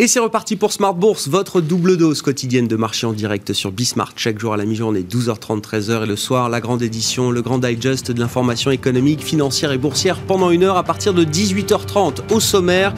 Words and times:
Et 0.00 0.06
c'est 0.06 0.20
reparti 0.20 0.54
pour 0.54 0.72
Smart 0.72 0.94
Bourse, 0.94 1.26
votre 1.26 1.60
double 1.60 1.96
dose 1.96 2.22
quotidienne 2.22 2.68
de 2.68 2.76
marché 2.76 3.04
en 3.04 3.12
direct 3.12 3.52
sur 3.52 3.72
Bismart, 3.72 4.12
chaque 4.14 4.38
jour 4.38 4.54
à 4.54 4.56
la 4.56 4.64
mi-journée, 4.64 5.00
12h30, 5.00 5.60
13h 5.60 6.04
et 6.04 6.06
le 6.06 6.14
soir, 6.14 6.48
la 6.48 6.60
grande 6.60 6.82
édition, 6.82 7.32
le 7.32 7.42
grand 7.42 7.58
digest 7.58 8.12
de 8.12 8.20
l'information 8.20 8.70
économique, 8.70 9.24
financière 9.24 9.72
et 9.72 9.76
boursière 9.76 10.20
pendant 10.20 10.52
une 10.52 10.62
heure 10.62 10.76
à 10.76 10.84
partir 10.84 11.14
de 11.14 11.24
18h30. 11.24 12.32
Au 12.32 12.38
sommaire, 12.38 12.94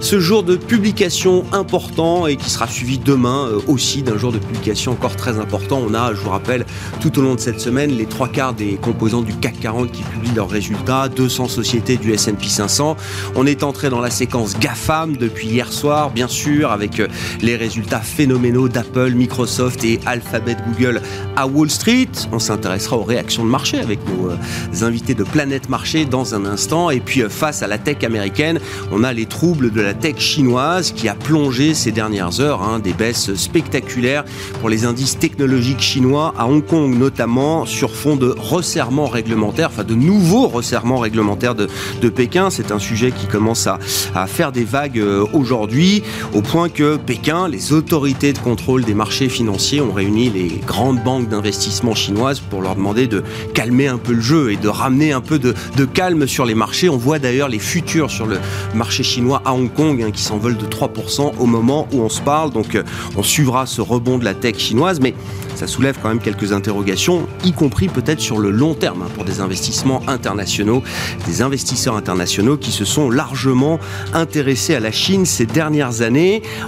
ce 0.00 0.20
jour 0.20 0.42
de 0.42 0.56
publication 0.56 1.46
important 1.52 2.26
et 2.26 2.36
qui 2.36 2.50
sera 2.50 2.68
suivi 2.68 2.98
demain 2.98 3.46
euh, 3.46 3.58
aussi 3.66 4.02
d'un 4.02 4.18
jour 4.18 4.30
de 4.30 4.38
publication 4.38 4.92
encore 4.92 5.16
très 5.16 5.38
important. 5.38 5.82
On 5.82 5.94
a, 5.94 6.12
je 6.12 6.20
vous 6.20 6.28
rappelle, 6.28 6.66
tout 7.00 7.18
au 7.18 7.22
long 7.22 7.34
de 7.34 7.40
cette 7.40 7.60
semaine, 7.60 7.96
les 7.96 8.04
trois 8.04 8.28
quarts 8.28 8.52
des 8.52 8.74
composants 8.74 9.22
du 9.22 9.34
CAC 9.34 9.58
40 9.58 9.90
qui 9.90 10.02
publient 10.02 10.34
leurs 10.36 10.50
résultats, 10.50 11.08
200 11.08 11.48
sociétés 11.48 11.96
du 11.96 12.12
S&P 12.12 12.46
500. 12.46 12.98
On 13.36 13.46
est 13.46 13.62
entré 13.62 13.88
dans 13.88 14.00
la 14.00 14.10
séquence 14.10 14.58
GAFAM 14.58 15.16
depuis 15.16 15.48
hier 15.48 15.72
soir, 15.72 16.10
bien 16.10 16.28
sûr 16.28 16.41
avec 16.68 16.98
euh, 16.98 17.06
les 17.40 17.56
résultats 17.56 18.00
phénoménaux 18.00 18.68
d'Apple, 18.68 19.12
Microsoft 19.12 19.84
et 19.84 20.00
Alphabet 20.06 20.56
Google 20.66 21.00
à 21.36 21.46
Wall 21.46 21.70
Street. 21.70 22.08
On 22.32 22.40
s'intéressera 22.40 22.96
aux 22.96 23.04
réactions 23.04 23.44
de 23.44 23.48
marché 23.48 23.78
avec 23.78 24.00
nos 24.08 24.30
euh, 24.30 24.84
invités 24.84 25.14
de 25.14 25.22
Planète 25.22 25.68
Marché 25.68 26.04
dans 26.04 26.34
un 26.34 26.44
instant. 26.44 26.90
Et 26.90 26.98
puis 26.98 27.22
euh, 27.22 27.28
face 27.28 27.62
à 27.62 27.68
la 27.68 27.78
tech 27.78 28.02
américaine, 28.02 28.58
on 28.90 29.04
a 29.04 29.12
les 29.12 29.26
troubles 29.26 29.70
de 29.70 29.80
la 29.80 29.94
tech 29.94 30.18
chinoise 30.18 30.90
qui 30.90 31.08
a 31.08 31.14
plongé 31.14 31.74
ces 31.74 31.92
dernières 31.92 32.40
heures, 32.40 32.62
hein, 32.62 32.80
des 32.80 32.92
baisses 32.92 33.34
spectaculaires 33.34 34.24
pour 34.58 34.68
les 34.68 34.84
indices 34.84 35.18
technologiques 35.18 35.80
chinois 35.80 36.34
à 36.36 36.46
Hong 36.46 36.66
Kong 36.66 36.98
notamment 36.98 37.66
sur 37.66 37.94
fond 37.94 38.16
de 38.16 38.34
resserrement 38.36 39.06
réglementaire, 39.06 39.68
enfin 39.68 39.84
de 39.84 39.94
nouveaux 39.94 40.48
resserrements 40.48 40.98
réglementaires 40.98 41.54
de, 41.54 41.68
Pékin. 42.14 42.50
C'est 42.50 42.72
un 42.72 42.78
sujet 42.78 43.10
qui 43.10 43.26
commence 43.26 43.66
à, 43.66 43.78
à 44.14 44.26
faire 44.26 44.52
des 44.52 44.64
vagues 44.64 45.02
aujourd'hui 45.32 46.02
au 46.34 46.40
point 46.40 46.70
que 46.70 46.96
Pékin, 46.96 47.46
les 47.46 47.74
autorités 47.74 48.32
de 48.32 48.38
contrôle 48.38 48.84
des 48.84 48.94
marchés 48.94 49.28
financiers 49.28 49.82
ont 49.82 49.92
réuni 49.92 50.30
les 50.30 50.48
grandes 50.66 51.02
banques 51.02 51.28
d'investissement 51.28 51.94
chinoises 51.94 52.40
pour 52.40 52.62
leur 52.62 52.74
demander 52.74 53.06
de 53.06 53.22
calmer 53.52 53.86
un 53.86 53.98
peu 53.98 54.12
le 54.12 54.20
jeu 54.22 54.50
et 54.50 54.56
de 54.56 54.68
ramener 54.68 55.12
un 55.12 55.20
peu 55.20 55.38
de, 55.38 55.54
calme 55.84 56.26
sur 56.26 56.46
les 56.46 56.54
marchés. 56.54 56.88
On 56.88 56.96
voit 56.96 57.18
d'ailleurs 57.18 57.48
les 57.48 57.58
futurs 57.58 58.10
sur 58.10 58.26
le 58.26 58.38
marché 58.74 59.02
chinois 59.02 59.42
à 59.44 59.52
Hong 59.52 59.70
Kong 59.70 60.02
hein, 60.02 60.10
qui 60.10 60.22
s'envolent 60.22 60.56
de 60.56 60.64
3% 60.64 61.32
au 61.38 61.46
moment 61.46 61.86
où 61.92 62.00
on 62.00 62.08
se 62.08 62.22
parle. 62.22 62.50
Donc 62.50 62.76
euh, 62.76 62.82
on 63.16 63.22
suivra 63.22 63.66
ce 63.66 63.82
rebond 63.82 64.16
de 64.16 64.24
la 64.24 64.32
tech 64.32 64.56
chinoise, 64.56 65.00
mais 65.00 65.14
ça 65.54 65.66
soulève 65.66 65.98
quand 66.02 66.08
même 66.08 66.20
quelques 66.20 66.52
interrogations, 66.52 67.26
y 67.44 67.52
compris 67.52 67.88
peut-être 67.88 68.20
sur 68.20 68.38
le 68.38 68.50
long 68.50 68.74
terme 68.74 69.02
hein, 69.02 69.10
pour 69.14 69.24
des 69.24 69.40
investissements 69.40 70.02
internationaux, 70.08 70.82
des 71.26 71.42
investisseurs 71.42 71.96
internationaux 71.96 72.56
qui 72.56 72.72
se 72.72 72.86
sont 72.86 73.10
largement 73.10 73.78
intéressés 74.14 74.74
à 74.74 74.80
la 74.80 74.92
Chine 74.92 75.26
ces 75.26 75.46
dernières 75.46 76.00
années 76.00 76.21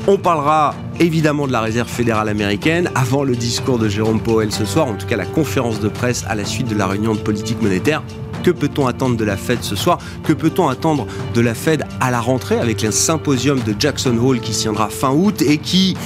on 0.07 0.17
parlera 0.17 0.75
évidemment 1.01 1.47
de 1.47 1.53
la 1.53 1.61
réserve 1.61 1.89
fédérale 1.89 2.29
américaine 2.29 2.91
avant 2.95 3.25
le 3.25 3.35
discours 3.37 3.79
de 3.79 3.89
Jérôme 3.89 4.21
Powell 4.21 4.53
ce 4.53 4.65
soir, 4.65 4.87
en 4.87 4.95
tout 4.95 5.07
cas 5.07 5.17
la 5.17 5.27
conférence 5.27 5.81
de 5.81 5.89
presse 5.89 6.25
à 6.29 6.35
la 6.35 6.45
suite 6.45 6.69
de 6.69 6.75
la 6.75 6.87
réunion 6.87 7.15
de 7.15 7.21
politique 7.21 7.61
monétaire. 7.61 8.03
Que 8.43 8.51
peut-on 8.51 8.87
attendre 8.87 9.17
de 9.17 9.25
la 9.25 9.37
Fed 9.37 9.63
ce 9.63 9.75
soir? 9.75 9.99
Que 10.25 10.33
peut-on 10.33 10.69
attendre 10.69 11.07
de 11.35 11.41
la 11.41 11.55
Fed 11.55 11.85
à 12.01 12.11
la 12.11 12.21
rentrée 12.21 12.59
avec 12.59 12.83
le 12.83 12.91
symposium 12.91 13.59
de 13.61 13.75
Jackson 13.79 14.19
Hole 14.19 14.41
qui 14.41 14.53
tiendra 14.53 14.89
fin 14.89 15.13
août 15.13 15.41
et 15.41 15.59
qui 15.59 15.97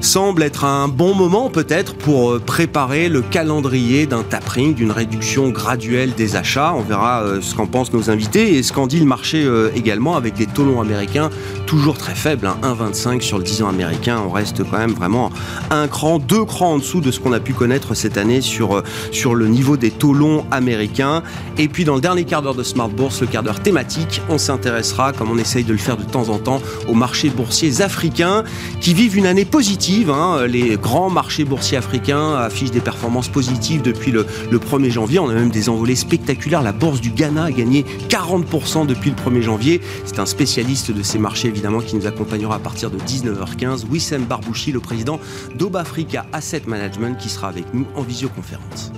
semble 0.00 0.42
être 0.42 0.64
un 0.64 0.88
bon 0.88 1.14
moment 1.14 1.50
peut-être 1.50 1.94
pour 1.94 2.32
euh, 2.32 2.38
préparer 2.38 3.08
le 3.08 3.22
calendrier 3.22 4.06
d'un 4.06 4.22
tapering, 4.22 4.74
d'une 4.74 4.90
réduction 4.90 5.50
graduelle 5.50 6.14
des 6.14 6.36
achats. 6.36 6.74
On 6.74 6.82
verra 6.82 7.22
euh, 7.22 7.40
ce 7.40 7.54
qu'en 7.54 7.66
pensent 7.66 7.92
nos 7.92 8.10
invités 8.10 8.56
et 8.56 8.62
ce 8.62 8.72
qu'en 8.72 8.86
dit 8.86 9.00
le 9.00 9.06
marché 9.06 9.44
euh, 9.44 9.70
également 9.74 10.16
avec 10.16 10.34
des 10.34 10.46
taux 10.46 10.64
longs 10.64 10.80
américains 10.80 11.30
toujours 11.66 11.98
très 11.98 12.14
faibles, 12.14 12.48
1,25 12.62 13.08
hein. 13.08 13.18
sur 13.20 13.38
le 13.38 13.44
10 13.44 13.62
ans 13.62 13.68
américain. 13.68 14.22
On 14.26 14.30
reste 14.30 14.62
quand 14.70 14.78
même 14.78 14.92
vraiment 14.92 15.30
un 15.70 15.88
cran, 15.88 16.18
deux 16.18 16.44
crans 16.44 16.74
en 16.74 16.78
dessous 16.78 17.00
de 17.00 17.10
ce 17.10 17.18
qu'on 17.18 17.32
a 17.32 17.40
pu 17.40 17.54
connaître 17.54 17.94
cette 17.94 18.18
année 18.18 18.40
sur, 18.40 18.82
sur 19.10 19.34
le 19.34 19.48
niveau 19.48 19.76
des 19.76 19.90
taux 19.90 20.14
longs 20.14 20.44
américains. 20.50 21.22
Et 21.58 21.68
puis 21.68 21.84
dans 21.84 21.96
le 21.96 22.00
dernier 22.00 22.24
quart 22.24 22.42
d'heure 22.42 22.54
de 22.54 22.62
Smart 22.62 22.88
Bourse, 22.88 23.20
le 23.20 23.26
quart 23.26 23.42
d'heure 23.42 23.60
thématique, 23.60 24.20
on 24.28 24.38
s'intéressera, 24.38 25.12
comme 25.12 25.30
on 25.30 25.38
essaye 25.38 25.64
de 25.64 25.72
le 25.72 25.78
faire 25.78 25.96
de 25.96 26.04
temps 26.04 26.28
en 26.28 26.38
temps, 26.38 26.60
aux 26.88 26.94
marchés 26.94 27.30
boursiers 27.30 27.82
africains 27.82 28.44
qui 28.80 28.94
vivent 28.94 29.16
une 29.16 29.26
année 29.26 29.44
positive 29.44 29.85
Hein. 29.88 30.46
Les 30.48 30.76
grands 30.76 31.10
marchés 31.10 31.44
boursiers 31.44 31.76
africains 31.76 32.34
affichent 32.34 32.72
des 32.72 32.80
performances 32.80 33.28
positives 33.28 33.82
depuis 33.82 34.10
le, 34.10 34.24
1er 34.24 34.90
janvier. 34.90 35.18
On 35.20 35.28
a 35.28 35.34
même 35.34 35.50
des 35.50 35.68
envolées 35.68 35.94
spectaculaires. 35.94 36.62
La 36.62 36.72
bourse 36.72 37.00
du 37.00 37.10
Ghana 37.10 37.44
a 37.44 37.50
gagné 37.52 37.84
40% 38.08 38.86
depuis 38.86 39.10
le 39.10 39.16
1er 39.16 39.42
janvier. 39.42 39.80
C'est 40.04 40.18
un 40.18 40.26
spécialiste 40.26 40.90
de 40.90 41.02
ces 41.02 41.18
marchés, 41.18 41.48
évidemment, 41.48 41.80
qui 41.80 41.94
nous 41.94 42.06
accompagnera 42.06 42.56
à 42.56 42.58
partir 42.58 42.90
de 42.90 42.98
19h15. 42.98 43.86
Wissem 43.88 44.24
Barbouchi, 44.24 44.72
le 44.72 44.80
président 44.80 45.20
d'Obafrica 45.54 46.26
Asset 46.32 46.62
Management, 46.66 47.16
qui 47.16 47.28
sera 47.28 47.48
avec 47.48 47.72
nous 47.72 47.86
en 47.94 48.02
visioconférence. 48.02 48.90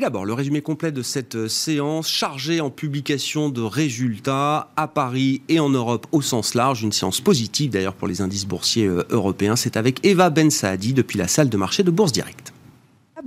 D'abord, 0.00 0.24
le 0.24 0.32
résumé 0.32 0.60
complet 0.60 0.92
de 0.92 1.02
cette 1.02 1.34
euh, 1.34 1.48
séance 1.48 2.08
chargée 2.08 2.60
en 2.60 2.70
publication 2.70 3.48
de 3.48 3.62
résultats 3.62 4.70
à 4.76 4.86
Paris 4.86 5.42
et 5.48 5.58
en 5.58 5.70
Europe 5.70 6.06
au 6.12 6.22
sens 6.22 6.54
large. 6.54 6.82
Une 6.82 6.92
séance 6.92 7.20
positive 7.20 7.70
d'ailleurs 7.70 7.94
pour 7.94 8.06
les 8.06 8.20
indices 8.20 8.46
boursiers 8.46 8.86
euh, 8.86 9.02
européens. 9.10 9.56
C'est 9.56 9.76
avec 9.76 10.04
Eva 10.04 10.30
Ben 10.30 10.50
Saadi 10.50 10.92
depuis 10.92 11.18
la 11.18 11.26
salle 11.26 11.48
de 11.48 11.56
marché 11.56 11.82
de 11.82 11.90
Bourse 11.90 12.12
Directe. 12.12 12.52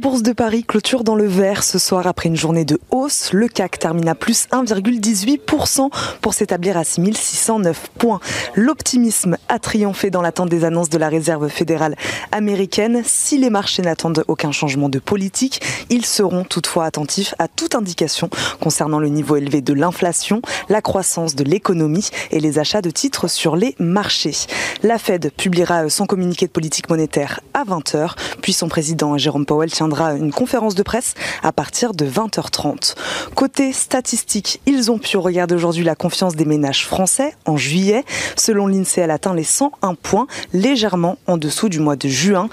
Bourse 0.02 0.24
de 0.24 0.34
Paris 0.34 0.64
clôture 0.64 1.04
dans 1.04 1.14
le 1.14 1.28
vert 1.28 1.62
ce 1.62 1.78
soir 1.78 2.08
après 2.08 2.28
une 2.28 2.36
journée 2.36 2.66
de 2.66 2.80
hausse. 2.90 3.34
Le 3.34 3.48
CAC 3.48 3.78
termine 3.78 4.10
à 4.10 4.16
plus 4.16 4.48
1,18% 4.52 5.92
pour 6.22 6.34
s'établir 6.34 6.76
à 6.76 6.84
6609 6.84 7.92
points. 8.00 8.20
L'optimisme 8.56 9.38
a 9.48 9.60
triomphé 9.60 10.10
dans 10.10 10.24
l'attente 10.24 10.50
des 10.50 10.64
annonces 10.64 10.90
de 10.90 10.98
la 10.98 11.08
Réserve 11.08 11.50
fédérale 11.50 11.96
américaine. 12.32 13.04
Si 13.06 13.38
les 13.38 13.52
marchés 13.52 13.84
n'attendent 13.84 14.24
aucun 14.28 14.52
changement 14.52 14.90
de 14.90 14.98
politique, 14.98 15.62
ils 15.92 16.08
seront 16.08 16.46
toutefois 16.46 16.86
attentifs 16.86 17.36
à 17.38 17.48
toute 17.48 17.76
indication 17.76 18.32
concernant 18.60 18.98
le 18.98 19.10
niveau 19.10 19.36
élevé 19.36 19.62
de 19.62 19.74
l'inflation, 19.74 20.42
la 20.68 20.82
croissance 20.82 21.36
de 21.36 21.44
l'économie 21.44 22.10
et 22.32 22.40
les 22.40 22.58
achats 22.58 22.82
de 22.82 22.90
titres 22.90 23.28
sur 23.28 23.56
les 23.56 23.76
marchés. 23.78 24.48
La 24.82 24.98
Fed 24.98 25.32
publiera 25.38 25.88
son 25.92 26.08
communiqué 26.08 26.48
de 26.48 26.52
politique 26.52 26.90
monétaire 26.90 27.42
à 27.54 27.66
20h, 27.66 28.16
puis 28.42 28.52
son 28.52 28.68
président 28.68 29.16
Jérôme 29.16 29.46
Powell 29.46 29.70
tiendra 29.70 29.91
une 30.00 30.31
conférence 30.31 30.75
de 30.75 30.84
presse 30.84 31.13
à 31.44 31.52
partir 31.52 31.94
de 31.94 32.06
20h30. 32.06 32.96
Côté 33.35 33.74
statistiques, 33.74 34.62
ils 34.66 34.91
ont 34.91 34.97
pu 34.97 35.18
regarder 35.18 35.56
aujourd'hui 35.56 35.84
la 35.84 35.96
confiance 35.96 36.35
des 36.35 36.46
ménages 36.46 36.85
français 36.85 37.35
en 37.46 37.57
juillet. 37.57 38.03
Selon 38.35 38.68
l'INSEE, 38.68 39.02
elle 39.02 39.12
atteint 39.12 39.34
les 39.34 39.44
101 39.44 39.96
points, 39.96 40.28
légèrement 40.53 41.18
en 41.28 41.38
dessous 41.38 41.69
du 41.69 41.79
mois 41.79 41.96
de 41.96 42.07
juin. 42.07 42.50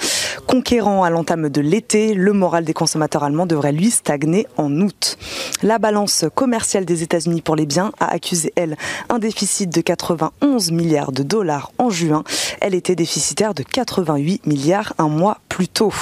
Conquérant 0.47 1.05
à 1.05 1.11
l'entame 1.11 1.49
de 1.49 1.61
l'été, 1.61 2.15
le 2.15 2.33
moral 2.33 2.65
des 2.65 2.73
consommateurs 2.73 3.25
allemands 3.25 3.47
devrait 3.47 3.73
lui 3.73 3.91
stagner 3.91 4.47
en 4.57 4.81
août. 4.81 5.19
La 5.63 5.79
balance 5.79 6.25
commerciale 6.35 6.85
des 6.85 7.03
États-Unis 7.03 7.43
pour 7.43 7.57
les 7.57 7.67
biens 7.67 7.93
a 8.01 8.13
accusé, 8.13 8.53
elle, 8.57 8.77
un 9.09 9.19
déficit 9.19 9.69
de 9.71 9.81
91 9.81 10.71
milliards 10.71 11.13
de 11.13 11.23
dollars 11.23 11.73
en 11.79 11.91
juin. 11.91 12.25
Elle 12.61 12.75
était 12.75 12.95
déficitaire 12.95 13.55
de 13.55 13.63
88 13.63 14.47
milliards 14.47 14.95
un 14.99 15.09
mois 15.09 15.39
plus 15.49 15.69
tôt. 15.69 15.93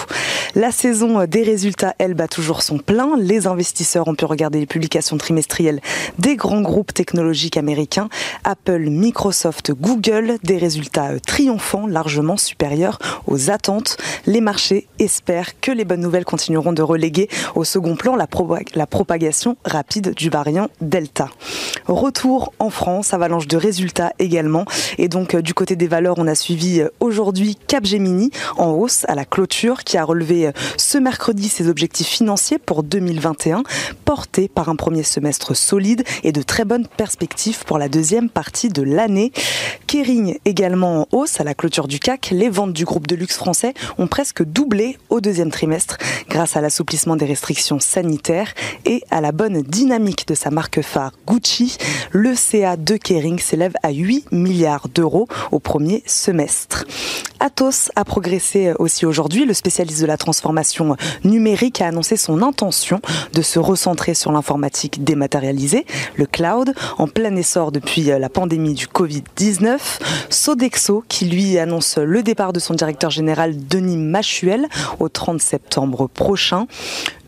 La 0.55 0.71
saison 0.73 1.16
des 1.25 1.43
résultats, 1.43 1.95
elle, 1.99 2.15
bat 2.15 2.29
toujours 2.29 2.63
son 2.63 2.79
plein. 2.79 3.17
Les 3.17 3.47
investisseurs 3.47 4.09
ont 4.09 4.15
pu 4.15 4.27
regarder 4.27 4.61
les 4.61 4.67
publications 4.67 5.17
trimestrielles 5.17 5.81
des 6.19 6.37
grands 6.37 6.61
groupes 6.61 6.93
technologiques 6.93 7.57
américains, 7.57 8.09
Apple, 8.45 8.91
Microsoft, 8.91 9.73
Google, 9.73 10.39
des 10.43 10.59
résultats 10.59 11.13
euh, 11.13 11.19
triomphants, 11.19 11.87
largement 11.87 12.37
supérieurs 12.37 12.99
aux 13.27 13.51
attentes. 13.51 13.97
Les 14.27 14.41
marchés 14.41 14.87
espèrent 14.99 15.59
que 15.61 15.71
les 15.71 15.85
bonnes 15.85 16.01
nouvelles 16.01 16.25
continueront 16.25 16.73
de 16.73 16.83
reléguer 16.83 17.29
au 17.55 17.65
second 17.65 17.97
plan 17.97 18.17
la, 18.17 18.27
la 18.75 18.87
propagation 18.87 19.57
rapide 19.65 20.15
du 20.15 20.29
variant 20.29 20.69
Delta. 20.81 21.31
Retour 21.87 22.53
en 22.59 22.71
France, 22.71 23.15
avalanche 23.15 23.47
de 23.47 23.57
résultats 23.57 24.13
également. 24.19 24.65
Et 24.99 25.09
donc 25.09 25.35
euh, 25.35 25.43
du 25.43 25.55
côté 25.55 25.77
des 25.77 25.87
valeurs, 25.89 26.17
on 26.19 26.27
a 26.27 26.35
suivi 26.35 26.81
euh, 26.81 26.89
aujourd'hui 27.01 27.57
Capgemini 27.67 28.31
en 28.57 28.73
hausse 28.73 29.05
à 29.09 29.15
la 29.15 29.25
clôture 29.25 29.85
qui 29.85 29.97
a 29.97 30.05
relevé 30.05 30.51
ce 30.77 30.99
mercredi 31.07 31.49
ses 31.49 31.69
objectifs 31.69 32.09
financiers 32.09 32.59
pour 32.59 32.83
2021, 32.83 33.63
portés 34.05 34.49
par 34.49 34.69
un 34.69 34.75
premier 34.75 35.05
semestre 35.05 35.55
solide 35.55 36.03
et 36.25 36.33
de 36.33 36.43
très 36.43 36.65
bonnes 36.65 36.89
perspectives 36.89 37.63
pour 37.65 37.79
la 37.79 37.89
deuxième 37.89 38.29
partie 38.29 38.71
de 38.71 38.83
l'année. 38.83 39.31
Kering 39.87 40.39
également 40.45 41.03
en 41.03 41.07
hausse 41.13 41.41
à 41.41 41.45
la 41.45 41.55
clôture 41.55 41.87
du 41.87 42.01
CAC. 42.01 42.31
Les 42.33 42.49
ventes 42.49 42.73
du 42.73 42.85
groupe 42.85 43.07
de 43.07 43.15
luxe 43.15 43.37
français 43.37 43.73
ont 43.99 44.09
presque 44.09 44.43
doublé 44.43 44.99
au 45.09 45.21
deuxième 45.21 45.53
trimestre 45.53 45.97
grâce 46.29 46.57
à 46.57 46.61
l'assouplissement 46.61 47.15
des 47.15 47.25
restrictions 47.25 47.79
sanitaires 47.79 48.53
et 48.85 49.05
à 49.13 49.21
la 49.21 49.31
bonne 49.31 49.63
dynamique 49.63 50.27
de 50.27 50.35
sa 50.35 50.51
marque 50.51 50.83
phare 50.83 51.13
Gucci. 51.25 51.79
Le 52.11 52.35
CA 52.35 52.77
de 52.77 52.97
Kering 52.97 53.39
s'élève 53.39 53.75
à 53.85 53.93
8 53.93 54.33
milliards 54.33 54.89
d'euros 54.89 55.29
au 55.53 55.61
premier 55.61 56.03
semestre. 56.05 56.85
Atos 57.39 57.91
a 57.97 58.05
progressé 58.05 58.73
aussi 58.79 59.05
aujourd'hui. 59.05 59.45
Le 59.45 59.53
spécialiste 59.53 60.01
de 60.01 60.07
la 60.07 60.17
transformation 60.17 60.96
numérique 61.25 61.81
a 61.81 61.89
annoncé 61.89 62.17
son 62.17 62.43
intention 62.43 63.01
de 63.33 63.43
se 63.43 63.59
recentrer 63.59 64.15
sur 64.15 64.33
l'informatique 64.33 65.05
dématérialisée, 65.05 65.87
le 66.17 66.27
cloud, 66.27 66.75
en 66.99 67.09
plein 67.09 67.35
essor 67.37 67.73
depuis 67.73 68.03
la 68.03 68.29
pandémie 68.29 68.75
du 68.75 68.87
Covid-19. 68.87 69.79
Sodexo, 70.31 71.05
qui 71.09 71.27
lui 71.27 71.59
annonce 71.59 71.99
le 71.99 72.23
départ 72.23 72.53
de 72.53 72.61
son 72.61 72.75
directeur 72.75 73.11
général 73.11 73.55
Denis 73.69 73.97
Machuel 73.97 74.67
au 74.99 75.09
30 75.09 75.41
septembre 75.41 76.09
prochain. 76.09 76.67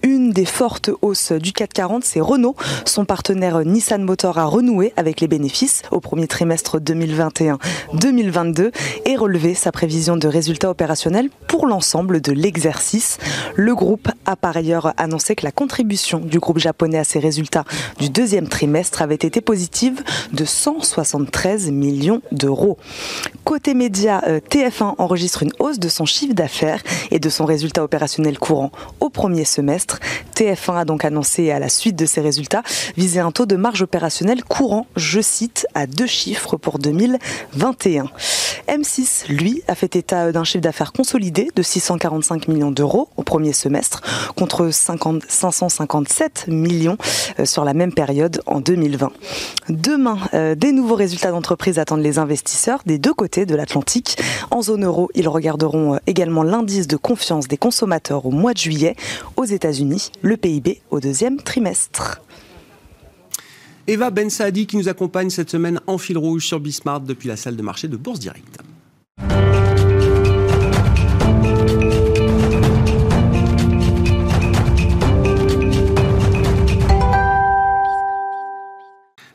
Une 0.09 0.31
des 0.31 0.47
fortes 0.47 0.89
hausses 1.03 1.33
du 1.33 1.53
440, 1.53 2.03
c'est 2.03 2.21
Renault. 2.21 2.57
Son 2.87 3.05
partenaire 3.05 3.63
Nissan 3.67 4.03
Motor 4.03 4.39
a 4.39 4.47
renoué 4.47 4.95
avec 4.97 5.21
les 5.21 5.29
bénéfices 5.29 5.83
au 5.91 6.01
premier 6.01 6.27
trimestre 6.27 6.81
2021-2022 6.81 8.73
et 9.05 9.17
relevé 9.17 9.53
sa 9.53 9.71
prévision 9.71 10.17
de 10.17 10.27
résultats 10.27 10.71
opérationnels 10.71 11.29
pour 11.47 11.67
l'ensemble 11.67 12.23
de 12.23 12.33
l'exercice. 12.33 13.19
Le 13.55 13.75
groupe 13.75 14.09
a 14.25 14.35
par 14.35 14.57
ailleurs 14.57 14.95
annoncé 14.97 15.35
que 15.35 15.45
la 15.45 15.53
contribution 15.53 16.21
du 16.21 16.39
groupe 16.39 16.59
japonais 16.59 16.99
à 16.99 17.05
ses 17.05 17.19
résultats 17.19 17.65
du 17.99 18.09
deuxième 18.09 18.49
trimestre 18.49 19.03
avait 19.03 19.15
été 19.15 19.43
positive 19.43 20.03
de 20.33 20.47
173 20.47 21.71
millions 21.71 22.23
d'euros. 22.33 22.79
Côté 23.45 23.75
média, 23.75 24.23
euh, 24.27 24.41
TF1 24.41 24.95
enregistre 24.97 25.43
une 25.43 25.53
hausse 25.59 25.79
de 25.79 25.91
son 25.91 26.07
chiffre 26.07 26.35
d'affaires 26.35 26.83
et 27.11 27.19
de 27.19 27.29
son 27.29 27.45
résultat 27.45 27.85
opérationnel 27.85 28.39
courant 28.39 28.73
au 29.01 29.11
premier 29.11 29.45
semestre. 29.45 29.98
TF1 30.35 30.79
a 30.79 30.85
donc 30.85 31.05
annoncé 31.05 31.51
à 31.51 31.59
la 31.59 31.69
suite 31.69 31.97
de 31.97 32.07
ces 32.07 32.21
résultats 32.21 32.63
viser 32.97 33.21
un 33.21 33.33
taux 33.33 33.47
de 33.47 33.57
marge 33.57 33.83
opérationnelle 33.83 34.45
courant, 34.45 34.87
je 34.97 35.21
cite, 35.21 35.67
à 35.75 35.87
deux 35.87 36.07
chiffres 36.07 36.57
pour 36.57 36.79
2021. 36.79 38.07
M6, 38.69 39.29
lui, 39.29 39.63
a 39.67 39.75
fait 39.75 39.97
état 39.97 40.31
d'un 40.31 40.45
chiffre 40.45 40.63
d'affaires 40.63 40.93
consolidé 40.93 41.51
de 41.55 41.63
645 41.63 42.49
millions 42.49 42.71
d'euros 42.71 43.09
au 43.17 43.23
premier 43.23 43.55
semestre 43.55 44.03
contre 44.37 44.71
50, 44.71 45.23
557 45.27 46.47
millions 46.49 46.99
euh, 47.39 47.47
sur 47.47 47.65
la 47.65 47.73
même 47.73 47.95
période 47.95 48.43
en 48.47 48.61
2020. 48.61 49.11
Demain, 49.71 50.19
euh, 50.35 50.55
des 50.55 50.73
nouveaux 50.73 50.97
résultats 50.97 51.31
d'entreprise 51.31 51.79
attendent 51.79 52.03
les 52.03 52.19
investisseurs 52.19 52.81
des 52.85 52.99
deux 52.99 53.15
côtés 53.15 53.47
de 53.47 53.55
l'Atlantique. 53.55 54.19
En 54.51 54.61
zone 54.61 54.85
euro, 54.85 55.11
ils 55.15 55.29
regarderont 55.29 55.95
euh, 55.95 55.99
également 56.07 56.43
l'indice 56.43 56.87
de 56.89 56.97
confiance 56.97 57.49
des 57.49 57.57
consommateurs 57.57 58.27
au 58.27 58.31
mois 58.31 58.53
de 58.53 58.59
juillet. 58.59 58.97
Aux 59.37 59.45
États-Unis, 59.45 59.78
le 60.23 60.37
PIB 60.37 60.81
au 60.91 60.99
deuxième 61.01 61.37
trimestre. 61.37 62.21
Eva 63.87 64.11
Ben 64.11 64.29
Saadi 64.29 64.67
qui 64.67 64.77
nous 64.77 64.89
accompagne 64.89 65.31
cette 65.31 65.51
semaine 65.51 65.81
en 65.87 65.99
fil 65.99 66.19
rouge 66.19 66.47
sur 66.47 66.61
Bismart 66.61 67.01
depuis 67.01 67.29
la 67.29 67.37
salle 67.37 67.57
de 67.57 67.63
marché 67.63 67.89
de 67.89 67.97
Bourse 67.97 68.19
Directe. 68.19 68.59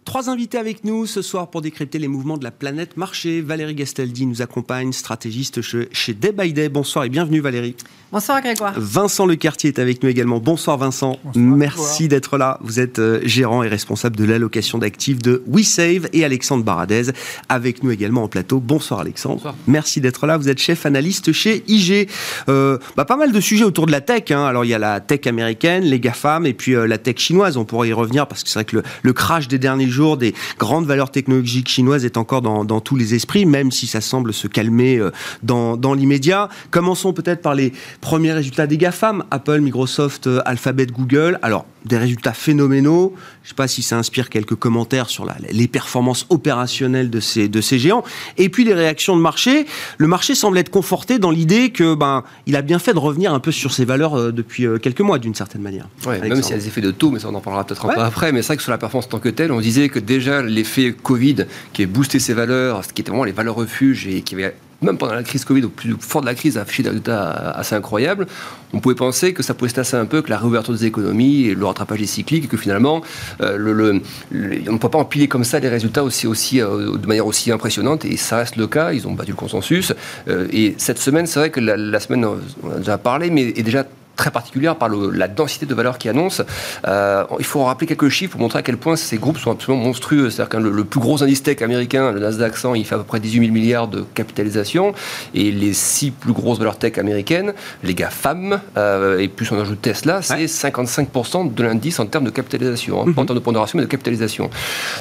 Trois 0.03 0.29
invités 0.29 0.59
avec 0.59 0.83
nous 0.83 1.07
ce 1.07 1.23
soir 1.23 1.49
pour 1.49 1.61
décrypter 1.61 1.97
les 1.97 2.07
mouvements 2.07 2.37
de 2.37 2.43
la 2.43 2.51
planète 2.51 2.97
marché. 2.97 3.41
Valérie 3.41 3.73
Gastaldi 3.73 4.27
nous 4.27 4.43
accompagne, 4.43 4.91
stratégiste 4.91 5.61
chez 5.61 6.13
Day 6.13 6.31
by 6.31 6.53
Day. 6.53 6.69
Bonsoir 6.69 7.05
et 7.05 7.09
bienvenue 7.09 7.39
Valérie. 7.39 7.75
Bonsoir 8.13 8.43
Grégoire. 8.43 8.73
Vincent 8.77 9.25
Lecartier 9.25 9.69
est 9.69 9.79
avec 9.79 10.03
nous 10.03 10.09
également. 10.09 10.37
Bonsoir 10.37 10.77
Vincent. 10.77 11.17
Merci 11.33 12.07
d'être 12.07 12.37
là. 12.37 12.59
Vous 12.61 12.79
êtes 12.79 12.99
euh, 12.99 13.19
gérant 13.23 13.63
et 13.63 13.67
responsable 13.67 14.15
de 14.15 14.23
l'allocation 14.23 14.77
d'actifs 14.77 15.17
de 15.17 15.41
WeSave 15.47 16.09
et 16.13 16.23
Alexandre 16.23 16.63
Baradez 16.63 17.05
avec 17.49 17.81
nous 17.81 17.89
également 17.89 18.21
en 18.21 18.27
plateau. 18.27 18.59
Bonsoir 18.59 18.99
Alexandre. 18.99 19.55
Merci 19.65 19.99
d'être 19.99 20.27
là. 20.27 20.37
Vous 20.37 20.47
êtes 20.47 20.59
chef 20.59 20.85
analyste 20.85 21.31
chez 21.31 21.63
IG. 21.67 22.07
Euh, 22.49 22.77
bah, 22.95 23.03
pas 23.03 23.15
mal 23.15 23.31
de 23.31 23.39
sujets 23.39 23.63
autour 23.63 23.87
de 23.87 23.91
la 23.91 23.99
tech. 23.99 24.29
Hein. 24.29 24.45
Alors 24.45 24.63
il 24.63 24.67
y 24.67 24.75
a 24.75 24.79
la 24.79 24.99
tech 24.99 25.25
américaine, 25.25 25.83
les 25.83 25.99
GAFAM 25.99 26.45
et 26.45 26.53
puis 26.53 26.75
euh, 26.75 26.85
la 26.85 26.99
tech 26.99 27.17
chinoise. 27.17 27.57
On 27.57 27.65
pourrait 27.65 27.89
y 27.89 27.93
revenir 27.93 28.27
parce 28.27 28.43
que 28.43 28.49
c'est 28.49 28.59
vrai 28.59 28.65
que 28.65 28.75
le, 28.75 28.83
le 29.01 29.13
crash 29.13 29.47
des 29.47 29.57
derniers 29.57 29.89
jours 29.89 30.17
des 30.17 30.35
grandes 30.59 30.85
valeurs 30.85 31.09
technologiques 31.09 31.67
chinoises 31.67 32.05
est 32.05 32.17
encore 32.17 32.43
dans, 32.43 32.79
tous 32.79 32.95
les 32.95 33.15
esprits, 33.15 33.47
même 33.47 33.71
si 33.71 33.87
ça 33.87 34.01
semble 34.01 34.33
se 34.33 34.47
calmer 34.47 34.99
euh, 34.99 35.09
dans, 35.41 35.77
dans 35.77 35.95
l'immédiat. 35.95 36.49
Commençons 36.69 37.11
peut-être 37.11 37.41
par 37.41 37.55
les 37.55 37.73
premiers 38.03 38.33
résultats 38.33 38.67
des 38.67 38.77
GAFAM, 38.77 39.23
Apple, 39.31 39.61
Microsoft, 39.61 40.27
euh, 40.27 40.41
Alphabet, 40.45 40.87
Google. 40.87 41.39
Alors, 41.41 41.65
des 41.85 41.97
résultats 41.97 42.33
phénoménaux. 42.33 43.13
Je 43.43 43.47
ne 43.47 43.49
sais 43.49 43.55
pas 43.55 43.69
si 43.69 43.81
ça 43.81 43.97
inspire 43.97 44.29
quelques 44.29 44.55
commentaires 44.55 45.09
sur 45.09 45.25
la, 45.25 45.35
les 45.51 45.69
performances 45.69 46.25
opérationnelles 46.29 47.09
de 47.09 47.21
ces, 47.21 47.47
de 47.47 47.61
ces 47.61 47.79
géants. 47.79 48.03
Et 48.37 48.49
puis 48.49 48.65
les 48.65 48.73
réactions 48.73 49.15
de 49.15 49.21
marché. 49.21 49.65
Le 49.97 50.07
marché 50.07 50.35
semble 50.35 50.57
être 50.57 50.69
conforté 50.69 51.17
dans 51.17 51.31
l'idée 51.31 51.69
que 51.71 51.95
ben 51.95 52.23
il 52.45 52.57
a 52.57 52.61
bien 52.61 52.77
fait 52.77 52.93
de 52.93 52.99
revenir 52.99 53.33
un 53.33 53.39
peu 53.39 53.51
sur 53.51 53.73
ses 53.73 53.85
valeurs 53.85 54.15
euh, 54.15 54.31
depuis 54.31 54.65
quelques 54.81 55.01
mois 55.01 55.17
d'une 55.17 55.35
certaine 55.35 55.61
manière. 55.61 55.87
Ouais, 56.05 56.19
même 56.19 56.41
s'il 56.41 56.51
y 56.51 56.57
a 56.57 56.61
des 56.61 56.67
effets 56.67 56.81
de 56.81 56.91
taux, 56.91 57.09
mais 57.09 57.19
ça 57.19 57.29
on 57.29 57.35
en 57.35 57.41
parlera 57.41 57.65
peut-être 57.65 57.85
un 57.85 57.93
peu 57.93 58.01
après. 58.01 58.33
Mais 58.33 58.41
c'est 58.41 58.47
vrai 58.47 58.57
que 58.57 58.63
sur 58.63 58.71
la 58.71 58.77
performance 58.77 59.05
en 59.05 59.11
tant 59.11 59.19
que 59.19 59.29
telle, 59.29 59.53
on 59.53 59.61
disait 59.61 59.87
que 59.87 59.99
déjà 59.99 60.41
l'effet 60.41 60.93
Covid 60.93 61.45
qui 61.71 61.83
a 61.83 61.87
boosté 61.87 62.19
ses 62.19 62.33
valeurs, 62.33 62.83
ce 62.83 62.91
qui 62.91 63.01
était 63.01 63.11
vraiment 63.11 63.23
les 63.23 63.31
valeurs 63.31 63.55
refuges 63.55 64.07
et 64.07 64.21
qui 64.21 64.35
avait 64.35 64.55
même 64.83 64.97
pendant 64.97 65.13
la 65.13 65.23
crise 65.23 65.45
Covid, 65.45 65.63
au 65.63 65.69
plus 65.69 65.95
fort 65.99 66.21
de 66.21 66.25
la 66.25 66.35
crise, 66.35 66.57
a 66.57 66.61
affiché 66.61 66.83
des 66.83 66.89
résultats 66.89 67.31
assez 67.51 67.75
incroyables. 67.75 68.27
On 68.73 68.79
pouvait 68.79 68.95
penser 68.95 69.33
que 69.33 69.43
ça 69.43 69.53
pouvait 69.53 69.69
se 69.69 69.75
tasser 69.75 69.95
un 69.95 70.05
peu, 70.05 70.21
que 70.21 70.29
la 70.29 70.37
réouverture 70.37 70.73
des 70.73 70.85
économies 70.85 71.47
et 71.47 71.55
le 71.55 71.65
rattrapage 71.65 71.99
des 71.99 72.05
cycliques, 72.05 72.45
et 72.45 72.47
que 72.47 72.57
finalement, 72.57 73.01
euh, 73.41 73.99
on 74.31 74.71
ne 74.71 74.77
peut 74.77 74.89
pas 74.89 74.99
empiler 74.99 75.27
comme 75.27 75.43
ça 75.43 75.59
des 75.59 75.69
résultats 75.69 76.03
aussi, 76.03 76.27
aussi, 76.27 76.61
euh, 76.61 76.97
de 76.97 77.07
manière 77.07 77.27
aussi 77.27 77.51
impressionnante, 77.51 78.05
et 78.05 78.17
ça 78.17 78.37
reste 78.37 78.55
le 78.55 78.67
cas. 78.67 78.93
Ils 78.93 79.07
ont 79.07 79.13
battu 79.13 79.31
le 79.31 79.37
consensus. 79.37 79.93
Euh, 80.27 80.47
et 80.51 80.75
cette 80.77 80.99
semaine, 80.99 81.25
c'est 81.27 81.39
vrai 81.39 81.49
que 81.49 81.59
la, 81.59 81.77
la, 81.77 81.99
semaine, 81.99 82.25
on 82.25 82.71
a 82.71 82.77
déjà 82.77 82.97
parlé, 82.97 83.29
mais 83.29 83.47
est 83.47 83.63
déjà 83.63 83.85
très 84.15 84.31
particulière 84.31 84.75
par 84.75 84.89
le, 84.89 85.09
la 85.09 85.27
densité 85.27 85.65
de 85.65 85.73
valeurs 85.73 85.97
qui 85.97 86.09
annonce. 86.09 86.41
Euh, 86.87 87.23
il 87.39 87.45
faut 87.45 87.63
rappeler 87.63 87.87
quelques 87.87 88.09
chiffres 88.09 88.33
pour 88.33 88.41
montrer 88.41 88.59
à 88.59 88.61
quel 88.61 88.77
point 88.77 88.95
ces 88.95 89.17
groupes 89.17 89.37
sont 89.37 89.51
absolument 89.51 89.83
monstrueux. 89.83 90.29
C'est-à-dire 90.29 90.49
que 90.49 90.57
le, 90.57 90.83
plus 90.83 90.99
gros 90.99 91.23
indice 91.23 91.43
tech 91.43 91.61
américain, 91.61 92.11
le 92.11 92.19
Nasdaq 92.19 92.55
100, 92.55 92.75
il 92.75 92.85
fait 92.85 92.95
à 92.95 92.99
peu 92.99 93.03
près 93.03 93.19
18 93.19 93.39
000 93.39 93.51
milliards 93.51 93.87
de 93.87 94.05
capitalisation. 94.13 94.93
Et 95.33 95.51
les 95.51 95.73
six 95.73 96.11
plus 96.11 96.33
grosses 96.33 96.59
valeurs 96.59 96.77
tech 96.77 96.97
américaines, 96.97 97.53
les 97.83 97.95
GAFAM, 97.95 98.59
euh, 98.77 99.19
et 99.19 99.27
plus 99.27 99.51
on 99.51 99.59
ajoute 99.59 99.81
Tesla, 99.81 100.21
c'est 100.21 100.45
55% 100.45 101.53
de 101.53 101.63
l'indice 101.63 101.99
en 101.99 102.05
termes 102.05 102.25
de 102.25 102.29
capitalisation. 102.29 103.01
Hein, 103.01 103.11
Pas 103.13 103.21
en 103.21 103.25
termes 103.25 103.39
de 103.39 103.43
pondération, 103.43 103.77
mais 103.77 103.85
de 103.85 103.89
capitalisation. 103.89 104.49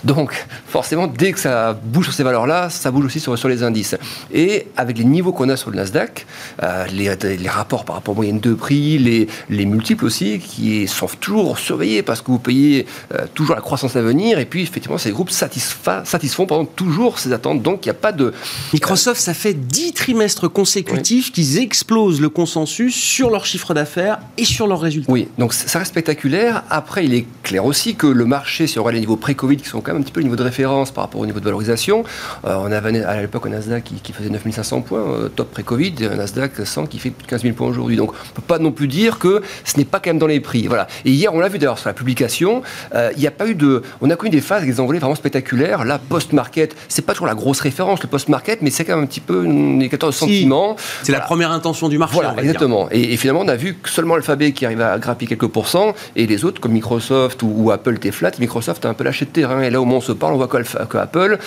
Donc, 0.04 0.46
forcément, 0.66 1.06
dès 1.06 1.32
que 1.32 1.38
ça 1.38 1.78
bouge 1.84 2.06
sur 2.06 2.14
ces 2.14 2.22
valeurs-là, 2.22 2.70
ça 2.70 2.90
bouge 2.90 3.06
aussi 3.06 3.20
sur, 3.20 3.36
sur 3.38 3.48
les 3.48 3.62
indices. 3.62 3.96
Et 4.32 4.68
avec 4.76 4.98
les 4.98 5.04
niveaux 5.04 5.32
qu'on 5.32 5.48
a 5.48 5.56
sur 5.56 5.70
le 5.70 5.76
Nasdaq, 5.76 6.26
euh, 6.62 6.86
les, 6.86 7.14
les 7.36 7.48
rapports 7.48 7.84
par 7.84 7.96
rapport 7.96 8.12
aux 8.12 8.16
moyennes 8.16 8.40
de 8.40 8.54
prix, 8.54 8.98
les, 9.02 9.28
les 9.50 9.66
multiples 9.66 10.04
aussi, 10.04 10.38
qui 10.38 10.86
sont 10.88 11.08
toujours 11.20 11.58
surveillés 11.58 12.02
parce 12.02 12.22
que 12.22 12.30
vous 12.30 12.38
payez 12.38 12.86
euh, 13.14 13.26
toujours 13.34 13.54
la 13.54 13.60
croissance 13.60 13.96
à 13.96 14.02
venir. 14.02 14.38
Et 14.38 14.46
puis, 14.46 14.62
effectivement, 14.62 14.98
ces 14.98 15.10
groupes 15.10 15.30
satisfont 15.30 16.46
pardon, 16.46 16.64
toujours 16.64 17.18
ces 17.18 17.32
attentes. 17.32 17.62
Donc, 17.62 17.84
il 17.84 17.88
n'y 17.88 17.90
a 17.90 17.94
pas 17.94 18.12
de. 18.12 18.32
Microsoft, 18.72 19.20
ça 19.20 19.34
fait 19.34 19.54
10 19.54 19.92
trimestres 19.92 20.50
consécutifs 20.50 21.32
qu'ils 21.32 21.58
explosent 21.58 22.20
le 22.20 22.28
consensus 22.28 22.94
sur 22.94 23.30
leur 23.30 23.46
chiffre 23.46 23.74
d'affaires 23.74 24.18
et 24.38 24.44
sur 24.44 24.66
leurs 24.66 24.80
résultats. 24.80 25.10
Oui, 25.10 25.28
donc 25.38 25.52
ça 25.52 25.78
reste 25.78 25.90
spectaculaire. 25.90 26.64
Après, 26.70 27.04
il 27.04 27.14
est 27.14 27.26
clair 27.42 27.64
aussi 27.64 27.94
que 27.94 28.06
le 28.06 28.24
marché, 28.24 28.66
si 28.66 28.78
on 28.78 28.82
regarde 28.82 28.94
les 28.94 29.00
niveaux 29.00 29.16
pré-Covid, 29.16 29.56
qui 29.56 29.68
sont 29.68 29.80
quand 29.80 29.92
même 29.92 30.00
un 30.00 30.04
petit 30.04 30.12
peu 30.12 30.20
le 30.20 30.24
niveau 30.24 30.36
de 30.36 30.42
référence 30.42 30.90
par 30.90 31.04
rapport 31.04 31.20
au 31.20 31.26
niveau 31.26 31.40
de 31.40 31.44
valorisation, 31.44 32.04
euh, 32.44 32.56
on 32.58 32.70
avait 32.72 33.02
à 33.02 33.20
l'époque 33.20 33.46
un 33.46 33.50
Nasdaq 33.50 33.84
qui, 34.02 34.12
faisait 34.12 34.30
9500 34.30 34.80
points, 34.82 35.00
euh, 35.00 35.28
top 35.28 35.50
pré-Covid, 35.50 35.94
un 36.10 36.16
Nasdaq 36.16 36.66
100 36.66 36.86
qui 36.86 36.98
fait 36.98 37.12
15 37.26 37.42
000 37.42 37.54
points 37.54 37.68
aujourd'hui. 37.68 37.96
Donc, 37.96 38.10
on 38.10 38.14
ne 38.14 38.34
peut 38.34 38.42
pas 38.42 38.58
non 38.58 38.72
plus 38.72 38.88
dire 38.92 39.18
que 39.18 39.42
ce 39.64 39.76
n'est 39.78 39.84
pas 39.84 39.98
quand 39.98 40.10
même 40.10 40.18
dans 40.18 40.26
les 40.26 40.40
prix. 40.40 40.66
Voilà. 40.68 40.86
Et 41.04 41.10
hier, 41.10 41.34
on 41.34 41.40
l'a 41.40 41.48
vu 41.48 41.58
d'ailleurs 41.58 41.78
sur 41.78 41.88
la 41.88 41.94
publication, 41.94 42.62
euh, 42.94 43.10
il 43.16 43.20
n'y 43.20 43.26
a 43.26 43.30
pas 43.30 43.46
eu 43.46 43.54
de. 43.54 43.82
On 44.00 44.10
a 44.10 44.16
connu 44.16 44.30
des 44.30 44.40
phases 44.40 44.64
des 44.64 44.80
envolées 44.80 44.98
vraiment 44.98 45.14
spectaculaires. 45.14 45.84
Là, 45.84 45.98
post-market, 45.98 46.76
c'est 46.88 47.02
pas 47.02 47.12
toujours 47.12 47.26
la 47.26 47.34
grosse 47.34 47.60
référence, 47.60 48.02
le 48.02 48.08
post-market, 48.08 48.62
mais 48.62 48.70
c'est 48.70 48.84
quand 48.84 48.94
même 48.94 49.04
un 49.04 49.06
petit 49.06 49.20
peu 49.20 49.44
une 49.44 49.88
14 49.88 50.14
sentiments. 50.14 50.76
C'est 51.02 51.12
la 51.12 51.20
première 51.20 51.50
intention 51.52 51.88
du 51.88 51.98
marché. 51.98 52.14
Voilà, 52.14 52.34
exactement. 52.38 52.88
Et, 52.90 53.16
finalement, 53.16 53.40
on 53.40 53.48
a 53.48 53.56
vu 53.56 53.74
que 53.74 53.88
seulement 53.88 54.14
l'alphabet 54.14 54.52
qui 54.52 54.64
arrive 54.66 54.80
à 54.80 54.98
grappiller 54.98 55.28
quelques 55.28 55.50
pourcents, 55.50 55.94
et 56.16 56.26
les 56.26 56.44
autres, 56.44 56.60
comme 56.60 56.72
Microsoft 56.72 57.42
ou, 57.42 57.70
Apple, 57.70 57.94
étaient 57.94 58.12
flat. 58.12 58.32
Microsoft 58.38 58.84
a 58.84 58.88
un 58.88 58.94
peu 58.94 59.04
lâché 59.04 59.24
de 59.24 59.30
terrain. 59.30 59.62
Et 59.62 59.70
là, 59.70 59.80
au 59.80 59.84
moment 59.84 59.96
où 59.96 59.98
on 59.98 60.02
se 60.02 60.12
parle, 60.12 60.34
on 60.34 60.36
voit 60.36 60.48
que, 60.48 60.98
Apple. 60.98 61.38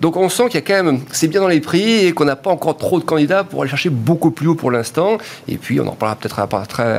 Donc, 0.00 0.16
on 0.16 0.28
sent 0.28 0.44
qu'il 0.46 0.54
y 0.54 0.58
a 0.58 0.60
quand 0.62 0.82
même. 0.82 1.00
C'est 1.12 1.28
bien 1.28 1.40
dans 1.40 1.48
les 1.48 1.60
prix 1.60 2.06
et 2.06 2.12
qu'on 2.12 2.24
n'a 2.24 2.36
pas 2.36 2.50
encore 2.50 2.76
trop 2.76 2.98
de 2.98 3.04
candidats 3.04 3.44
pour 3.44 3.62
aller 3.62 3.70
chercher 3.70 3.90
beaucoup 3.90 4.30
plus 4.30 4.48
haut 4.48 4.54
pour 4.54 4.70
l'instant. 4.70 5.18
Et 5.48 5.56
puis, 5.56 5.80
on 5.80 5.86
en 5.86 5.94
parlera 5.94 6.16
peut-être 6.16 6.38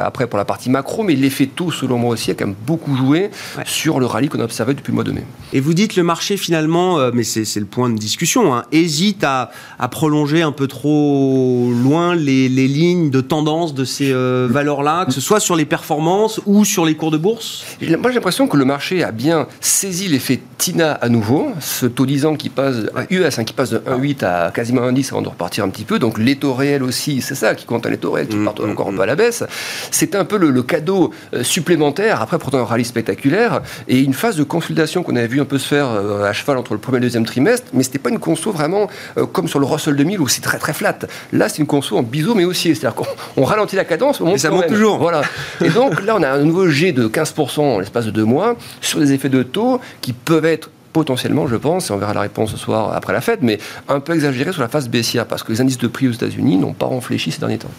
après 0.04 0.28
pour 0.28 0.38
la 0.38 0.46
partie 0.46 0.70
macro, 0.70 1.04
mais 1.04 1.14
l'effet 1.14 1.48
taux, 1.48 1.72
selon 1.72 1.98
moi 1.98 2.12
aussi, 2.12 2.32
a 2.32 2.34
quand 2.34 2.46
même 2.46 2.56
beaucoup 2.66 2.96
joué 2.96 3.30
sur 3.66 4.00
le 4.00 4.06
rallye 4.06 4.30
qu'on 4.30 4.40
a 4.40 4.44
observé 4.44 4.74
depuis 4.74 4.92
le 4.92 4.96
mois 4.96 5.04
de 5.04 5.12
mai. 5.12 5.24
Et 5.54 5.60
vous 5.60 5.74
dites 5.74 5.96
le 5.96 6.04
marché, 6.04 6.38
finalement, 6.38 7.00
euh, 7.00 7.12
mais 7.14 7.24
c'est 7.24 7.60
le 7.60 7.66
point 7.66 7.90
de 7.90 7.98
discussion, 7.98 8.54
hein, 8.54 8.64
hésite 8.72 9.24
à, 9.24 9.52
prolonger 9.92 10.42
un 10.42 10.52
peu 10.52 10.68
trop 10.68 11.72
loin 11.72 12.16
les, 12.16 12.50
lignes 12.50 13.10
de 13.10 13.22
tendance 13.22 13.74
de 13.74 13.86
ces 13.86 14.12
euh, 14.12 14.48
valeurs-là, 14.50 15.06
que 15.06 15.14
ce 15.14 15.22
soit 15.22 15.40
sur 15.40 15.56
les 15.56 15.66
performances 15.66 16.42
ou 16.46 16.66
sur 16.66 16.86
les 16.86 16.96
cours 16.96 17.12
de 17.12 17.18
bourse? 17.18 17.64
Moi, 17.82 18.10
j'ai 18.10 18.16
l'impression 18.16 18.48
que 18.48 18.58
le 18.58 18.66
marché 18.66 19.04
a 19.04 19.12
bien 19.12 19.48
saisi 19.62 20.08
l'effet 20.08 20.40
TINA 20.58 20.94
à 20.94 21.10
nouveau, 21.10 21.52
ce 21.60 21.86
taux 21.86 22.06
10 22.06 22.26
ans 22.26 22.36
qui 22.36 22.50
passe, 22.50 22.76
US, 23.10 23.40
hein, 23.40 23.44
qui 23.44 23.54
passe 23.54 23.70
de 23.70 23.78
1,8 23.80 24.26
à 24.26 24.52
quasiment 24.52 24.82
1,10 24.82 25.12
avant 25.12 25.22
de 25.22 25.30
repartir 25.30 25.64
un 25.64 25.70
petit 25.70 25.84
peu. 25.84 26.00
Donc 26.00 26.18
les 26.18 26.36
taux 26.36 26.54
réels 26.54 26.84
aussi, 26.84 27.22
c'est 27.22 27.36
ça 27.36 27.56
qui 27.56 27.66
compte, 27.66 27.86
hein, 27.86 27.90
les 27.90 27.98
taux 27.98 28.12
réels 28.12 28.28
qui 28.28 28.36
mmh, 28.36 28.46
partent 28.46 28.60
mmh, 28.62 28.72
encore 28.72 28.88
un 28.90 28.92
mmh. 28.92 28.96
peu 28.96 29.02
à 29.02 29.06
la 29.06 29.16
baisse. 29.16 29.44
C'est 29.92 30.16
un 30.16 30.26
peu 30.26 30.38
le, 30.38 30.64
cadeau 30.64 31.14
euh, 31.34 31.44
supplémentaire, 31.44 32.22
après 32.22 32.40
pourtant 32.40 32.60
un 32.60 32.66
rallye 32.66 32.86
spectaculaire, 32.86 33.62
et 33.88 34.00
une 34.00 34.14
phase 34.14 34.36
de 34.36 34.44
consolidation 34.44 35.04
qu'on 35.04 35.16
avait 35.16 35.28
vu 35.28 35.42
un 35.42 35.46
peu 35.46 35.58
se 35.58 35.68
faire 35.68 35.88
euh, 35.88 36.24
à 36.24 36.34
cheval 36.34 36.58
entre 36.58 36.74
le 36.74 36.80
premier 36.80 36.98
et 36.98 37.02
le 37.02 37.06
deuxième 37.08 37.26
trimestre, 37.26 37.68
mais 37.74 37.84
c'était 37.84 38.00
pas 38.00 38.10
une 38.10 38.20
conso 38.20 38.52
vraiment 38.52 38.88
euh, 39.18 39.26
comme 39.26 39.48
sur 39.48 39.60
le 39.60 39.66
Russell 39.66 39.96
2000 39.96 40.20
où 40.20 40.28
c'est 40.28 40.42
très 40.42 40.58
très 40.58 40.74
flat. 40.74 40.98
Là, 41.32 41.50
c'est 41.50 41.60
une 41.60 41.68
conso 41.68 41.98
en 41.98 42.04
biseau 42.04 42.36
mais 42.36 42.46
aussi, 42.46 42.76
c'est-à-dire 42.76 42.96
qu'on 42.96 43.44
ralentit 43.44 43.76
la 43.76 43.86
cadence, 43.86 44.22
on 44.22 44.26
monte 44.26 44.40
ça 44.40 44.50
monte 44.50 44.68
toujours. 44.68 44.98
Voilà. 44.98 45.22
Et 45.64 45.70
donc 45.70 46.02
là, 46.06 46.16
on 46.18 46.24
a 46.24 46.30
un 46.30 46.44
nouveau 46.44 46.68
G 46.70 46.92
de 46.92 47.08
15% 47.08 47.60
en 47.60 47.80
l'espace 47.80 48.06
de 48.06 48.12
deux 48.12 48.26
mois 48.26 48.56
sur 48.82 49.00
des 49.00 49.14
effets 49.14 49.30
de 49.30 49.44
taux 49.44 49.80
qui 50.02 50.14
peuvent 50.14 50.46
être 50.46 50.70
potentiellement, 50.96 51.46
je 51.46 51.58
pense, 51.58 51.90
et 51.90 51.94
on 51.94 51.98
verra 51.98 52.14
la 52.14 52.22
réponse 52.22 52.52
ce 52.52 52.58
soir 52.58 52.94
après 52.96 53.12
la 53.12 53.20
fête, 53.20 53.40
mais 53.42 53.60
un 53.90 54.00
peu 54.00 54.14
exagéré 54.14 54.54
sur 54.54 54.62
la 54.62 54.70
phase 54.70 54.88
baissière, 54.88 55.26
parce 55.26 55.44
que 55.44 55.52
les 55.52 55.60
indices 55.60 55.78
de 55.78 55.88
prix 55.88 56.08
aux 56.08 56.14
États-Unis 56.14 56.56
n'ont 56.56 56.72
pas 56.72 56.88
réfléchi 56.88 57.32
ces 57.32 57.40
derniers 57.40 57.58
temps. 57.58 57.72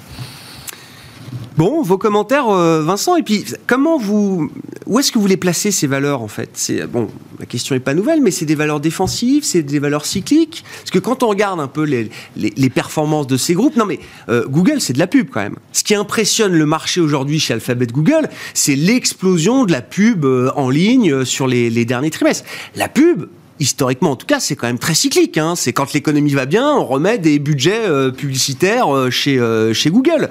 Bon, 1.56 1.80
vos 1.80 1.96
commentaires, 1.96 2.50
euh, 2.50 2.82
Vincent. 2.82 3.16
Et 3.16 3.22
puis, 3.22 3.46
comment 3.66 3.96
vous, 3.96 4.50
où 4.84 4.98
est-ce 4.98 5.10
que 5.10 5.18
vous 5.18 5.26
les 5.26 5.38
placez 5.38 5.70
ces 5.70 5.86
valeurs 5.86 6.20
en 6.20 6.28
fait? 6.28 6.50
C'est 6.52 6.86
bon, 6.86 7.08
la 7.40 7.46
question 7.46 7.74
n'est 7.74 7.80
pas 7.80 7.94
nouvelle, 7.94 8.20
mais 8.20 8.30
c'est 8.30 8.44
des 8.44 8.54
valeurs 8.54 8.78
défensives, 8.78 9.42
c'est 9.42 9.62
des 9.62 9.78
valeurs 9.78 10.04
cycliques? 10.04 10.64
Parce 10.80 10.90
que 10.90 10.98
quand 10.98 11.22
on 11.22 11.28
regarde 11.28 11.58
un 11.58 11.66
peu 11.66 11.84
les, 11.84 12.10
les, 12.36 12.68
performances 12.68 13.26
de 13.26 13.38
ces 13.38 13.54
groupes, 13.54 13.76
non 13.76 13.86
mais 13.86 14.00
euh, 14.28 14.44
Google, 14.46 14.82
c'est 14.82 14.92
de 14.92 14.98
la 14.98 15.06
pub 15.06 15.30
quand 15.30 15.40
même. 15.40 15.56
Ce 15.72 15.82
qui 15.82 15.94
impressionne 15.94 16.52
le 16.52 16.66
marché 16.66 17.00
aujourd'hui 17.00 17.40
chez 17.40 17.54
Alphabet 17.54 17.86
Google, 17.86 18.28
c'est 18.52 18.76
l'explosion 18.76 19.64
de 19.64 19.72
la 19.72 19.80
pub 19.80 20.26
euh, 20.26 20.50
en 20.56 20.68
ligne 20.68 21.24
sur 21.24 21.46
les, 21.46 21.70
les 21.70 21.86
derniers 21.86 22.10
trimestres. 22.10 22.44
La 22.74 22.90
pub, 22.90 23.30
historiquement 23.60 24.10
en 24.10 24.16
tout 24.16 24.26
cas, 24.26 24.40
c'est 24.40 24.56
quand 24.56 24.66
même 24.66 24.78
très 24.78 24.94
cyclique. 24.94 25.38
Hein. 25.38 25.54
C'est 25.56 25.72
quand 25.72 25.94
l'économie 25.94 26.34
va 26.34 26.44
bien, 26.44 26.70
on 26.70 26.84
remet 26.84 27.16
des 27.16 27.38
budgets 27.38 28.12
publicitaires 28.14 29.10
chez, 29.10 29.40
chez 29.72 29.88
Google. 29.88 30.28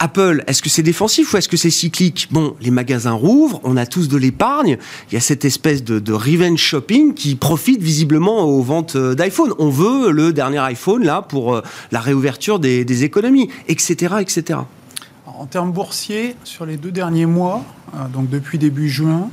Apple, 0.00 0.44
est-ce 0.46 0.62
que 0.62 0.68
c'est 0.68 0.82
défensif 0.82 1.32
ou 1.32 1.36
est-ce 1.36 1.48
que 1.48 1.56
c'est 1.56 1.70
cyclique? 1.70 2.28
Bon, 2.30 2.54
les 2.60 2.70
magasins 2.70 3.12
rouvrent, 3.12 3.60
on 3.64 3.76
a 3.76 3.84
tous 3.84 4.08
de 4.08 4.16
l'épargne, 4.16 4.78
il 5.10 5.14
y 5.14 5.16
a 5.16 5.20
cette 5.20 5.44
espèce 5.44 5.82
de, 5.82 6.12
revenge 6.12 6.58
shopping 6.58 7.14
qui 7.14 7.34
profite 7.34 7.82
visiblement 7.82 8.44
aux 8.44 8.62
ventes 8.62 8.96
euh, 8.96 9.14
d'iPhone. 9.14 9.52
On 9.58 9.70
veut 9.70 10.10
le 10.10 10.32
dernier 10.32 10.58
iPhone 10.58 11.04
là 11.04 11.22
pour 11.22 11.54
euh, 11.54 11.62
la 11.92 12.00
réouverture 12.00 12.58
des, 12.58 13.04
économies, 13.04 13.48
etc., 13.68 14.16
etc. 14.20 14.60
En 15.26 15.46
termes 15.46 15.72
boursiers, 15.72 16.34
sur 16.44 16.66
les 16.66 16.76
deux 16.76 16.90
derniers 16.90 17.26
mois, 17.26 17.64
euh, 17.94 18.08
donc 18.08 18.28
depuis 18.28 18.58
début 18.58 18.88
juin, 18.88 19.30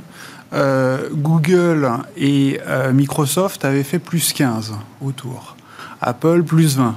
Google 1.12 1.90
et 2.16 2.60
Microsoft 2.94 3.66
avaient 3.66 3.82
fait 3.82 3.98
plus 3.98 4.32
15 4.32 4.72
autour. 5.04 5.56
Apple 6.00 6.44
plus 6.44 6.78
20. 6.78 6.94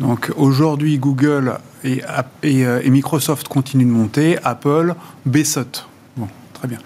Donc 0.00 0.32
aujourd'hui, 0.36 0.98
Google 0.98 1.58
et, 1.84 2.02
euh, 2.44 2.80
et, 2.82 2.90
Microsoft 2.90 3.48
continuent 3.48 3.86
de 3.86 3.90
monter, 3.90 4.38
Apple 4.44 4.94
baissote. 5.24 5.88
Bon, 6.16 6.28
très 6.52 6.68
bien. 6.68 6.78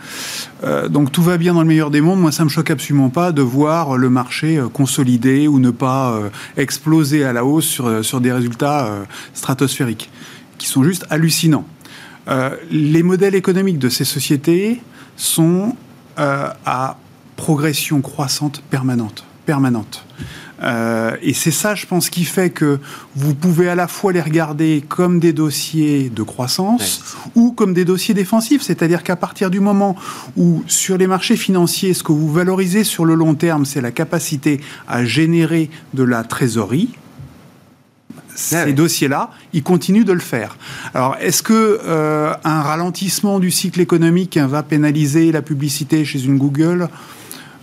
Euh, 0.64 0.88
donc 0.88 1.12
tout 1.12 1.22
va 1.22 1.38
bien 1.38 1.54
dans 1.54 1.62
le 1.62 1.66
meilleur 1.66 1.90
des 1.90 2.00
mondes. 2.00 2.20
Moi, 2.20 2.32
ça 2.32 2.44
me 2.44 2.48
choque 2.48 2.70
absolument 2.70 3.10
pas 3.10 3.32
de 3.32 3.42
voir 3.42 3.96
le 3.96 4.10
marché 4.10 4.58
euh, 4.58 4.68
consolider 4.68 5.48
ou 5.48 5.58
ne 5.58 5.70
pas 5.70 6.20
exploser 6.56 7.24
à 7.24 7.32
la 7.32 7.44
hausse 7.44 7.66
sur, 7.66 8.04
sur 8.04 8.20
des 8.20 8.32
résultats 8.32 8.90
stratosphériques, 9.34 10.10
qui 10.58 10.66
sont 10.66 10.82
juste 10.82 11.06
hallucinants. 11.10 11.64
les 12.70 13.02
modèles 13.02 13.34
économiques 13.34 13.78
de 13.78 13.88
ces 13.88 14.04
sociétés 14.04 14.80
sont 15.16 15.76
à 16.16 16.96
progression 17.36 18.00
croissante 18.02 18.62
permanente. 18.70 19.24
permanente. 19.46 20.04
Euh, 20.62 21.16
et 21.22 21.32
c'est 21.32 21.50
ça, 21.50 21.74
je 21.74 21.86
pense, 21.86 22.10
qui 22.10 22.24
fait 22.24 22.50
que 22.50 22.78
vous 23.16 23.34
pouvez 23.34 23.68
à 23.68 23.74
la 23.74 23.88
fois 23.88 24.12
les 24.12 24.20
regarder 24.20 24.84
comme 24.86 25.18
des 25.18 25.32
dossiers 25.32 26.10
de 26.10 26.22
croissance 26.22 27.16
ou 27.34 27.52
comme 27.52 27.74
des 27.74 27.84
dossiers 27.84 28.14
défensifs. 28.14 28.62
C'est-à-dire 28.62 29.02
qu'à 29.02 29.16
partir 29.16 29.50
du 29.50 29.60
moment 29.60 29.96
où, 30.36 30.62
sur 30.66 30.98
les 30.98 31.06
marchés 31.06 31.36
financiers, 31.36 31.94
ce 31.94 32.02
que 32.02 32.12
vous 32.12 32.32
valorisez 32.32 32.84
sur 32.84 33.04
le 33.04 33.14
long 33.14 33.34
terme, 33.34 33.64
c'est 33.64 33.80
la 33.80 33.90
capacité 33.90 34.60
à 34.88 35.04
générer 35.04 35.70
de 35.94 36.02
la 36.02 36.24
trésorerie, 36.24 36.90
ces 38.40 38.72
dossiers-là, 38.72 39.30
ils 39.52 39.62
continuent 39.62 40.04
de 40.04 40.12
le 40.12 40.20
faire. 40.20 40.56
Alors, 40.94 41.16
est-ce 41.20 41.42
que 41.42 41.80
euh, 41.84 42.32
un 42.44 42.62
ralentissement 42.62 43.38
du 43.38 43.50
cycle 43.50 43.80
économique 43.80 44.38
va 44.38 44.62
pénaliser 44.62 45.30
la 45.30 45.42
publicité 45.42 46.04
chez 46.04 46.24
une 46.24 46.38
Google? 46.38 46.88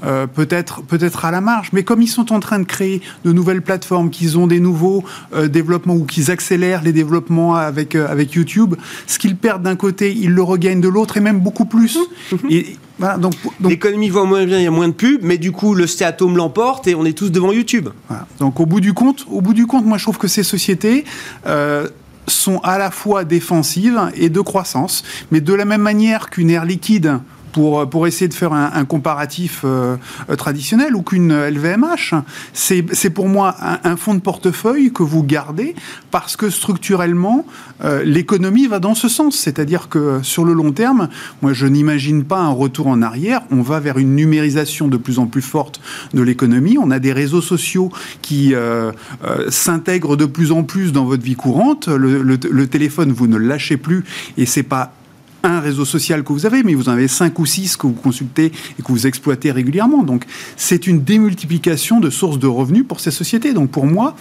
Euh, 0.06 0.28
peut-être 0.28 0.82
peut-être 0.84 1.26
à 1.26 1.32
la 1.32 1.42
marge, 1.42 1.70
mais 1.74 1.84
comme 1.84 2.02
ils 2.02 2.08
sont 2.08 2.32
en 2.32 2.40
train 2.40 2.60
de 2.60 2.66
créer 2.66 3.02
de 3.26 3.32
nouvelles 3.32 3.62
plateformes, 3.62 4.10
qu'ils 4.10 4.38
ont 4.38 4.46
des 4.46 4.60
nouveaux 4.60 5.04
euh, 5.34 5.48
développements 5.48 5.96
ou 5.96 6.06
qu'ils 6.06 6.30
accélèrent 6.30 6.84
les 6.84 6.94
développements 6.94 7.56
avec 7.56 7.96
euh, 7.96 8.08
avec 8.08 8.34
YouTube, 8.34 8.76
ce 9.08 9.18
qu'ils 9.18 9.36
perdent 9.36 9.64
d'un 9.64 9.76
côté, 9.76 10.14
ils 10.14 10.32
le 10.32 10.44
regagnent 10.44 10.82
de 10.82 10.88
l'autre 10.88 11.18
et 11.18 11.20
même 11.20 11.40
beaucoup 11.40 11.66
plus. 11.66 11.98
Et 12.50 12.78
donc, 13.20 13.34
l'économie 13.62 14.10
va 14.10 14.24
moins 14.24 14.46
bien, 14.46 14.58
il 14.58 14.64
y 14.64 14.68
a 14.68 14.72
moins 14.72 14.88
de 14.88 14.94
pubs, 14.94 15.22
mais 15.22 15.38
du 15.38 15.52
coup 15.52 15.74
le 15.74 15.88
stay 15.88 16.06
l'emporte 16.36 16.88
et 16.88 16.96
on 16.96 17.06
est 17.06 17.18
tous 17.18 17.32
devant 17.32 17.52
YouTube. 17.52 17.90
Donc 18.40 18.60
au 18.60 18.66
bout 18.66 18.82
du 18.82 18.94
compte, 18.94 19.26
au 19.30 19.42
bout 19.42 19.54
du 19.54 19.66
compte, 19.66 19.86
moi 19.86 19.98
je 19.98 20.04
trouve 20.04 20.18
que 20.18 20.28
ces 20.28 20.44
sociétés 20.44 21.06
sont 22.28 22.60
à 22.60 22.78
la 22.78 22.92
fois 22.92 23.24
défensives 23.24 24.00
et 24.16 24.30
de 24.30 24.42
croissance, 24.42 25.04
mais 25.32 25.42
de 25.42 25.54
la 25.54 25.66
même 25.66 25.82
manière 25.82 26.30
qu'une 26.30 26.50
air 26.50 26.66
liquide 26.66 27.20
pour, 27.52 28.08
essayer 28.08 28.28
de 28.28 28.34
faire 28.34 28.54
un, 28.54 28.86
comparatif 28.86 29.62
euh, 29.64 29.98
traditionnel 30.38 30.96
ou 30.96 31.02
qu'une 31.02 31.34
LVMH. 31.34 32.14
C'est 32.54 33.10
pour 33.10 33.28
moi 33.28 33.56
un, 33.84 33.98
fonds 33.98 34.16
de 34.16 34.20
portefeuille 34.20 34.92
que 34.92 35.04
vous 35.04 35.24
gardez 35.24 35.76
parce 36.12 36.36
que 36.36 36.50
structurellement, 36.50 37.46
euh, 37.84 38.04
l'économie 38.04 38.68
va 38.68 38.80
dans 38.80 38.96
ce 38.96 39.08
sens. 39.08 39.38
C'est-à-dire 39.38 39.90
que 39.90 40.20
sur 40.24 40.46
le 40.46 40.54
long 40.54 40.72
terme, 40.72 41.10
moi 41.42 41.54
je 41.54 41.68
n'imagine 41.68 42.24
pas 42.24 42.40
un 42.40 42.52
retour 42.52 42.88
en 42.88 43.02
arrière. 43.02 43.42
On 43.52 43.62
va 43.62 43.80
vers 43.80 43.98
une 43.98 44.16
numérisation 44.16 44.88
de 44.88 44.98
plus 44.98 45.20
en 45.20 45.26
plus 45.26 45.42
forte 45.42 45.82
de 46.14 46.22
l'économie. 46.22 46.78
On 46.80 46.92
a 46.92 47.00
des 47.00 47.14
réseaux 47.14 47.42
sociaux 47.42 47.92
qui 48.22 48.54
euh, 48.54 48.92
s'intègrent 49.50 50.16
de 50.16 50.26
plus 50.26 50.52
en 50.52 50.64
plus 50.64 50.92
dans 50.92 51.06
votre 51.06 51.24
vie 51.24 51.36
courante. 51.36 51.88
Le, 51.88 52.22
le 52.22 52.68
téléphone, 52.68 53.12
vous 53.12 53.28
ne 53.28 53.38
le 53.38 53.48
lâchez 53.48 53.78
plus 53.78 54.04
et 54.38 54.46
c'est 54.46 54.64
pas 54.64 54.94
un 55.44 55.60
réseau 55.60 55.86
social 55.86 56.24
que 56.24 56.34
vous 56.34 56.46
avez, 56.46 56.64
mais 56.64 56.74
vous 56.74 56.90
en 56.90 56.94
avez 56.94 57.08
cinq 57.08 57.40
ou 57.40 57.46
six 57.46 57.78
que 57.78 57.88
vous 57.88 57.94
consultez 57.94 58.52
et 58.80 58.82
que 58.82 58.88
vous 58.88 59.08
exploitez 59.08 59.52
régulièrement. 59.52 60.04
Donc, 60.04 60.26
c'est 60.56 60.88
une 60.88 61.04
démultiplication 61.04 62.00
de 62.00 62.10
sources 62.10 62.40
de 62.40 62.48
revenus 62.48 62.86
pour 62.88 63.00
ces 63.00 63.12
sociétés. 63.12 63.54
Donc, 63.54 63.70
pour 63.70 63.86
moi, 63.86 64.16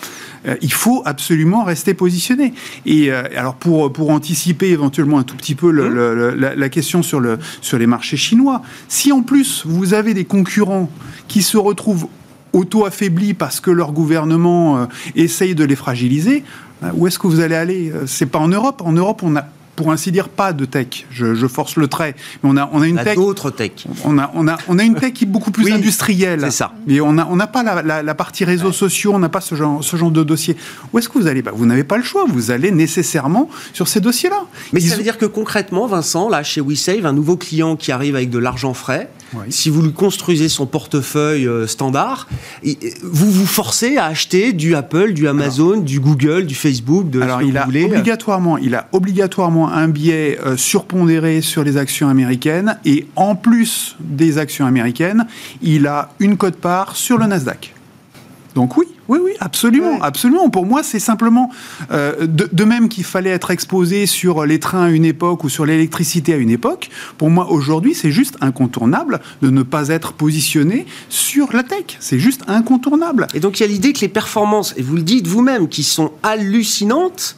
euh, 0.46 0.56
il 0.62 0.72
faut 0.72 1.02
absolument 1.04 1.64
rester 1.64 1.94
positionné. 1.94 2.54
Et 2.84 3.10
euh, 3.10 3.22
alors, 3.36 3.54
pour, 3.54 3.92
pour 3.92 4.10
anticiper 4.10 4.70
éventuellement 4.70 5.18
un 5.18 5.22
tout 5.24 5.36
petit 5.36 5.54
peu 5.54 5.72
mmh. 5.72 6.34
la, 6.56 6.68
question 6.68 7.02
sur, 7.02 7.20
le, 7.20 7.38
sur 7.60 7.78
les 7.78 7.86
marchés 7.86 8.16
chinois, 8.16 8.62
si 8.88 9.12
en 9.12 9.22
plus 9.22 9.64
vous 9.66 9.94
avez 9.94 10.14
des 10.14 10.24
concurrents 10.24 10.90
qui 11.28 11.42
se 11.42 11.56
retrouvent 11.56 12.08
auto-affaiblis 12.52 13.34
parce 13.34 13.60
que 13.60 13.70
leur 13.70 13.92
gouvernement 13.92 14.78
euh, 14.78 14.86
essaye 15.14 15.54
de 15.54 15.64
les 15.64 15.76
fragiliser, 15.76 16.44
où 16.94 17.06
est-ce 17.06 17.18
que 17.18 17.26
vous 17.26 17.40
allez 17.40 17.54
aller? 17.54 17.90
C'est 18.06 18.26
pas 18.26 18.38
en 18.38 18.48
Europe. 18.48 18.82
En 18.84 18.92
Europe, 18.92 19.22
on 19.22 19.34
a 19.34 19.46
pour 19.76 19.92
ainsi 19.92 20.10
dire, 20.10 20.28
pas 20.28 20.52
de 20.52 20.64
tech. 20.64 21.06
Je, 21.10 21.46
force 21.46 21.76
le 21.76 21.86
trait. 21.86 22.16
Mais 22.42 22.50
on 22.50 22.56
a, 22.56 22.68
on 22.72 22.82
a 22.82 22.88
une 22.88 22.96
tech. 22.96 23.14
D'autres 23.14 23.50
tech. 23.50 23.86
On 24.04 24.18
a, 24.18 24.30
on, 24.34 24.48
a, 24.48 24.56
on 24.68 24.78
a 24.78 24.82
une 24.82 24.94
tech 24.94 25.12
qui 25.12 25.24
est 25.24 25.28
beaucoup 25.28 25.50
plus 25.50 25.70
industrielle. 25.70 26.40
C'est 26.44 26.50
ça. 26.50 26.72
Mais 26.86 27.00
on 27.00 27.12
n'a 27.12 27.28
on 27.30 27.36
n'a 27.36 27.46
pas 27.46 27.62
la, 27.62 28.02
la, 28.02 28.14
partie 28.14 28.44
réseaux 28.44 28.72
sociaux, 28.72 29.12
on 29.14 29.18
n'a 29.18 29.28
pas 29.28 29.40
ce 29.40 29.54
genre, 29.54 29.84
ce 29.84 29.96
genre 29.96 30.10
de 30.10 30.24
dossier. 30.24 30.56
Où 30.92 30.98
est-ce 30.98 31.08
que 31.08 31.18
vous 31.18 31.26
allez? 31.26 31.42
Bah, 31.42 31.52
Vous 31.54 31.66
n'avez 31.66 31.84
pas 31.84 31.98
le 31.98 32.02
choix. 32.02 32.24
Vous 32.26 32.50
allez 32.50 32.70
nécessairement 32.70 33.48
sur 33.72 33.88
ces 33.88 34.00
dossiers-là. 34.00 34.46
Mais 34.72 34.80
ça 34.80 34.96
veut 34.96 35.02
dire 35.02 35.18
que 35.18 35.26
concrètement, 35.26 35.86
Vincent, 35.86 36.28
là, 36.28 36.42
chez 36.42 36.60
WeSave, 36.60 37.06
un 37.06 37.12
nouveau 37.12 37.36
client 37.36 37.76
qui 37.76 37.92
arrive 37.92 38.16
avec 38.16 38.30
de 38.30 38.38
l'argent 38.38 38.74
frais, 38.74 39.10
si 39.50 39.70
vous 39.70 39.82
lui 39.82 39.92
construisez 39.92 40.48
son 40.48 40.66
portefeuille 40.66 41.46
euh, 41.46 41.66
standard, 41.66 42.28
vous 43.02 43.30
vous 43.30 43.46
forcez 43.46 43.96
à 43.96 44.06
acheter 44.06 44.52
du 44.52 44.74
Apple, 44.74 45.12
du 45.12 45.28
Amazon, 45.28 45.78
du 45.78 46.00
Google, 46.00 46.46
du 46.46 46.54
Facebook, 46.54 47.10
de 47.10 47.20
alors, 47.20 47.38
ce 47.38 47.42
que 47.42 47.48
il 47.48 47.52
vous 47.52 47.58
a 47.58 47.64
voulez. 47.64 47.84
Obligatoirement, 47.84 48.58
il 48.58 48.74
a 48.74 48.88
obligatoirement 48.92 49.65
un 49.68 49.88
biais 49.88 50.38
euh, 50.44 50.56
surpondéré 50.56 51.40
sur 51.40 51.64
les 51.64 51.76
actions 51.76 52.08
américaines 52.08 52.78
et 52.84 53.06
en 53.16 53.34
plus 53.34 53.96
des 54.00 54.38
actions 54.38 54.66
américaines, 54.66 55.26
il 55.62 55.86
a 55.86 56.10
une 56.18 56.36
cote-part 56.36 56.96
sur 56.96 57.18
le 57.18 57.26
Nasdaq. 57.26 57.74
Donc 58.56 58.78
oui, 58.78 58.86
oui, 59.08 59.18
oui, 59.22 59.32
absolument, 59.38 60.02
absolument. 60.02 60.48
Pour 60.48 60.64
moi, 60.64 60.82
c'est 60.82 60.98
simplement 60.98 61.50
euh, 61.90 62.26
de, 62.26 62.64
même 62.64 62.88
qu'il 62.88 63.04
fallait 63.04 63.30
être 63.30 63.50
exposé 63.50 64.06
sur 64.06 64.46
les 64.46 64.58
trains 64.58 64.84
à 64.84 64.88
une 64.88 65.04
époque 65.04 65.44
ou 65.44 65.50
sur 65.50 65.66
l'électricité 65.66 66.32
à 66.32 66.36
une 66.36 66.48
époque. 66.48 66.88
Pour 67.18 67.28
moi, 67.28 67.50
aujourd'hui, 67.50 67.94
c'est 67.94 68.10
juste 68.10 68.38
incontournable 68.40 69.20
de 69.42 69.50
ne 69.50 69.62
pas 69.62 69.88
être 69.88 70.14
positionné 70.14 70.86
sur 71.10 71.52
la 71.52 71.64
tech. 71.64 71.98
C'est 72.00 72.18
juste 72.18 72.44
incontournable. 72.48 73.26
Et 73.34 73.40
donc 73.40 73.60
il 73.60 73.62
y 73.62 73.66
a 73.66 73.68
l'idée 73.68 73.92
que 73.92 74.00
les 74.00 74.08
performances, 74.08 74.72
et 74.78 74.82
vous 74.82 74.96
le 74.96 75.02
dites 75.02 75.26
vous-même, 75.26 75.68
qui 75.68 75.82
sont 75.82 76.12
hallucinantes. 76.22 77.36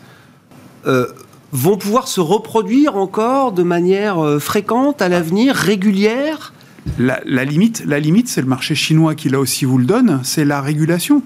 Euh, 0.86 1.06
vont 1.52 1.76
pouvoir 1.76 2.08
se 2.08 2.20
reproduire 2.20 2.96
encore 2.96 3.52
de 3.52 3.62
manière 3.62 4.18
euh, 4.18 4.38
fréquente 4.38 5.00
à 5.02 5.08
l'avenir, 5.08 5.54
régulière? 5.54 6.52
La, 6.98 7.44
limite, 7.44 7.84
la 7.86 8.00
limite 8.00 8.28
c'est 8.28 8.40
le 8.40 8.46
marché 8.46 8.74
chinois 8.74 9.14
qui 9.14 9.28
là 9.28 9.38
aussi 9.40 9.64
vous 9.64 9.78
le 9.78 9.84
donne, 9.84 10.20
c'est 10.24 10.44
la 10.44 10.60
régulation. 10.60 11.22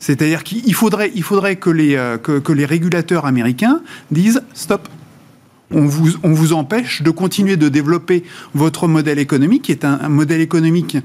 C'est-à-dire 0.00 0.42
qu'il 0.42 0.74
faudrait, 0.74 1.10
que, 1.56 1.70
les, 1.70 1.94
euh, 1.94 2.18
que, 2.18 2.66
régulateurs 2.66 3.24
américains 3.24 3.80
disent 4.10 4.42
stop. 4.54 4.88
On 5.74 5.86
vous, 5.86 6.52
empêche 6.52 7.00
de 7.00 7.10
continuer 7.10 7.56
de 7.56 7.70
développer 7.70 8.24
votre 8.52 8.88
modèle 8.88 9.18
économique, 9.18 9.62
qui 9.62 9.72
est 9.72 9.86
un, 9.86 10.08
modèle 10.10 10.42
économique 10.42 10.98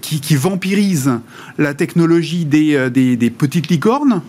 qui, 0.00 0.34
vampirise 0.34 1.12
la 1.56 1.72
technologie 1.72 2.46
des, 2.46 2.74
euh, 2.74 2.90
des 2.90 3.30
petites 3.30 3.68
licornes, 3.68 4.22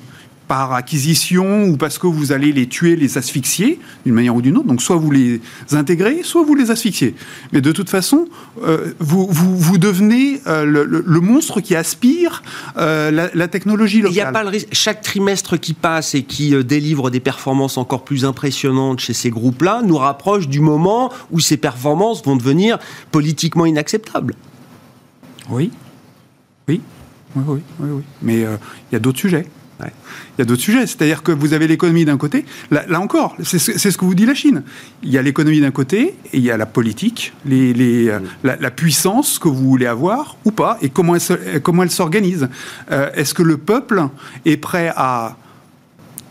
par 0.47 0.73
acquisition 0.73 1.65
ou 1.65 1.77
parce 1.77 1.97
que 1.97 2.07
vous 2.07 2.31
allez 2.31 2.51
les 2.51 2.67
tuer, 2.67 2.95
les 2.95 3.17
asphyxier 3.17 3.79
d'une 4.05 4.15
manière 4.15 4.35
ou 4.35 4.41
d'une 4.41 4.57
autre. 4.57 4.67
Donc 4.67 4.81
soit 4.81 4.95
vous 4.95 5.11
les 5.11 5.41
intégrez, 5.71 6.21
soit 6.23 6.43
vous 6.43 6.55
les 6.55 6.71
asphyxiez. 6.71 7.15
Mais 7.51 7.61
de 7.61 7.71
toute 7.71 7.89
façon, 7.89 8.27
euh, 8.63 8.93
vous, 8.99 9.27
vous, 9.29 9.77
devenez 9.77 10.41
euh, 10.47 10.63
le, 10.65 11.19
monstre 11.19 11.59
qui 11.59 11.75
aspire 11.75 12.43
euh, 12.77 13.29
la, 13.33 13.47
technologie 13.47 14.01
locale. 14.01 14.13
Il 14.13 14.15
n'y 14.15 14.21
a 14.21 14.31
pas 14.31 14.43
le 14.43 14.49
risque. 14.49 14.69
Chaque 14.71 15.01
trimestre 15.01 15.57
qui 15.59 15.73
passe 15.73 16.15
et 16.15 16.23
qui 16.23 16.55
délivre 16.63 17.09
des 17.09 17.19
performances 17.19 17.77
encore 17.77 18.03
plus 18.03 18.23
impressionnantes 18.25 18.99
chez 18.99 19.13
ces 19.13 19.29
groupes-là 19.29 19.81
nous 19.83 19.97
rapproche 19.97 20.47
du 20.47 20.59
moment 20.59 21.11
où 21.31 21.39
ces 21.39 21.57
performances 21.57 22.23
vont 22.23 22.35
devenir 22.35 22.79
politiquement 23.11 23.65
inacceptables. 23.65 24.35
Oui. 25.49 25.71
Oui. 26.67 26.81
Oui, 27.35 27.43
oui, 27.47 27.59
oui, 27.79 27.89
oui. 27.91 28.03
Mais 28.21 28.39
il 28.39 28.93
y 28.93 28.95
a 28.95 28.99
d'autres 28.99 29.19
sujets. 29.19 29.45
Il 29.79 30.39
y 30.39 30.41
a 30.41 30.45
d'autres 30.45 30.61
sujets, 30.61 30.87
c'est-à-dire 30.87 31.23
que 31.23 31.31
vous 31.31 31.53
avez 31.53 31.67
l'économie 31.67 32.05
d'un 32.05 32.17
côté, 32.17 32.45
là, 32.71 32.85
encore, 32.99 33.35
c'est 33.43 33.59
ce 33.59 33.97
que 33.97 34.05
vous 34.05 34.15
dit 34.15 34.25
la 34.25 34.33
Chine. 34.33 34.63
Il 35.03 35.11
y 35.11 35.17
a 35.17 35.21
l'économie 35.21 35.61
d'un 35.61 35.71
côté 35.71 36.15
et 36.33 36.37
il 36.37 36.43
y 36.43 36.51
a 36.51 36.57
la 36.57 36.65
politique, 36.65 37.33
les, 37.45 38.09
euh, 38.09 38.19
la, 38.43 38.71
puissance 38.71 39.39
que 39.39 39.47
vous 39.47 39.69
voulez 39.69 39.85
avoir 39.85 40.37
ou 40.45 40.51
pas, 40.51 40.77
et 40.81 40.89
comment 40.89 41.15
elle, 41.15 41.61
comment 41.61 41.83
elle 41.83 41.91
s'organise. 41.91 42.49
Euh, 42.91 43.09
est-ce 43.15 43.33
que 43.33 43.43
le 43.43 43.57
peuple 43.57 44.03
est 44.45 44.57
prêt 44.57 44.91
à 44.95 45.37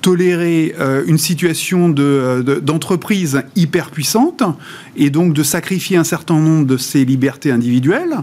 tolérer 0.06 0.72
euh, 0.78 1.02
une 1.08 1.18
situation 1.18 1.88
d'entreprise 1.88 3.32
de, 3.32 3.60
hyper 3.60 3.90
puissante 3.90 4.44
et 4.96 5.10
donc 5.10 5.32
de 5.32 5.42
sacrifier 5.42 5.96
un 5.96 6.04
certain 6.04 6.38
nombre 6.38 6.64
de 6.64 6.76
ses 6.76 7.04
libertés 7.04 7.50
individuelles 7.50 8.14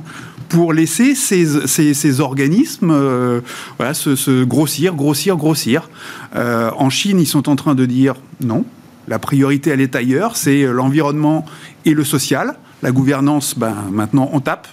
pour 0.53 0.71
laisser 0.71 1.15
ces, 1.15 2.19
organismes 2.19 2.91
euh, 2.91 3.41
voilà, 3.77 3.95
se, 3.95 4.43
grossir, 4.43 4.93
grossir, 4.93 5.35
grossir. 5.35 5.89
Euh, 6.35 6.69
en 6.77 6.91
Chine, 6.91 7.19
ils 7.19 7.25
sont 7.25 7.49
en 7.49 7.55
train 7.55 7.73
de 7.73 7.87
dire 7.87 8.13
non, 8.39 8.63
la 9.07 9.17
priorité, 9.17 9.71
elle 9.71 9.81
est 9.81 9.95
ailleurs, 9.95 10.37
c'est 10.37 10.61
l'environnement 10.61 11.43
et 11.85 11.95
le 11.95 12.03
social. 12.03 12.55
La 12.83 12.91
gouvernance, 12.91 13.57
ben, 13.57 13.75
maintenant, 13.91 14.29
on 14.31 14.41
tape 14.41 14.67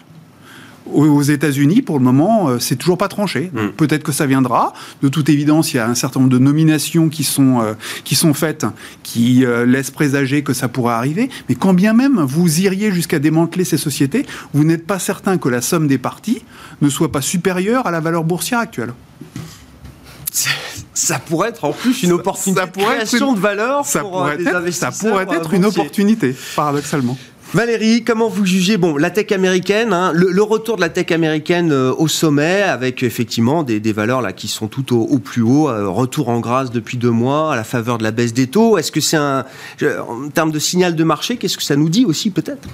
aux 0.92 1.22
États-Unis, 1.22 1.82
pour 1.82 1.98
le 1.98 2.04
moment, 2.04 2.48
euh, 2.48 2.58
c'est 2.58 2.76
toujours 2.76 2.98
pas 2.98 3.08
tranché. 3.08 3.50
Hmm. 3.52 3.68
Peut-être 3.76 4.02
que 4.02 4.12
ça 4.12 4.26
viendra. 4.26 4.72
De 5.02 5.08
toute 5.08 5.28
évidence, 5.28 5.72
il 5.72 5.76
y 5.76 5.80
a 5.80 5.86
un 5.86 5.94
certain 5.94 6.20
nombre 6.20 6.32
de 6.32 6.38
nominations 6.38 7.08
qui 7.08 7.24
sont, 7.24 7.60
euh, 7.60 7.74
qui 8.04 8.14
sont 8.14 8.34
faites, 8.34 8.66
qui 9.02 9.44
euh, 9.44 9.66
laissent 9.66 9.90
présager 9.90 10.42
que 10.42 10.52
ça 10.52 10.68
pourrait 10.68 10.94
arriver. 10.94 11.30
Mais 11.48 11.54
quand 11.54 11.74
bien 11.74 11.92
même 11.92 12.20
vous 12.20 12.60
iriez 12.60 12.92
jusqu'à 12.92 13.18
démanteler 13.18 13.64
ces 13.64 13.78
sociétés, 13.78 14.26
vous 14.52 14.64
n'êtes 14.64 14.86
pas 14.86 14.98
certain 14.98 15.38
que 15.38 15.48
la 15.48 15.62
somme 15.62 15.86
des 15.86 15.98
parties 15.98 16.42
ne 16.80 16.88
soit 16.88 17.12
pas 17.12 17.22
supérieure 17.22 17.86
à 17.86 17.90
la 17.90 18.00
valeur 18.00 18.24
boursière 18.24 18.60
actuelle. 18.60 18.92
Ça 20.94 21.18
pourrait 21.18 21.48
être 21.48 21.64
en 21.64 21.72
plus 21.72 22.02
une 22.02 22.12
opportunité 22.12 22.60
de 22.60 22.70
création 22.70 23.32
de 23.32 23.40
valeur 23.40 23.84
ça 23.84 24.00
pour 24.00 24.10
pourrait 24.10 24.34
être, 24.40 24.72
Ça 24.72 24.90
pourrait 24.90 25.26
être 25.30 25.54
une 25.54 25.64
opportunité, 25.64 26.36
paradoxalement. 26.54 27.16
Valérie, 27.52 28.04
comment 28.04 28.28
vous 28.28 28.46
jugez 28.46 28.76
bon, 28.76 28.96
la 28.96 29.10
tech 29.10 29.32
américaine, 29.32 29.92
hein, 29.92 30.12
le, 30.14 30.40
retour 30.40 30.76
de 30.76 30.82
la 30.82 30.88
tech 30.88 31.10
américaine 31.10 31.72
euh, 31.72 31.92
au 31.98 32.06
sommet, 32.06 32.62
avec 32.62 33.02
effectivement 33.02 33.64
des, 33.64 33.80
valeurs 33.92 34.20
là 34.20 34.32
qui 34.32 34.46
sont 34.46 34.68
tout 34.68 34.96
au, 34.96 35.18
plus 35.18 35.42
haut, 35.42 35.68
euh, 35.68 35.88
retour 35.88 36.28
en 36.28 36.38
grâce 36.38 36.70
depuis 36.70 36.96
deux 36.96 37.10
mois 37.10 37.52
à 37.52 37.56
la 37.56 37.64
faveur 37.64 37.98
de 37.98 38.04
la 38.04 38.12
baisse 38.12 38.32
des 38.32 38.46
taux. 38.46 38.78
Est-ce 38.78 38.92
que 38.92 39.00
c'est 39.00 39.16
un, 39.16 39.44
en 39.82 40.28
termes 40.28 40.52
de 40.52 40.60
signal 40.60 40.94
de 40.94 41.02
marché, 41.02 41.38
qu'est-ce 41.38 41.56
que 41.56 41.64
ça 41.64 41.74
nous 41.74 41.88
dit 41.88 42.04
aussi 42.04 42.30
peut-être? 42.30 42.68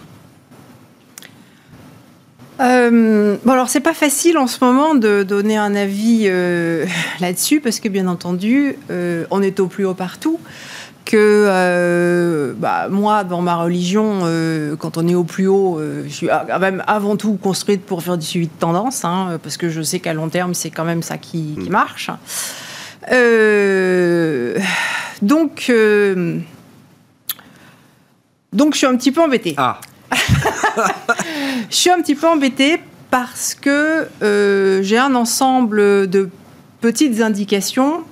Euh, 2.60 3.36
bon 3.44 3.52
alors 3.52 3.70
c'est 3.70 3.80
pas 3.80 3.94
facile 3.94 4.36
en 4.36 4.46
ce 4.46 4.62
moment 4.62 4.94
de 4.94 5.22
donner 5.22 5.56
un 5.56 5.74
avis 5.74 6.24
là-dessus 7.20 7.60
parce 7.60 7.80
que 7.80 7.88
bien 7.88 8.08
entendu 8.08 8.76
on 9.30 9.42
est 9.42 9.60
au 9.60 9.68
plus 9.68 9.86
haut 9.86 9.94
partout 9.94 10.38
que 11.06 11.16
euh, 11.16 12.52
bah, 12.56 12.88
moi, 12.90 13.24
dans 13.24 13.40
ma 13.40 13.56
religion, 13.56 14.20
euh, 14.24 14.76
quand 14.76 14.98
on 14.98 15.08
est 15.08 15.14
au 15.14 15.24
plus 15.24 15.46
haut, 15.46 15.78
euh, 15.78 16.02
je 16.06 16.12
suis 16.12 16.28
même 16.60 16.82
avant 16.86 17.16
tout 17.16 17.38
construite 17.40 17.86
pour 17.86 18.02
faire 18.02 18.18
du 18.18 18.26
suivi 18.26 18.48
de 18.48 18.52
tendance, 18.58 19.04
hein, 19.04 19.38
parce 19.42 19.56
que 19.56 19.70
je 19.70 19.80
sais 19.80 20.00
qu'à 20.00 20.12
long 20.12 20.28
terme, 20.28 20.52
c'est 20.52 20.70
quand 20.70 20.84
même 20.84 21.02
ça 21.02 21.16
qui, 21.16 21.56
qui 21.62 21.70
mm. 21.70 21.72
marche. 21.72 22.10
donc, 25.22 25.72
donc, 28.52 28.74
je 28.74 28.78
suis 28.78 28.86
un 28.86 28.96
petit 28.96 29.12
peu 29.12 29.22
embêtée. 29.22 29.54
Ah. 29.56 29.80
je 31.70 31.76
suis 31.76 31.90
un 31.90 32.02
petit 32.02 32.16
peu 32.16 32.26
embêtée 32.26 32.80
parce 33.10 33.54
que 33.54 34.08
j'ai 34.82 34.98
un 34.98 35.14
ensemble 35.14 36.10
de 36.10 36.28
petites 36.80 37.20
indications 37.20 38.02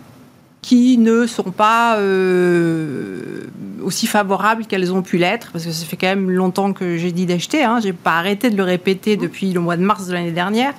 qui 0.65 0.97
ne 0.97 1.27
sont 1.27 1.51
pas 1.51 1.99
euh, 1.99 3.43
aussi 3.83 4.07
favorables 4.07 4.65
qu'elles 4.65 4.95
ont 4.95 5.03
pu 5.03 5.19
l'être, 5.19 5.51
parce 5.53 5.67
que 5.67 5.73
ça 5.73 5.85
fait 5.85 5.99
quand 5.99 6.07
même 6.07 6.31
longtemps 6.31 6.73
que 6.73 6.97
j'ai 6.97 7.13
dit 7.13 7.27
d'acheter. 7.27 7.63
Hein. 7.63 7.81
Je 7.83 7.89
n'ai 7.89 7.93
pas 7.93 8.13
arrêté 8.13 8.49
de 8.49 8.57
le 8.57 8.63
répéter 8.63 9.19
depuis 9.19 9.53
le 9.53 9.61
mois 9.61 9.77
de 9.77 9.83
mars 9.83 10.07
de 10.07 10.15
l'année 10.15 10.33
dernière. 10.33 10.73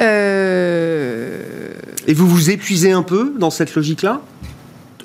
Euh, 0.00 1.44
Et 2.08 2.12
vous 2.12 2.26
vous 2.26 2.50
épuisez 2.50 2.90
un 2.90 3.04
peu 3.04 3.34
dans 3.38 3.50
cette 3.50 3.72
logique-là? 3.76 4.20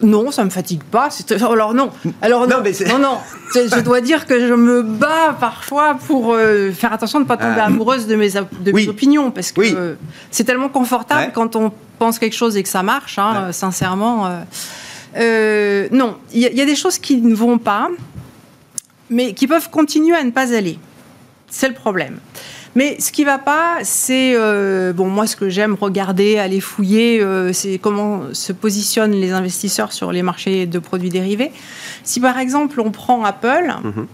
Non, 0.02 0.32
ça 0.32 0.44
me 0.44 0.50
fatigue 0.50 0.84
pas. 0.84 1.10
Alors 1.42 1.74
non. 1.74 1.92
Alors 2.22 2.48
non, 2.48 2.58
non, 2.88 3.00
non, 3.00 3.18
Je 3.54 3.80
dois 3.82 4.02
dire 4.02 4.26
que 4.26 4.48
je 4.48 4.54
me 4.54 4.82
bats 4.82 5.36
parfois 5.40 5.98
pour 6.08 6.34
euh, 6.34 6.72
faire 6.72 6.94
attention 6.94 7.20
de 7.20 7.24
ne 7.26 7.28
pas 7.28 7.38
tomber 7.38 7.60
ah. 7.60 7.66
amoureuse 7.66 8.08
de 8.08 8.16
mes, 8.16 8.30
de 8.30 8.72
mes 8.72 8.88
opinions, 8.88 9.32
parce 9.32 9.52
que 9.52 9.98
c'est 10.30 10.44
tellement 10.44 10.70
confortable 10.70 11.32
quand 11.34 11.56
on 11.56 11.72
pense 12.00 12.20
quelque 12.20 12.36
chose 12.36 12.58
et 12.58 12.64
que 12.64 12.70
ça 12.70 12.84
marche, 12.84 13.20
hein, 13.20 13.52
sincèrement. 13.52 14.28
Euh, 14.28 14.42
euh, 15.18 15.88
non, 15.92 16.18
il 16.34 16.42
y, 16.42 16.62
a 16.62 16.66
des 16.66 16.76
choses 16.76 16.98
qui 16.98 17.18
ne 17.18 17.36
vont 17.36 17.58
pas, 17.58 17.90
mais 19.10 19.34
qui 19.34 19.46
peuvent 19.48 19.70
continuer 19.70 20.16
à 20.16 20.24
ne 20.24 20.32
pas 20.32 20.56
aller. 20.56 20.80
C'est 21.50 21.68
le 21.68 21.74
problème. 21.74 22.20
Mais 22.76 23.00
ce 23.00 23.12
qui 23.12 23.24
va 23.26 23.38
pas, 23.38 23.80
c'est 23.84 24.34
euh, 24.36 24.94
bon 24.94 25.10
moi 25.10 25.28
ce 25.28 25.36
que 25.36 25.50
j'aime 25.50 25.76
regarder, 25.80 26.38
aller 26.38 26.62
fouiller, 26.62 27.22
c'est 27.54 27.78
comment 27.80 28.34
se 28.34 28.54
positionnent 28.54 29.12
les 29.12 29.32
investisseurs 29.32 29.92
sur 29.92 30.12
les 30.12 30.22
marchés 30.22 30.66
de 30.66 30.80
produits 30.80 31.10
dérivés. 31.10 31.52
Si 32.04 32.20
par 32.20 32.38
exemple 32.40 32.80
on 32.80 32.92
prend 32.92 33.24
Apple. 33.24 33.74
Mhm. 33.84 34.08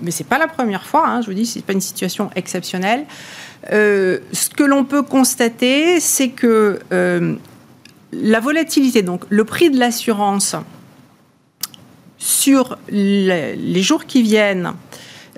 mais 0.00 0.10
c'est 0.10 0.26
pas 0.26 0.38
la 0.38 0.48
première 0.48 0.84
fois, 0.84 1.06
hein, 1.08 1.20
je 1.22 1.26
vous 1.26 1.34
dis, 1.34 1.44
c'est 1.44 1.64
pas 1.64 1.72
une 1.72 1.80
situation 1.80 2.30
exceptionnelle. 2.36 3.04
Euh, 3.70 4.18
ce 4.32 4.50
que 4.50 4.64
l'on 4.64 4.84
peut 4.84 5.02
constater, 5.02 6.00
c'est 6.00 6.30
que 6.30 6.80
euh, 6.92 7.34
la 8.12 8.40
volatilité, 8.40 9.02
donc 9.02 9.24
le 9.28 9.44
prix 9.44 9.70
de 9.70 9.78
l'assurance, 9.78 10.56
sur 12.18 12.78
les 12.88 13.82
jours 13.82 14.06
qui 14.06 14.22
viennent, 14.22 14.72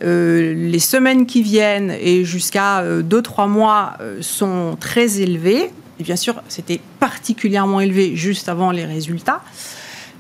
les 0.04 0.78
semaines 0.78 1.26
qui 1.26 1.42
viennent 1.42 1.90
et 1.90 2.24
jusqu'à 2.24 2.84
2-3 2.84 3.48
mois 3.48 3.94
sont 4.20 4.76
très 4.78 5.20
élevés. 5.20 5.70
Et 5.98 6.02
bien 6.02 6.16
sûr, 6.16 6.42
c'était 6.48 6.80
particulièrement 7.00 7.80
élevé 7.80 8.16
juste 8.16 8.48
avant 8.48 8.70
les 8.70 8.84
résultats. 8.84 9.42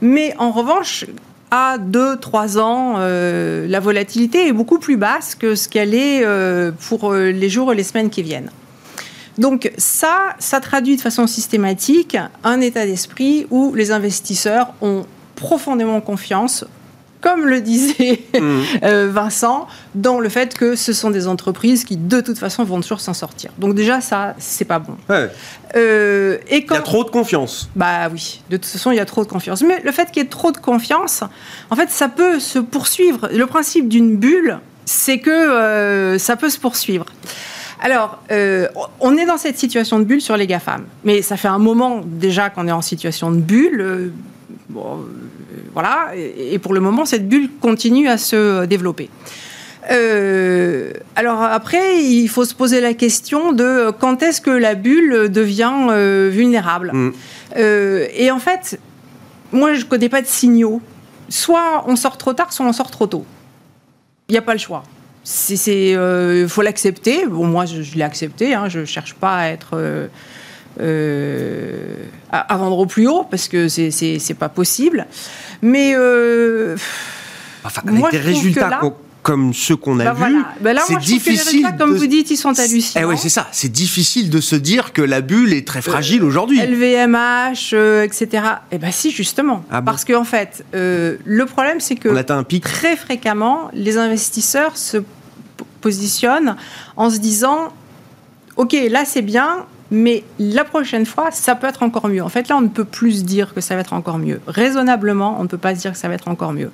Mais 0.00 0.34
en 0.38 0.50
revanche, 0.50 1.04
à 1.50 1.78
2-3 1.78 2.58
ans, 2.58 2.94
euh, 2.98 3.66
la 3.68 3.80
volatilité 3.80 4.48
est 4.48 4.52
beaucoup 4.52 4.78
plus 4.78 4.96
basse 4.96 5.34
que 5.34 5.54
ce 5.54 5.68
qu'elle 5.68 5.94
est 5.94 6.24
euh, 6.24 6.72
pour 6.88 7.12
euh, 7.12 7.30
les 7.30 7.48
jours 7.48 7.72
et 7.72 7.76
les 7.76 7.84
semaines 7.84 8.10
qui 8.10 8.22
viennent. 8.22 8.50
Donc 9.38 9.70
ça, 9.78 10.34
ça 10.38 10.60
traduit 10.60 10.96
de 10.96 11.00
façon 11.00 11.26
systématique 11.26 12.16
un 12.42 12.60
état 12.60 12.86
d'esprit 12.86 13.46
où 13.50 13.72
les 13.74 13.92
investisseurs 13.92 14.74
ont 14.80 15.06
profondément 15.36 16.00
confiance 16.00 16.64
comme 17.24 17.46
le 17.46 17.62
disait 17.62 18.20
mm. 18.38 18.62
euh, 18.84 19.08
Vincent, 19.10 19.66
dans 19.94 20.20
le 20.20 20.28
fait 20.28 20.54
que 20.54 20.76
ce 20.76 20.92
sont 20.92 21.10
des 21.10 21.26
entreprises 21.26 21.84
qui, 21.84 21.96
de 21.96 22.20
toute 22.20 22.38
façon, 22.38 22.64
vont 22.64 22.82
toujours 22.82 23.00
s'en 23.00 23.14
sortir. 23.14 23.50
Donc 23.56 23.74
déjà, 23.74 24.02
ça, 24.02 24.34
c'est 24.38 24.66
pas 24.66 24.78
bon. 24.78 24.94
Euh, 25.74 26.36
et 26.48 26.66
quand... 26.66 26.74
Il 26.74 26.78
y 26.78 26.80
a 26.80 26.82
trop 26.82 27.02
de 27.02 27.08
confiance. 27.08 27.70
Bah 27.74 28.10
oui, 28.12 28.42
de 28.50 28.58
toute 28.58 28.66
façon, 28.66 28.90
il 28.90 28.98
y 28.98 29.00
a 29.00 29.06
trop 29.06 29.24
de 29.24 29.30
confiance. 29.30 29.62
Mais 29.62 29.80
le 29.82 29.90
fait 29.90 30.10
qu'il 30.10 30.22
y 30.22 30.26
ait 30.26 30.28
trop 30.28 30.52
de 30.52 30.58
confiance, 30.58 31.24
en 31.70 31.76
fait, 31.76 31.88
ça 31.88 32.10
peut 32.10 32.38
se 32.40 32.58
poursuivre. 32.58 33.30
Le 33.32 33.46
principe 33.46 33.88
d'une 33.88 34.18
bulle, 34.18 34.58
c'est 34.84 35.18
que 35.18 35.30
euh, 35.30 36.18
ça 36.18 36.36
peut 36.36 36.50
se 36.50 36.58
poursuivre. 36.58 37.06
Alors, 37.80 38.18
on 39.00 39.16
est 39.16 39.26
dans 39.26 39.38
cette 39.38 39.58
situation 39.58 39.98
de 39.98 40.04
bulle 40.04 40.20
sur 40.20 40.36
les 40.36 40.46
GAFAM. 40.46 40.84
Mais 41.04 41.22
ça 41.22 41.38
fait 41.38 41.48
un 41.48 41.58
moment 41.58 42.02
déjà 42.04 42.50
qu'on 42.50 42.68
est 42.68 42.72
en 42.72 42.82
situation 42.82 43.30
de 43.30 43.40
bulle. 43.40 44.12
bon, 44.68 45.00
voilà. 45.74 46.12
Et, 46.16 46.58
pour 46.58 46.72
le 46.72 46.80
moment, 46.80 47.04
cette 47.04 47.28
bulle 47.28 47.50
continue 47.60 48.08
à 48.08 48.16
se 48.16 48.64
développer. 48.64 49.10
Euh, 49.90 50.92
alors 51.14 51.42
après, 51.42 52.02
il 52.02 52.28
faut 52.28 52.44
se 52.44 52.54
poser 52.54 52.80
la 52.80 52.94
question 52.94 53.52
de 53.52 53.90
quand 53.98 54.22
est-ce 54.22 54.40
que 54.40 54.50
la 54.50 54.74
bulle 54.74 55.28
devient 55.30 55.74
euh, 55.90 56.30
vulnérable. 56.32 56.90
Mm. 56.92 57.12
Euh, 57.56 58.06
et 58.14 58.30
en 58.30 58.38
fait, 58.38 58.78
moi, 59.52 59.74
je 59.74 59.84
ne 59.84 59.88
connais 59.88 60.08
pas 60.08 60.22
de 60.22 60.26
signaux. 60.26 60.80
Soit 61.28 61.84
on 61.86 61.96
sort 61.96 62.18
trop 62.18 62.32
tard, 62.32 62.52
soit 62.52 62.64
on 62.64 62.72
sort 62.72 62.90
trop 62.90 63.06
tôt. 63.06 63.26
Il 64.28 64.32
n'y 64.32 64.38
a 64.38 64.42
pas 64.42 64.52
le 64.52 64.58
choix. 64.58 64.84
Il 65.46 66.46
faut 66.48 66.62
l'accepter. 66.62 67.26
Bon, 67.26 67.46
moi, 67.46 67.66
je, 67.66 67.94
l'ai 67.94 68.02
accepté. 68.02 68.54
Hein. 68.54 68.68
je 68.68 68.80
ne 68.80 68.84
cherche 68.84 69.14
pas 69.14 69.36
à 69.36 69.48
être 69.48 70.08
à, 72.30 72.56
vendre 72.56 72.78
au 72.78 72.86
plus 72.86 73.06
haut 73.06 73.24
parce 73.30 73.48
que 73.48 73.68
c'est 73.68 74.36
pas 74.38 74.48
possible. 74.48 75.06
Mais 75.62 75.94
euh, 75.96 76.76
enfin, 77.64 77.82
avec 77.86 78.10
des 78.10 78.18
résultats 78.18 78.80
comme 79.22 79.54
ceux 79.54 79.76
qu'on 79.76 80.00
a 80.00 80.12
bah 80.12 80.28
vus, 80.28 80.36
bah 80.60 80.72
c'est 80.86 80.98
difficile. 80.98 81.66
comme 81.78 81.94
vous 81.94 82.06
dites, 82.06 82.30
ils 82.30 82.36
sont 82.36 82.58
hallucinants. 82.58 83.00
Eh 83.02 83.10
oui, 83.10 83.16
c'est 83.16 83.30
ça. 83.30 83.48
C'est 83.52 83.72
difficile 83.72 84.28
de 84.28 84.38
se 84.38 84.54
dire 84.54 84.92
que 84.92 85.00
la 85.00 85.22
bulle 85.22 85.54
est 85.54 85.66
très 85.66 85.80
fragile 85.80 86.20
euh, 86.20 86.26
aujourd'hui. 86.26 86.60
LVMH, 86.60 87.72
etc. 88.04 88.28
Eh 88.70 88.76
bien, 88.76 88.90
si, 88.90 89.10
justement. 89.12 89.64
Ah 89.70 89.80
Parce 89.80 90.04
qu'en 90.04 90.20
en 90.20 90.24
fait, 90.24 90.62
le 90.74 91.44
problème, 91.44 91.80
c'est 91.80 91.96
que 91.96 92.14
atteint 92.14 92.36
un 92.36 92.44
pic. 92.44 92.64
très 92.64 92.96
fréquemment, 92.96 93.70
les 93.72 93.96
investisseurs 93.96 94.76
se 94.76 94.98
positionnent 95.80 96.56
en 96.96 97.08
se 97.08 97.18
disant 97.18 97.72
Ok, 98.56 98.76
là 98.90 99.04
c'est 99.04 99.22
bien, 99.22 99.66
mais 99.94 100.24
la 100.38 100.64
prochaine 100.64 101.06
fois, 101.06 101.30
ça 101.30 101.54
peut 101.54 101.66
être 101.66 101.82
encore 101.82 102.08
mieux. 102.08 102.22
En 102.22 102.28
fait, 102.28 102.48
là, 102.48 102.56
on 102.56 102.60
ne 102.60 102.68
peut 102.68 102.84
plus 102.84 103.24
dire 103.24 103.54
que 103.54 103.60
ça 103.60 103.74
va 103.74 103.80
être 103.80 103.92
encore 103.92 104.18
mieux. 104.18 104.40
Raisonnablement, 104.46 105.36
on 105.38 105.44
ne 105.44 105.48
peut 105.48 105.58
pas 105.58 105.72
dire 105.72 105.92
que 105.92 105.98
ça 105.98 106.08
va 106.08 106.14
être 106.14 106.28
encore 106.28 106.52
mieux. 106.52 106.70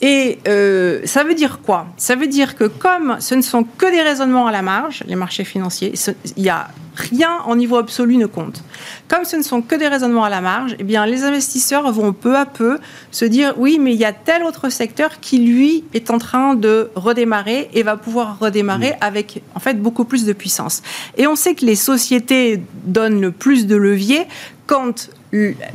Et 0.00 0.38
euh, 0.46 1.00
ça 1.04 1.24
veut 1.24 1.34
dire 1.34 1.60
quoi? 1.60 1.86
Ça 1.96 2.14
veut 2.14 2.28
dire 2.28 2.56
que 2.56 2.64
comme 2.64 3.16
ce 3.20 3.34
ne 3.34 3.42
sont 3.42 3.64
que 3.64 3.90
des 3.90 4.00
raisonnements 4.00 4.46
à 4.46 4.52
la 4.52 4.62
marge, 4.62 5.02
les 5.06 5.16
marchés 5.16 5.44
financiers, 5.44 5.92
il 6.36 6.42
y 6.42 6.48
a 6.48 6.68
rien 6.94 7.38
en 7.46 7.56
niveau 7.56 7.76
absolu 7.76 8.16
ne 8.16 8.26
compte. 8.26 8.62
Comme 9.08 9.24
ce 9.24 9.36
ne 9.36 9.42
sont 9.42 9.62
que 9.62 9.74
des 9.74 9.88
raisonnements 9.88 10.24
à 10.24 10.30
la 10.30 10.40
marge, 10.40 10.76
eh 10.78 10.84
bien, 10.84 11.06
les 11.06 11.24
investisseurs 11.24 11.90
vont 11.92 12.12
peu 12.12 12.36
à 12.36 12.46
peu 12.46 12.78
se 13.10 13.24
dire 13.24 13.54
oui, 13.56 13.78
mais 13.80 13.92
il 13.92 13.98
y 13.98 14.04
a 14.04 14.12
tel 14.12 14.42
autre 14.44 14.68
secteur 14.68 15.20
qui, 15.20 15.38
lui, 15.38 15.84
est 15.94 16.10
en 16.10 16.18
train 16.18 16.54
de 16.54 16.90
redémarrer 16.94 17.70
et 17.72 17.82
va 17.82 17.96
pouvoir 17.96 18.38
redémarrer 18.38 18.94
avec, 19.00 19.42
en 19.54 19.60
fait, 19.60 19.80
beaucoup 19.80 20.04
plus 20.04 20.24
de 20.24 20.32
puissance. 20.32 20.82
Et 21.16 21.26
on 21.26 21.36
sait 21.36 21.54
que 21.54 21.64
les 21.64 21.76
sociétés 21.76 22.62
donnent 22.84 23.20
le 23.20 23.32
plus 23.32 23.66
de 23.66 23.76
levier 23.76 24.26
quand 24.66 25.10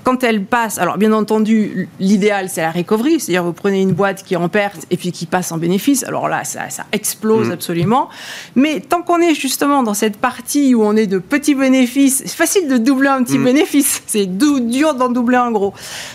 quand 0.04 0.24
elle 0.24 0.44
passe, 0.44 0.80
alors 0.80 0.98
bien 0.98 1.13
entendu, 1.13 1.88
l'idéal 2.00 2.50
c'est 2.50 2.62
la 2.62 2.72
recovery, 2.72 3.20
c'est-à-dire 3.20 3.44
vous 3.44 3.54
prenez 3.54 3.82
une 3.82 3.92
boîte 3.92 4.24
qui 4.24 4.34
est 4.34 4.38
en 4.38 4.50
perte 4.50 4.86
et 4.89 4.98
puis 4.98 5.12
qui 5.12 5.28
passe 5.28 5.52
en 5.52 5.58
bénéfice, 5.58 6.04
alors 6.04 6.28
là 6.28 6.44
ça, 6.44 6.62
explose 6.92 7.50
mm. 7.50 7.52
absolument. 7.52 8.10
Mais 8.56 8.80
tant 8.80 9.04
qu'on 9.04 9.20
est 9.20 9.36
justement 9.36 9.84
dans 9.84 9.94
cette 9.94 10.18
partie 10.18 10.74
où 10.74 10.84
on 10.84 10.96
est 10.96 11.06
de 11.06 11.20
petits 11.20 11.54
bénéfices, 11.54 12.24
c'est 12.26 12.36
facile 12.36 12.68
de 12.68 12.78
doubler 12.78 13.10
un 13.10 13.24
petit 13.24 13.38
mm. 13.38 13.44
bénéfice, 13.44 14.02
c'est 14.08 14.26
dur 14.26 14.96
d'en 14.96 15.10
doubler 15.10 15.38
un 15.38 15.52
gros. 15.52 15.74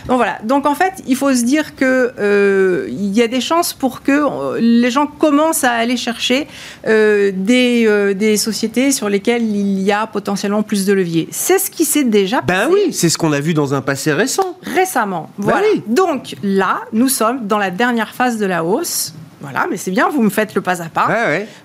Donc 0.09 0.17
voilà, 0.17 0.39
donc 0.43 0.67
en 0.67 0.75
fait 0.75 0.95
il 1.07 1.15
faut 1.15 1.33
se 1.33 1.45
dire 1.45 1.77
que 1.77 2.13
euh, 2.19 2.89
il 2.89 3.15
y 3.15 3.23
a 3.23 3.29
des 3.29 3.41
chances 3.41 3.73
pour 3.73 4.03
que 4.03 4.13
euh, 4.13 4.59
les 4.61 4.91
gens 4.91 5.07
commencent 5.07 5.63
à 5.63 5.73
aller 5.73 5.97
chercher 5.97 6.49
euh, 6.89 7.31
des, 7.33 8.15
des 8.15 8.37
sociétés 8.37 8.91
sur 8.91 9.09
lesquelles 9.09 9.45
il 9.45 9.81
y 9.81 9.93
a 9.93 10.09
potentiellement 10.09 10.65
plus 10.65 10.87
de 10.87 10.93
levier. 10.93 11.29
C'est 11.31 11.59
ce 11.59 11.71
qui 11.71 11.85
s'est 11.85 12.05
déjà 12.05 12.41
ben 12.41 12.55
passé. 12.55 12.67
Ben 12.67 12.75
oui, 12.75 12.93
c'est 12.93 13.09
ce 13.09 13.17
qu'on 13.17 13.28
on 13.29 13.33
a 13.33 13.41
vu 13.41 13.55
dans 13.55 13.75
un 13.75 13.83
passé 13.83 14.13
récent. 14.13 14.57
Récemment, 14.63 15.31
bah 15.39 15.53
voilà. 15.53 15.67
Donc 15.87 16.37
là, 16.43 16.81
nous 16.93 17.09
sommes 17.09 17.47
dans 17.47 17.59
la 17.59 17.71
dernière 17.71 18.15
phase 18.15 18.39
de 18.39 18.47
la 18.47 18.65
hausse. 18.65 19.15
Voilà, 19.41 19.67
mais 19.71 19.77
c'est 19.77 19.93
bien, 19.93 20.09
vous 20.09 20.23
me 20.23 20.31
faites 20.31 20.55
le 20.55 20.63
pas 20.63 20.83
à 20.83 20.87
pas. 20.87 21.09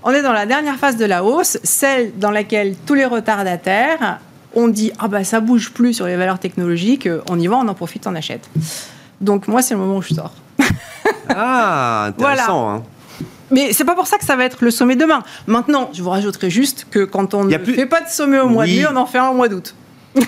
On 0.03 0.11
est 0.11 0.21
dans 0.21 0.33
la 0.33 0.45
dernière 0.45 0.75
phase 0.75 0.97
de 0.97 1.05
la 1.05 1.23
hausse, 1.23 1.57
celle 1.63 2.11
dans 2.19 2.29
laquelle 2.29 2.75
tous 2.85 2.93
les 2.93 3.05
retardataires 3.05 4.19
ont 4.53 4.67
dit 4.67 4.91
ah 4.99 5.07
bah 5.07 5.23
ça 5.23 5.39
bouge 5.39 5.71
plus 5.71 5.93
sur 5.93 6.05
les 6.05 6.15
valeurs 6.15 6.37
technologiques, 6.37 7.09
on 7.29 7.39
y 7.39 7.47
va, 7.47 7.55
on 7.55 7.67
en 7.67 7.73
profite, 7.73 8.05
on 8.05 8.13
achète. 8.13 8.47
Donc 9.21 9.47
moi 9.47 9.63
c'est 9.63 9.73
le 9.73 9.79
moment 9.79 9.97
où 9.97 10.01
je 10.03 10.13
sors. 10.13 10.33
ah 11.29 12.05
intéressant. 12.09 12.69
Hein. 12.69 12.83
Mais 13.49 13.73
c'est 13.73 13.85
pas 13.85 13.95
pour 13.95 14.05
ça 14.05 14.17
que 14.17 14.25
ça 14.25 14.35
va 14.35 14.45
être 14.45 14.63
le 14.63 14.71
sommet 14.71 14.95
demain. 14.95 15.23
Maintenant, 15.47 15.89
je 15.93 16.01
vous 16.03 16.09
rajouterai 16.09 16.49
juste 16.49 16.87
que 16.91 17.05
quand 17.05 17.33
on 17.33 17.45
ne 17.45 17.57
fait 17.57 17.85
pas 17.85 18.01
de 18.01 18.09
sommet 18.09 18.39
au 18.39 18.49
mois 18.49 18.65
de 18.65 18.71
mai, 18.71 18.85
on 18.91 18.95
en 18.95 19.05
fait 19.05 19.19
un 19.19 19.29
au 19.29 19.33
mois 19.33 19.47
d'août. 19.47 19.75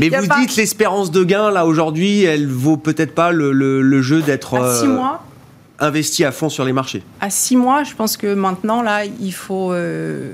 Mais 0.00 0.08
vous 0.08 0.26
dites 0.40 0.56
l'espérance 0.56 1.10
de 1.10 1.24
gain, 1.24 1.50
là, 1.50 1.66
aujourd'hui, 1.66 2.24
elle 2.24 2.48
vaut 2.48 2.76
peut-être 2.76 3.14
pas 3.14 3.32
le, 3.32 4.02
jeu 4.02 4.22
d'être. 4.22 4.54
Euh, 4.54 4.96
investi 5.78 6.24
à 6.24 6.32
fond 6.32 6.48
sur 6.48 6.64
les 6.64 6.72
marchés. 6.72 7.02
À 7.20 7.30
six 7.30 7.56
mois, 7.56 7.82
je 7.84 7.94
pense 7.94 8.16
que 8.16 8.32
maintenant, 8.32 8.82
là, 8.82 9.04
il 9.04 9.32
faut, 9.32 9.72
euh, 9.72 10.32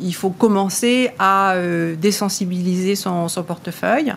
il 0.00 0.14
faut 0.14 0.30
commencer 0.30 1.10
à 1.18 1.54
euh, 1.54 1.94
désensibiliser 1.96 2.94
son, 2.94 3.26
portefeuille 3.46 4.14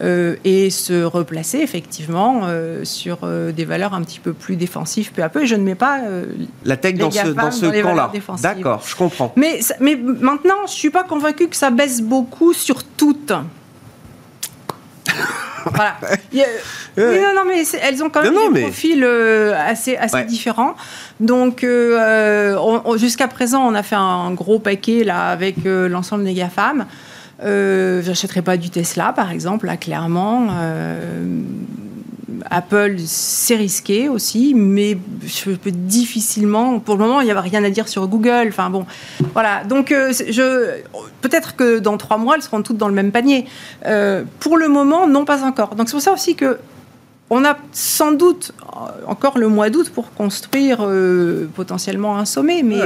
et 0.00 0.70
se 0.70 1.04
replacer 1.04 1.58
effectivement 1.58 2.48
sur 2.82 3.18
des 3.54 3.64
valeurs 3.64 3.94
un 3.94 4.02
petit 4.02 4.18
peu 4.18 4.32
plus 4.32 4.56
défensives 4.56 5.12
peu 5.12 5.22
à 5.22 5.28
peu. 5.28 5.42
Et 5.42 5.46
je 5.46 5.54
ne 5.54 5.62
mets 5.62 5.76
pas 5.76 6.00
la 6.64 6.76
tech 6.76 6.94
dans 6.94 7.10
ce, 7.10 7.28
dans 7.28 7.50
ce 7.50 7.66
camp-là. 7.82 8.10
D'accord, 8.42 8.82
je 8.84 8.96
comprends. 8.96 9.32
Mais, 9.36 9.60
mais 9.80 9.94
maintenant, 9.96 10.66
je 10.66 10.72
ne 10.72 10.76
suis 10.76 10.90
pas 10.90 11.04
convaincu 11.04 11.48
que 11.48 11.56
ça 11.56 11.70
baisse 11.70 12.00
beaucoup 12.00 12.52
sur 12.52 12.82
toutes. 12.82 13.32
voilà. 15.72 15.96
non, 16.96 17.34
non, 17.34 17.42
mais 17.46 17.64
elles 17.82 18.02
ont 18.02 18.10
quand 18.10 18.22
même 18.22 18.52
des 18.52 18.62
profils 18.62 19.02
euh, 19.04 19.54
assez, 19.56 19.96
assez 19.96 20.24
différents. 20.24 20.74
Donc, 21.20 21.64
euh, 21.64 22.56
jusqu'à 22.96 23.28
présent, 23.28 23.66
on 23.66 23.74
a 23.74 23.82
fait 23.82 23.96
un 23.96 24.32
gros 24.32 24.58
paquet 24.58 25.04
là 25.04 25.28
avec 25.28 25.66
euh, 25.66 25.88
l'ensemble 25.88 26.24
des 26.24 26.34
GAFAM. 26.34 26.86
Euh, 27.42 28.02
J'achèterai 28.02 28.42
pas 28.42 28.56
du 28.56 28.70
Tesla, 28.70 29.12
par 29.12 29.30
exemple, 29.30 29.66
là, 29.66 29.76
clairement. 29.76 30.48
Apple, 32.50 32.96
c'est 33.06 33.56
risqué 33.56 34.08
aussi, 34.08 34.54
mais 34.54 34.96
je 35.24 35.50
peux 35.50 35.70
difficilement. 35.70 36.78
Pour 36.78 36.96
le 36.96 37.04
moment, 37.04 37.20
il 37.20 37.24
n'y 37.24 37.30
avait 37.30 37.40
rien 37.40 37.64
à 37.64 37.70
dire 37.70 37.88
sur 37.88 38.06
Google. 38.08 38.46
Enfin 38.48 38.70
bon, 38.70 38.86
voilà. 39.32 39.64
Donc, 39.64 39.92
euh, 39.92 40.12
je, 40.28 40.80
peut-être 41.20 41.56
que 41.56 41.78
dans 41.78 41.96
trois 41.96 42.16
mois, 42.16 42.36
elles 42.36 42.42
seront 42.42 42.62
toutes 42.62 42.76
dans 42.76 42.88
le 42.88 42.94
même 42.94 43.12
panier. 43.12 43.46
Euh, 43.86 44.24
pour 44.40 44.56
le 44.56 44.68
moment, 44.68 45.06
non, 45.06 45.24
pas 45.24 45.44
encore. 45.44 45.74
Donc, 45.74 45.88
c'est 45.88 45.94
pour 45.94 46.02
ça 46.02 46.12
aussi 46.12 46.34
que 46.34 46.58
on 47.30 47.44
a 47.44 47.56
sans 47.72 48.12
doute 48.12 48.52
encore 49.06 49.38
le 49.38 49.48
mois 49.48 49.70
d'août 49.70 49.90
pour 49.90 50.12
construire 50.12 50.78
euh, 50.82 51.48
potentiellement 51.54 52.18
un 52.18 52.26
sommet, 52.26 52.62
mais 52.62 52.80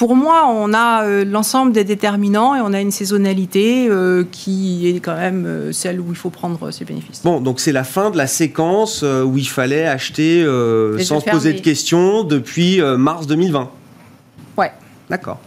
pour 0.00 0.16
moi, 0.16 0.46
on 0.48 0.72
a 0.72 1.04
euh, 1.04 1.26
l'ensemble 1.26 1.72
des 1.72 1.84
déterminants 1.84 2.56
et 2.56 2.60
on 2.62 2.72
a 2.72 2.80
une 2.80 2.90
saisonnalité 2.90 3.86
euh, 3.90 4.24
qui 4.32 4.88
est 4.88 4.98
quand 4.98 5.14
même 5.14 5.44
euh, 5.44 5.72
celle 5.72 6.00
où 6.00 6.06
il 6.08 6.16
faut 6.16 6.30
prendre 6.30 6.70
ses 6.70 6.86
bénéfices. 6.86 7.20
Bon, 7.22 7.38
donc 7.42 7.60
c'est 7.60 7.70
la 7.70 7.84
fin 7.84 8.08
de 8.08 8.16
la 8.16 8.26
séquence 8.26 9.02
où 9.02 9.36
il 9.36 9.46
fallait 9.46 9.86
acheter 9.86 10.42
sans 11.00 11.20
se 11.20 11.28
poser 11.28 11.52
de 11.52 11.60
questions 11.60 12.24
depuis 12.24 12.80
mars 12.96 13.26
2020. 13.26 13.68
Ouais. 14.56 14.72
D'accord. 15.10 15.38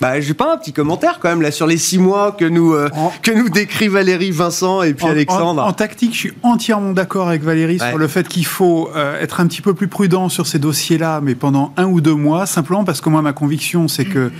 Bah, 0.00 0.20
j'ai 0.20 0.34
pas 0.34 0.54
un 0.54 0.56
petit 0.56 0.72
commentaire 0.72 1.18
quand 1.20 1.28
même 1.28 1.42
là 1.42 1.50
sur 1.50 1.66
les 1.66 1.76
six 1.76 1.98
mois 1.98 2.32
que 2.32 2.44
nous 2.44 2.72
euh, 2.72 2.88
que 3.22 3.32
nous 3.32 3.48
décrit 3.48 3.88
Valérie, 3.88 4.30
Vincent 4.30 4.82
et 4.82 4.94
puis 4.94 5.06
Alexandre. 5.06 5.64
En, 5.64 5.72
tactique, 5.72 6.12
je 6.12 6.18
suis 6.18 6.32
entièrement 6.42 6.92
d'accord 6.92 7.28
avec 7.28 7.42
Valérie 7.42 7.78
sur 7.78 7.98
le 7.98 8.08
fait 8.08 8.28
qu'il 8.28 8.46
faut 8.46 8.90
euh, 8.94 9.20
être 9.20 9.40
un 9.40 9.46
petit 9.46 9.62
peu 9.62 9.74
plus 9.74 9.88
prudent 9.88 10.28
sur 10.28 10.46
ces 10.46 10.58
dossiers-là, 10.58 11.20
mais 11.22 11.34
pendant 11.34 11.72
un 11.76 11.86
ou 11.86 12.00
deux 12.00 12.14
mois, 12.14 12.46
simplement 12.46 12.84
parce 12.84 13.00
que 13.00 13.08
moi 13.08 13.22
ma 13.22 13.32
conviction 13.32 13.88
c'est 13.88 14.04
que 14.04 14.30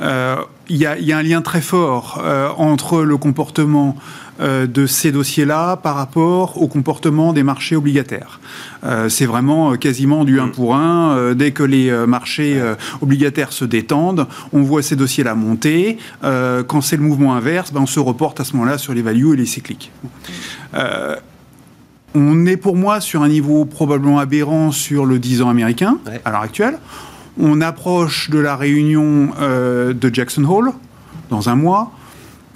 euh, 0.00 0.36
il 0.68 0.76
y, 0.76 0.86
a, 0.86 0.98
y, 0.98 1.12
a, 1.12 1.18
un 1.18 1.22
lien 1.22 1.42
très 1.42 1.60
fort 1.60 2.22
entre 2.56 3.02
le 3.02 3.16
comportement 3.18 3.96
euh, 4.31 4.31
de 4.40 4.86
ces 4.86 5.12
dossiers-là 5.12 5.76
par 5.76 5.96
rapport 5.96 6.60
au 6.60 6.66
comportement 6.66 7.32
des 7.32 7.42
marchés 7.42 7.76
obligataires. 7.76 8.40
Euh, 8.84 9.08
c'est 9.08 9.26
vraiment 9.26 9.72
euh, 9.72 9.76
quasiment 9.76 10.24
du 10.24 10.40
1 10.40 10.46
mm. 10.46 10.52
pour 10.52 10.74
1. 10.74 11.34
dès 11.34 11.52
que 11.52 11.62
les 11.62 11.92
marchés 12.06 12.60
obligataires 13.00 13.52
se 13.52 13.64
détendent, 13.64 14.26
on 14.52 14.62
voit 14.62 14.82
ces 14.82 14.96
dossiers-là 14.96 15.34
monter. 15.34 15.98
quand 16.22 16.80
c'est 16.80 16.96
le 16.96 17.02
mouvement 17.02 17.34
inverse, 17.34 17.72
ben, 17.72 17.80
on 17.80 17.86
se 17.86 18.00
reporte 18.00 18.40
à 18.40 18.44
ce 18.44 18.54
moment-là 18.54 18.78
sur 18.78 18.94
les 18.94 19.02
values 19.02 19.34
et 19.34 19.36
les 19.36 19.46
cycliques. 19.46 19.92
on 22.14 22.46
est 22.46 22.56
pour 22.56 22.76
moi 22.76 23.00
sur 23.00 23.22
un 23.22 23.28
niveau 23.28 23.64
probablement 23.64 24.18
aberrant 24.18 24.72
sur 24.72 25.06
le 25.06 25.18
10 25.18 25.42
ans 25.42 25.48
américain 25.48 25.98
à 26.24 26.30
l'heure 26.30 26.42
actuelle. 26.42 26.78
On 27.38 27.60
approche 27.60 28.30
de 28.30 28.38
la 28.38 28.56
réunion 28.56 29.30
de 29.40 30.10
Jackson 30.12 30.44
Hole 30.44 30.72
dans 31.30 31.48
un 31.48 31.56
mois 31.56 31.92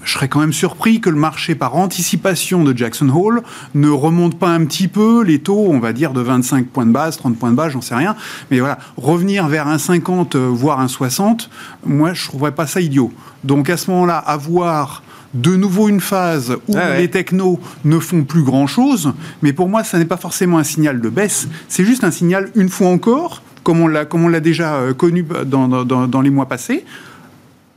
je 0.07 0.13
serais 0.13 0.29
quand 0.29 0.41
même 0.41 0.53
surpris 0.53 1.01
que 1.01 1.11
le 1.11 1.17
marché 1.17 1.57
par 1.57 1.75
anticipation 1.75 2.63
de 2.63 2.77
Jackson 2.77 3.09
Hole 3.09 3.43
ne 3.75 3.89
remonte 3.89 4.39
pas 4.39 4.49
un 4.49 4.65
petit 4.65 4.87
peu 4.87 5.23
les 5.23 5.41
taux, 5.41 5.67
on 5.69 5.81
va 5.81 5.93
dire, 5.93 6.13
de 6.13 6.21
25 6.21 6.69
points 6.69 6.87
de 6.87 6.93
base, 6.93 7.17
30 7.17 7.37
points 7.37 7.51
de 7.51 7.57
base, 7.57 7.73
j'en 7.73 7.81
sais 7.81 7.97
rien. 7.97 8.15
Mais 8.51 8.61
voilà, 8.61 8.79
revenir 8.97 9.49
vers 9.49 9.67
un 9.67 9.79
50, 9.79 10.37
euh, 10.37 10.47
voire 10.49 10.79
un 10.81 10.87
60, 10.87 11.51
moi, 11.85 12.15
je 12.15 12.23
ne 12.23 12.29
trouverais 12.29 12.53
pas 12.53 12.69
ça 12.69 12.81
idiot. 12.81 13.13
Donc 13.43 13.69
à 13.69 13.77
ce 13.77 13.91
moment-là, 13.91 14.17
avoir 14.17 15.03
de 15.35 15.57
nouveau 15.57 15.89
une 15.89 16.01
phase 16.01 16.57
où 16.69 16.77
les 16.97 17.11
technos 17.11 17.61
ne 17.85 17.99
font 17.99 18.23
plus 18.23 18.43
grand-chose, 18.43 19.13
mais 19.43 19.53
pour 19.53 19.69
moi, 19.69 19.83
ça 19.83 19.99
n'est 19.99 20.05
pas 20.05 20.17
forcément 20.17 20.59
un 20.59 20.65
signal 20.65 21.01
de 21.01 21.09
baisse, 21.09 21.49
c'est 21.69 21.85
juste 21.85 22.05
un 22.05 22.13
signal, 22.13 22.51
une 22.55 22.69
fois 22.69 22.89
encore, 22.89 23.43
comme 23.65 23.83
on 23.83 23.89
l'a 24.29 24.41
déjà 24.41 24.77
euh, 24.77 24.95
connu 24.95 25.27
dans, 25.45 25.85
dans 25.85 26.21
les 26.21 26.31
mois 26.31 26.47
passés, 26.47 26.85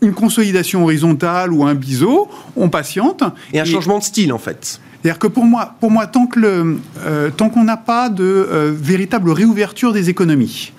une 0.01 0.13
consolidation 0.13 0.83
horizontale 0.83 1.51
ou 1.53 1.65
un 1.65 1.75
biseau, 1.75 2.29
on 2.55 2.69
patiente. 2.69 3.23
Et 3.53 3.59
un 3.59 3.65
changement 3.65 3.99
de 3.99 4.03
style, 4.03 4.33
en 4.33 4.38
fait. 4.38 4.79
C'est-à-dire 5.01 5.19
que 5.19 5.27
pour 5.27 5.45
moi, 5.45 5.75
pour 5.79 5.91
moi 5.91 6.07
tant 6.07 6.27
euh, 6.38 7.29
qu'on 7.38 7.63
n'a 7.63 7.77
pas 7.77 8.09
de 8.09 8.23
euh, 8.23 8.73
véritable 8.75 9.31
réouverture 9.31 9.93
des 9.93 10.09
économies, 10.09 10.73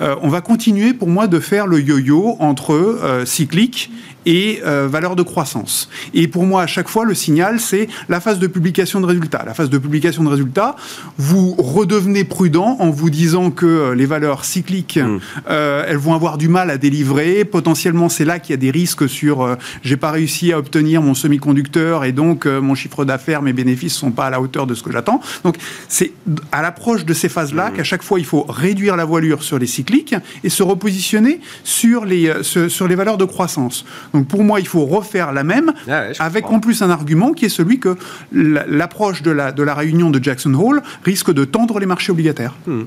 euh, 0.00 0.14
on 0.22 0.28
va 0.28 0.42
continuer 0.42 0.92
pour 0.92 1.08
moi 1.08 1.26
de 1.26 1.40
faire 1.40 1.66
le 1.66 1.80
yo-yo 1.80 2.36
entre 2.38 3.22
cyclique 3.24 3.90
et 4.26 4.60
euh, 4.64 4.88
valeur 4.88 5.16
de 5.16 5.22
croissance. 5.22 5.88
Et 6.14 6.28
pour 6.28 6.44
moi, 6.44 6.62
à 6.62 6.66
chaque 6.66 6.88
fois, 6.88 7.04
le 7.04 7.14
signal, 7.14 7.60
c'est 7.60 7.88
la 8.08 8.20
phase 8.20 8.38
de 8.38 8.46
publication 8.46 9.00
de 9.00 9.06
résultats. 9.06 9.42
La 9.44 9.54
phase 9.54 9.70
de 9.70 9.78
publication 9.78 10.22
de 10.24 10.28
résultats, 10.28 10.76
vous 11.18 11.54
redevenez 11.58 12.24
prudent 12.24 12.76
en 12.78 12.90
vous 12.90 13.10
disant 13.10 13.50
que 13.50 13.66
euh, 13.66 13.94
les 13.94 14.06
valeurs 14.06 14.44
cycliques, 14.44 14.98
hmm. 14.98 15.18
euh, 15.48 15.84
elles 15.86 15.96
vont 15.96 16.14
avoir 16.14 16.38
du 16.38 16.48
mal 16.48 16.70
à 16.70 16.78
délivrer. 16.78 17.44
Potentiellement, 17.44 18.08
c'est 18.08 18.24
là 18.24 18.38
qu'il 18.38 18.52
y 18.52 18.54
a 18.54 18.58
des 18.58 18.70
risques 18.70 19.08
sur 19.08 19.56
j'ai 19.82 19.96
pas 19.96 20.10
réussi 20.10 20.52
à 20.52 20.58
obtenir 20.58 21.02
mon 21.02 21.14
semi-conducteur 21.14 22.04
et 22.04 22.12
donc 22.12 22.46
mon 22.46 22.74
chiffre 22.74 23.04
d'affaires, 23.04 23.42
mes 23.42 23.52
bénéfices 23.52 23.94
sont 23.94 24.10
pas 24.10 24.26
à 24.26 24.30
la 24.30 24.40
hauteur 24.40 24.66
de 24.66 24.74
ce 24.74 24.82
que 24.82 24.92
j'attends. 24.92 25.20
Donc, 25.44 25.56
c'est 25.88 26.12
à 26.50 26.62
l'approche 26.62 27.04
de 27.04 27.14
ces 27.14 27.28
phases-là 27.28 27.70
hmm. 27.70 27.74
qu'à 27.74 27.84
chaque 27.84 28.02
fois, 28.02 28.18
il 28.18 28.24
faut 28.24 28.44
réduire 28.48 28.96
la 28.96 29.04
voilure 29.04 29.42
sur 29.42 29.58
les 29.58 29.66
cycliques 29.66 30.14
et 30.44 30.48
se 30.48 30.62
repositionner 30.62 31.40
sur 31.64 32.04
les, 32.04 32.32
sur 32.42 32.88
les 32.88 32.94
valeurs 32.94 33.18
de 33.18 33.24
croissance. 33.24 33.84
Donc 34.14 34.28
pour 34.28 34.44
moi, 34.44 34.60
il 34.60 34.66
faut 34.66 34.84
refaire 34.84 35.32
la 35.32 35.44
même, 35.44 35.72
ah 35.88 36.04
avec 36.18 36.50
en 36.50 36.60
plus 36.60 36.82
un 36.82 36.90
argument 36.90 37.32
qui 37.32 37.46
est 37.46 37.50
celui 37.50 37.78
que 37.78 37.96
l'approche 38.32 39.22
de 39.22 39.30
la, 39.30 39.52
de 39.52 39.62
la 39.62 39.74
réunion 39.74 40.10
de 40.10 40.22
Jackson 40.22 40.54
Hole 40.54 40.82
risque 41.04 41.32
de 41.32 41.44
tendre 41.44 41.78
les 41.78 41.86
marchés 41.86 42.12
obligataires. 42.12 42.54
Hmm. 42.66 42.82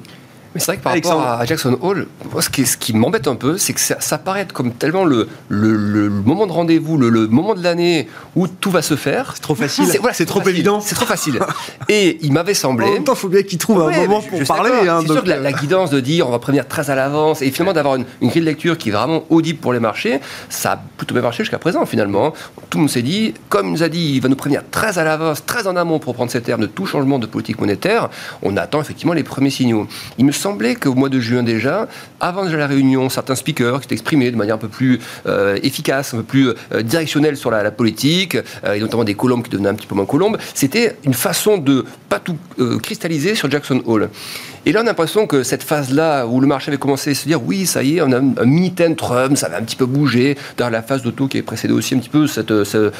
Mais 0.55 0.61
c'est 0.61 0.67
vrai 0.67 0.77
que 0.77 0.83
par 0.83 0.93
rapport 0.93 1.21
à 1.21 1.43
Jackson 1.43 1.77
Hole, 1.81 2.07
ce 2.39 2.49
qui, 2.49 2.65
ce 2.65 2.77
qui 2.77 2.93
m'embête 2.93 3.27
un 3.27 3.35
peu, 3.35 3.57
c'est 3.57 3.73
que 3.73 3.79
ça, 3.81 4.17
paraît 4.17 4.47
comme 4.53 4.71
tellement 4.71 5.03
le, 5.03 5.27
le, 5.49 6.09
moment 6.09 6.47
de 6.47 6.53
rendez-vous, 6.53 6.97
le, 6.97 7.27
moment 7.27 7.55
de 7.55 7.61
l'année 7.61 8.07
où 8.37 8.47
tout 8.47 8.71
va 8.71 8.81
se 8.81 8.95
faire. 8.95 9.33
C'est 9.35 9.41
trop 9.41 9.53
facile. 9.53 9.85
C'est 9.85 9.97
voilà, 9.97 10.15
trop, 10.25 10.41
évident. 10.47 10.79
C'est 10.79 10.95
trop 10.95 11.05
facile. 11.05 11.41
Et 11.89 12.19
il 12.21 12.31
m'avait 12.31 12.53
semblé. 12.53 12.87
En 12.87 12.93
même 12.93 13.03
temps, 13.03 13.15
il 13.15 13.19
faut 13.19 13.27
bien 13.27 13.43
qu'il 13.43 13.57
trouve 13.57 13.81
un 13.81 13.91
moment 13.91 14.21
pour 14.21 14.41
parler. 14.45 14.71
Hein, 14.87 14.99
c'est 15.01 15.11
sûr 15.11 15.23
que 15.25 15.29
la, 15.29 15.51
guidance 15.51 15.89
de 15.89 15.99
dire 15.99 16.27
on 16.27 16.31
va 16.31 16.39
prévenir 16.39 16.67
très 16.69 16.89
à 16.89 16.95
l'avance 16.95 17.41
et 17.41 17.51
finalement 17.51 17.73
d'avoir 17.73 17.95
une, 17.95 18.05
grille 18.21 18.41
de 18.41 18.45
lecture 18.45 18.77
qui 18.77 18.89
est 18.89 18.91
vraiment 18.93 19.23
audible 19.29 19.59
pour 19.59 19.73
les 19.73 19.79
marchés, 19.81 20.21
ça 20.49 20.73
a 20.73 20.79
plutôt 20.97 21.13
bien 21.13 21.23
marché 21.23 21.43
jusqu'à 21.43 21.59
présent 21.59 21.85
finalement. 21.85 22.33
Tout 22.69 22.77
le 22.77 22.83
monde 22.83 22.89
s'est 22.89 23.01
dit, 23.01 23.33
comme 23.49 23.67
il 23.67 23.71
nous 23.73 23.83
a 23.83 23.89
dit, 23.89 24.13
il 24.15 24.21
va 24.21 24.29
nous 24.29 24.35
prévenir 24.37 24.63
très 24.71 24.99
à 24.99 25.03
l'avance, 25.03 25.45
très 25.45 25.67
en 25.67 25.75
amont 25.75 25.99
pour 25.99 26.13
prendre 26.13 26.31
ces 26.31 26.41
termes 26.41 26.61
de 26.61 26.65
tout 26.65 26.85
changement 26.85 27.19
de 27.19 27.25
politique 27.25 27.59
monétaire, 27.59 28.09
on 28.41 28.55
attend 28.55 28.79
effectivement 28.79 29.13
les 29.13 29.23
premiers 29.23 29.49
signaux. 29.49 29.87
Il 30.17 30.25
me 30.25 30.31
semblait 30.45 30.75
qu'au 30.75 30.93
mois 30.93 31.09
de 31.09 31.19
juin 31.19 31.41
déjà, 31.41 31.87
avant 32.19 32.45
déjà 32.45 32.57
la 32.57 32.67
réunion, 32.67 33.09
certains 33.09 33.33
speakers 33.33 33.81
qui 33.81 33.91
exprimés 33.95 34.29
de 34.29 34.35
manière 34.35 34.55
un 34.55 34.59
peu 34.59 34.67
plus 34.67 34.99
euh, 35.25 35.57
efficace, 35.63 36.13
un 36.13 36.17
peu 36.17 36.23
plus 36.23 36.49
euh, 36.49 36.83
directionnelle 36.83 37.35
sur 37.35 37.49
la, 37.49 37.71
politique, 37.71 38.37
euh, 38.63 38.73
et 38.73 38.79
notamment 38.79 39.03
des 39.03 39.15
colombes 39.15 39.41
qui 39.41 39.49
devenaient 39.49 39.69
un 39.69 39.73
petit 39.73 39.87
peu 39.87 39.95
moins 39.95 40.05
colombes, 40.05 40.37
c'était 40.53 40.97
une 41.03 41.15
façon 41.15 41.57
de 41.57 41.83
pas 42.09 42.19
tout 42.19 42.37
cristalliser 42.83 43.33
sur 43.33 43.49
Jackson 43.49 43.81
Hole. 43.87 44.09
Et 44.67 44.71
là, 44.71 44.81
on 44.81 44.83
a 44.83 44.85
l'impression 44.85 45.25
que 45.25 45.41
cette 45.41 45.63
phase-là, 45.63 46.27
où 46.27 46.39
le 46.39 46.47
marché 46.47 46.69
avait 46.69 46.77
commencé 46.77 47.11
à 47.11 47.15
se 47.15 47.25
dire, 47.25 47.41
oui, 47.43 47.65
ça 47.65 47.81
y 47.81 47.97
est, 47.97 48.01
on 48.01 48.11
a 48.11 48.17
un, 48.17 48.45
mini-ten 48.45 48.95
Trump, 48.95 49.35
ça 49.37 49.49
va 49.49 49.57
un 49.57 49.63
petit 49.63 49.75
peu 49.75 49.87
bouger, 49.87 50.37
dans 50.57 50.69
la 50.69 50.83
phase 50.83 51.01
d'auto 51.01 51.27
qui 51.27 51.39
est 51.39 51.41
précédée 51.41 51.73
aussi 51.73 51.95
un 51.95 51.99
petit 51.99 52.09
peu 52.09 52.27
cette, 52.27 52.63
cette 52.65 52.93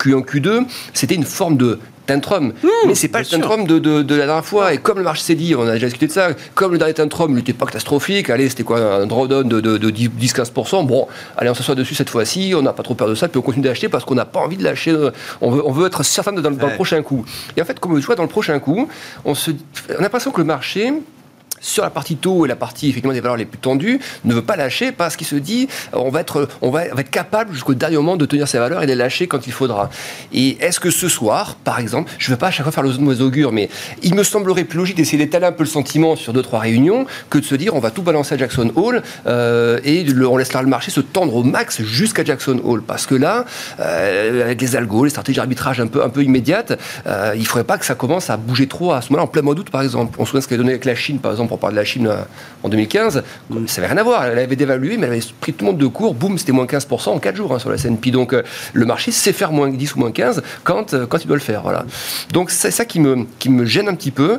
Q1, 0.00 0.24
Q2, 0.24 0.66
c'était 0.94 1.14
une 1.14 1.24
forme 1.24 1.56
de 1.56 1.78
tantrum. 2.06 2.48
Mmh, 2.62 2.68
mais 2.86 2.94
c'est 2.94 3.08
pas 3.08 3.20
le 3.20 3.26
tantrum 3.26 3.66
de, 3.66 3.78
de, 3.78 4.14
la 4.14 4.26
dernière 4.26 4.44
fois. 4.44 4.72
Et 4.72 4.78
comme 4.78 4.98
le 4.98 5.04
marché 5.04 5.22
s'est 5.22 5.34
dit, 5.34 5.54
on 5.54 5.66
a 5.66 5.72
déjà 5.72 5.86
discuté 5.86 6.06
de 6.06 6.12
ça, 6.12 6.30
comme 6.54 6.72
le 6.72 6.78
dernier 6.78 6.94
tantrum 6.94 7.34
n'était 7.34 7.52
pas 7.52 7.66
catastrophique, 7.66 8.30
allez, 8.30 8.48
c'était 8.48 8.62
quoi, 8.62 8.78
un 8.78 9.06
drawdown 9.06 9.48
de, 9.48 9.60
de 9.60 9.90
10-15%, 9.90 10.86
bon, 10.86 11.06
allez, 11.36 11.50
on 11.50 11.54
s'assoit 11.54 11.74
dessus 11.74 11.94
cette 11.94 12.10
fois-ci, 12.10 12.52
on 12.56 12.62
n'a 12.62 12.72
pas 12.72 12.82
trop 12.82 12.94
peur 12.94 13.08
de 13.08 13.14
ça, 13.14 13.28
puis 13.28 13.38
on 13.38 13.42
continue 13.42 13.64
d'acheter 13.64 13.88
parce 13.88 14.04
qu'on 14.04 14.14
n'a 14.14 14.24
pas 14.24 14.40
envie 14.40 14.56
de 14.56 14.64
lâcher, 14.64 14.96
on 15.40 15.50
veut, 15.50 15.62
on 15.64 15.72
veut 15.72 15.86
être 15.86 16.02
certain 16.02 16.32
dans, 16.32 16.50
dans 16.50 16.66
le 16.66 16.74
prochain 16.74 17.02
coup. 17.02 17.24
Et 17.56 17.62
en 17.62 17.64
fait, 17.64 17.78
comme 17.78 17.92
on 17.92 17.98
voit 17.98 18.16
dans 18.16 18.22
le 18.22 18.28
prochain 18.28 18.58
coup, 18.58 18.88
on, 19.24 19.34
se, 19.34 19.50
on 19.90 19.98
a 19.98 20.02
l'impression 20.02 20.30
que 20.30 20.40
le 20.40 20.46
marché 20.46 20.92
sur 21.60 21.82
la 21.82 21.90
partie 21.90 22.16
taux 22.16 22.44
et 22.44 22.48
la 22.48 22.56
partie 22.56 22.88
effectivement 22.88 23.12
des 23.12 23.20
valeurs 23.20 23.36
les 23.36 23.44
plus 23.44 23.58
tendues, 23.58 24.00
ne 24.24 24.34
veut 24.34 24.42
pas 24.42 24.56
lâcher 24.56 24.92
parce 24.92 25.16
qu'il 25.16 25.26
se 25.26 25.36
dit 25.36 25.68
on 25.92 26.10
va 26.10 26.20
être, 26.20 26.48
on 26.62 26.70
va, 26.70 26.86
être 26.86 27.10
capable 27.10 27.52
jusqu'au 27.52 27.74
dernier 27.74 27.96
moment 27.96 28.16
de 28.16 28.26
tenir 28.26 28.48
ces 28.48 28.58
valeurs 28.58 28.82
et 28.82 28.86
de 28.86 28.92
les 28.92 28.96
lâcher 28.96 29.26
quand 29.26 29.46
il 29.46 29.52
faudra. 29.52 29.90
Et 30.32 30.56
est-ce 30.60 30.80
que 30.80 30.90
ce 30.90 31.08
soir, 31.08 31.56
par 31.56 31.78
exemple, 31.78 32.10
je 32.18 32.28
ne 32.28 32.34
veux 32.34 32.38
pas 32.38 32.48
à 32.48 32.50
chaque 32.50 32.64
fois 32.64 32.72
faire 32.72 32.82
le 32.82 32.96
mauvais 32.98 33.22
augure, 33.22 33.52
mais 33.52 33.68
il 34.02 34.14
me 34.14 34.22
semblerait 34.22 34.64
plus 34.64 34.78
logique 34.78 34.96
d'essayer 34.96 35.18
d'étaler 35.18 35.46
un 35.46 35.52
peu 35.52 35.64
le 35.64 35.68
sentiment 35.68 36.16
sur 36.16 36.32
deux 36.32 36.42
trois 36.42 36.60
réunions 36.60 37.06
que 37.28 37.38
de 37.38 37.44
se 37.44 37.54
dire 37.54 37.74
on 37.74 37.80
va 37.80 37.90
tout 37.90 38.02
balancer 38.02 38.34
à 38.34 38.38
Jackson 38.38 38.72
Hole 38.76 39.02
euh, 39.26 39.78
et 39.84 40.06
on 40.24 40.36
laissera 40.36 40.62
le 40.62 40.68
marché 40.68 40.90
se 40.90 41.00
tendre 41.00 41.34
au 41.34 41.42
max 41.42 41.82
jusqu'à 41.82 42.24
Jackson 42.24 42.60
Hole 42.64 42.82
parce 42.82 43.06
que 43.06 43.14
là, 43.14 43.44
euh, 43.80 44.44
avec 44.44 44.60
les 44.60 44.76
algos, 44.76 45.04
les 45.04 45.10
stratégies 45.10 45.36
d'arbitrage 45.36 45.80
un 45.80 45.86
peu 45.86 46.02
un 46.02 46.08
peu 46.08 46.22
immédiates, 46.22 46.78
euh, 47.06 47.32
il 47.34 47.40
ne 47.40 47.46
faudrait 47.46 47.64
pas 47.64 47.78
que 47.78 47.84
ça 47.84 47.94
commence 47.94 48.30
à 48.30 48.36
bouger 48.36 48.66
trop 48.66 48.92
à 48.92 49.02
ce 49.02 49.10
moment-là 49.10 49.24
en 49.24 49.26
plein 49.26 49.42
mois 49.42 49.54
d'août 49.54 49.70
par 49.70 49.82
exemple. 49.82 50.16
On 50.18 50.24
se 50.24 50.30
souvient 50.30 50.40
ce 50.40 50.54
a 50.54 50.56
donné 50.56 50.70
avec 50.70 50.84
la 50.84 50.94
Chine 50.94 51.18
par 51.18 51.32
exemple 51.32 51.49
pour 51.50 51.58
parler 51.58 51.74
de 51.74 51.80
la 51.80 51.84
Chine 51.84 52.06
euh, 52.06 52.22
en 52.62 52.68
2015, 52.68 53.24
mm. 53.50 53.66
ça 53.66 53.80
n'avait 53.80 53.92
rien 53.92 54.00
à 54.00 54.04
voir. 54.04 54.24
Elle 54.24 54.38
avait 54.38 54.54
dévalué, 54.54 54.96
mais 54.96 55.06
elle 55.06 55.14
avait 55.14 55.22
pris 55.40 55.52
tout 55.52 55.64
le 55.64 55.72
monde 55.72 55.80
de 55.80 55.86
court. 55.88 56.14
Boum, 56.14 56.38
c'était 56.38 56.52
moins 56.52 56.64
15% 56.64 57.08
en 57.08 57.18
4 57.18 57.34
jours 57.34 57.52
hein, 57.52 57.58
sur 57.58 57.70
la 57.70 57.74
S&P. 57.74 58.12
Donc 58.12 58.32
euh, 58.32 58.42
le 58.72 58.86
marché 58.86 59.10
sait 59.10 59.32
faire 59.32 59.50
moins 59.50 59.68
10 59.68 59.96
ou 59.96 59.98
moins 59.98 60.12
15 60.12 60.42
quand, 60.62 60.94
euh, 60.94 61.06
quand 61.06 61.18
il 61.18 61.26
doit 61.26 61.36
le 61.36 61.42
faire. 61.42 61.62
Voilà. 61.62 61.84
Donc 62.32 62.52
c'est 62.52 62.70
ça 62.70 62.84
qui 62.84 63.00
me, 63.00 63.26
qui 63.40 63.48
me 63.48 63.64
gêne 63.64 63.88
un 63.88 63.94
petit 63.94 64.12
peu, 64.12 64.38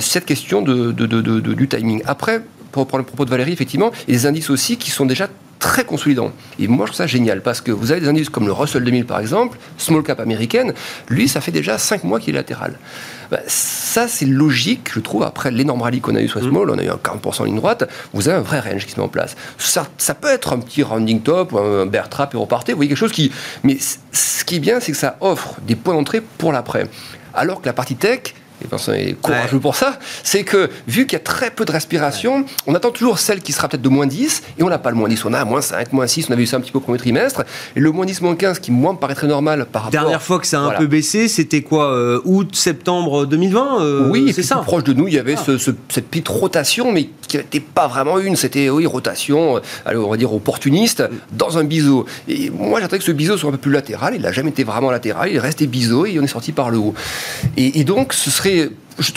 cette 0.00 0.26
question 0.26 0.60
de, 0.62 0.92
du 0.92 1.68
timing. 1.68 2.02
Après, 2.04 2.42
pour 2.72 2.82
reprendre 2.82 3.02
le 3.02 3.06
propos 3.06 3.24
de 3.24 3.30
Valérie, 3.30 3.52
effectivement, 3.52 3.90
il 4.06 4.14
y 4.14 4.16
a 4.16 4.20
des 4.20 4.26
indices 4.26 4.50
aussi 4.50 4.76
qui 4.76 4.90
sont 4.90 5.06
déjà 5.06 5.28
très 5.60 5.84
consolidant. 5.84 6.32
Et 6.58 6.66
moi, 6.66 6.86
je 6.86 6.92
trouve 6.92 6.96
ça 6.96 7.06
génial 7.06 7.42
parce 7.42 7.60
que 7.60 7.70
vous 7.70 7.92
avez 7.92 8.00
des 8.00 8.08
indices 8.08 8.30
comme 8.30 8.46
le 8.46 8.52
Russell 8.52 8.82
2000 8.82 9.06
par 9.06 9.20
exemple, 9.20 9.58
small 9.78 10.02
cap 10.02 10.18
américaine, 10.18 10.74
lui, 11.08 11.28
ça 11.28 11.40
fait 11.40 11.52
déjà 11.52 11.78
5 11.78 12.02
mois 12.02 12.18
qu'il 12.18 12.34
est 12.34 12.38
latéral. 12.38 12.78
Bah, 13.30 13.38
ça, 13.46 14.08
c'est 14.08 14.26
logique, 14.26 14.90
je 14.92 14.98
trouve, 14.98 15.22
après 15.22 15.52
l'énorme 15.52 15.82
rallye 15.82 16.00
qu'on 16.00 16.16
a 16.16 16.20
eu 16.20 16.28
sur 16.28 16.42
mmh. 16.42 16.50
small, 16.50 16.70
on 16.70 16.78
a 16.78 16.82
eu 16.82 16.88
un 16.88 16.96
40% 16.96 17.42
en 17.42 17.44
ligne 17.44 17.56
droite, 17.56 17.88
vous 18.12 18.28
avez 18.28 18.38
un 18.38 18.42
vrai 18.42 18.58
range 18.58 18.86
qui 18.86 18.92
se 18.92 18.96
met 18.96 19.04
en 19.04 19.08
place. 19.08 19.36
Ça, 19.58 19.86
ça 19.98 20.14
peut 20.14 20.28
être 20.28 20.52
un 20.52 20.58
petit 20.58 20.82
rounding 20.82 21.20
top, 21.20 21.52
ou 21.52 21.58
un 21.58 21.86
bear 21.86 22.08
trap 22.08 22.34
et 22.34 22.38
repartez, 22.38 22.72
vous 22.72 22.78
voyez 22.78 22.88
quelque 22.88 22.98
chose 22.98 23.12
qui. 23.12 23.30
Mais 23.62 23.78
ce 24.12 24.44
qui 24.44 24.56
est 24.56 24.60
bien, 24.60 24.80
c'est 24.80 24.92
que 24.92 24.98
ça 24.98 25.16
offre 25.20 25.56
des 25.66 25.76
points 25.76 25.94
d'entrée 25.94 26.22
pour 26.38 26.52
l'après. 26.52 26.88
Alors 27.34 27.60
que 27.60 27.66
la 27.66 27.72
partie 27.72 27.94
tech, 27.94 28.34
et 28.62 28.68
Vincent 28.70 28.92
est 28.92 29.16
courageux 29.20 29.58
pour 29.58 29.74
ça, 29.74 29.98
c'est 30.22 30.44
que 30.44 30.70
vu 30.86 31.06
qu'il 31.06 31.14
y 31.14 31.20
a 31.20 31.24
très 31.24 31.50
peu 31.50 31.64
de 31.64 31.72
respiration, 31.72 32.44
on 32.66 32.74
attend 32.74 32.90
toujours 32.90 33.18
celle 33.18 33.40
qui 33.40 33.52
sera 33.52 33.68
peut-être 33.68 33.82
de 33.82 33.88
moins 33.88 34.06
10, 34.06 34.42
et 34.58 34.62
on 34.62 34.68
n'a 34.68 34.78
pas 34.78 34.90
le 34.90 34.96
moins 34.96 35.08
10, 35.08 35.24
on 35.24 35.32
a 35.32 35.44
moins 35.44 35.60
5, 35.60 35.92
moins 35.92 36.06
6, 36.06 36.26
on 36.28 36.32
avait 36.32 36.42
eu 36.42 36.46
ça 36.46 36.58
un 36.58 36.60
petit 36.60 36.72
peu 36.72 36.78
au 36.78 36.82
premier 36.82 36.98
trimestre, 36.98 37.44
et 37.74 37.80
le 37.80 37.90
moins 37.90 38.04
10, 38.04 38.20
moins 38.22 38.36
15 38.36 38.58
qui 38.58 38.70
moi 38.70 38.92
me 38.92 38.98
paraît 38.98 39.14
très 39.14 39.26
normal 39.26 39.66
par 39.70 39.84
rapport... 39.84 40.00
Dernière 40.00 40.22
fois 40.22 40.38
que 40.38 40.46
ça 40.46 40.60
a 40.60 40.62
un 40.62 40.70
peu 40.72 40.86
baissé, 40.86 41.28
c'était 41.28 41.62
quoi 41.62 41.92
euh, 41.92 42.20
Août, 42.24 42.54
septembre 42.54 43.26
2020 43.26 43.80
euh, 43.80 44.08
Oui, 44.10 44.32
c'est 44.34 44.42
ça. 44.42 44.56
proche 44.56 44.84
de 44.84 44.92
nous, 44.92 45.08
il 45.08 45.14
y 45.14 45.18
avait 45.18 45.36
ah. 45.36 45.58
cette 45.88 46.08
petite 46.08 46.28
rotation, 46.28 46.92
mais 46.92 47.08
qui 47.28 47.36
n'était 47.36 47.60
pas 47.60 47.86
vraiment 47.86 48.18
une, 48.18 48.36
c'était 48.36 48.68
oui, 48.68 48.86
rotation, 48.86 49.56
euh, 49.56 49.60
alors 49.86 50.08
on 50.08 50.10
va 50.10 50.16
dire 50.16 50.32
opportuniste, 50.32 51.02
dans 51.32 51.58
un 51.58 51.64
biseau. 51.64 52.06
Et 52.28 52.50
moi 52.50 52.80
j'attendais 52.80 52.98
que 52.98 53.04
ce 53.04 53.12
biseau 53.12 53.36
soit 53.36 53.48
un 53.48 53.52
peu 53.52 53.58
plus 53.58 53.72
latéral, 53.72 54.14
il 54.14 54.22
n'a 54.22 54.32
jamais 54.32 54.50
été 54.50 54.64
vraiment 54.64 54.90
latéral, 54.90 55.30
il 55.30 55.38
restait 55.38 55.66
biseau 55.66 56.06
et 56.06 56.18
on 56.18 56.22
est 56.22 56.28
sorti 56.28 56.52
par 56.52 56.70
le 56.70 56.78
haut. 56.78 56.94
et 57.56 57.84
donc 57.84 58.12
ce 58.12 58.30
serait 58.30 58.49
you 58.50 58.76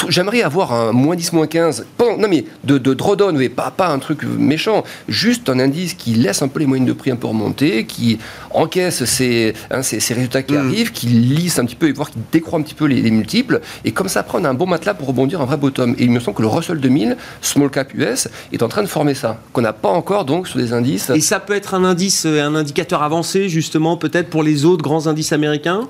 j'aimerais 0.10 0.42
avoir 0.42 0.74
un 0.74 0.92
moins 0.92 1.16
10, 1.16 1.34
moins 1.34 1.48
15, 1.48 1.86
non 2.00 2.28
mais 2.30 2.46
de, 2.64 2.78
de 2.78 2.94
drawdown, 2.94 3.36
mais 3.36 3.50
pas, 3.50 3.72
pas 3.72 3.90
un 3.90 4.00
truc 4.00 4.24
méchant, 4.24 4.84
juste 5.08 5.50
un 5.50 5.60
indice 5.60 5.94
qui 5.94 6.14
laisse 6.16 6.42
un 6.42 6.48
peu 6.48 6.60
les 6.60 6.66
moyennes 6.66 6.86
de 6.86 6.94
prix 6.94 7.12
un 7.12 7.16
peu 7.16 7.28
remonter, 7.28 7.86
qui 7.86 8.20
encaisse 8.52 9.06
ces, 9.06 9.54
hein, 9.72 9.82
résultats 9.82 10.44
qui 10.44 10.54
mm. 10.54 10.58
arrivent, 10.58 10.92
qui 10.92 11.08
lisse 11.08 11.60
un 11.60 11.66
petit 11.66 11.76
peu 11.76 11.88
et 11.88 11.92
voir 11.92 12.10
qui 12.10 12.20
décroît 12.32 12.60
un 12.60 12.62
petit 12.62 12.74
peu 12.74 12.86
les, 12.86 13.12
multiples, 13.12 13.62
et 13.86 13.92
comme 13.92 14.10
ça 14.10 14.24
prendre 14.24 14.48
un 14.48 14.54
bon 14.54 14.66
matelas 14.66 14.94
pour 14.94 15.08
rebondir 15.08 15.42
un 15.42 15.46
vrai 15.46 15.58
bottom. 15.58 15.96
Et 15.98 16.04
il 16.04 16.12
me 16.12 16.20
semble 16.20 16.38
que 16.38 16.42
le 16.42 16.48
Russell 16.48 16.80
2000, 16.80 17.18
small 17.42 17.70
cap 17.70 17.94
US, 17.94 18.28
est 18.52 18.64
en 18.64 18.68
train 18.68 18.82
de 18.82 18.88
former 18.88 19.14
ça, 19.14 19.40
qu'on 19.52 19.62
n'a 19.62 19.74
pas 19.74 19.90
encore 19.90 20.26
donc 20.26 20.48
sur 20.48 20.58
des 20.60 20.74
indices. 20.74 21.10
Et 21.10 21.22
ça 21.22 21.40
peut 21.40 21.54
être 21.54 21.74
un 21.74 21.84
indice, 21.84 22.26
un 22.26 22.56
indicateur 22.56 23.04
avancé 23.04 23.50
justement 23.50 23.98
peut-être 23.98 24.30
pour 24.30 24.44
les 24.44 24.66
autres 24.66 24.84
grands 24.84 25.08
indices 25.08 25.34
américains? 25.34 25.88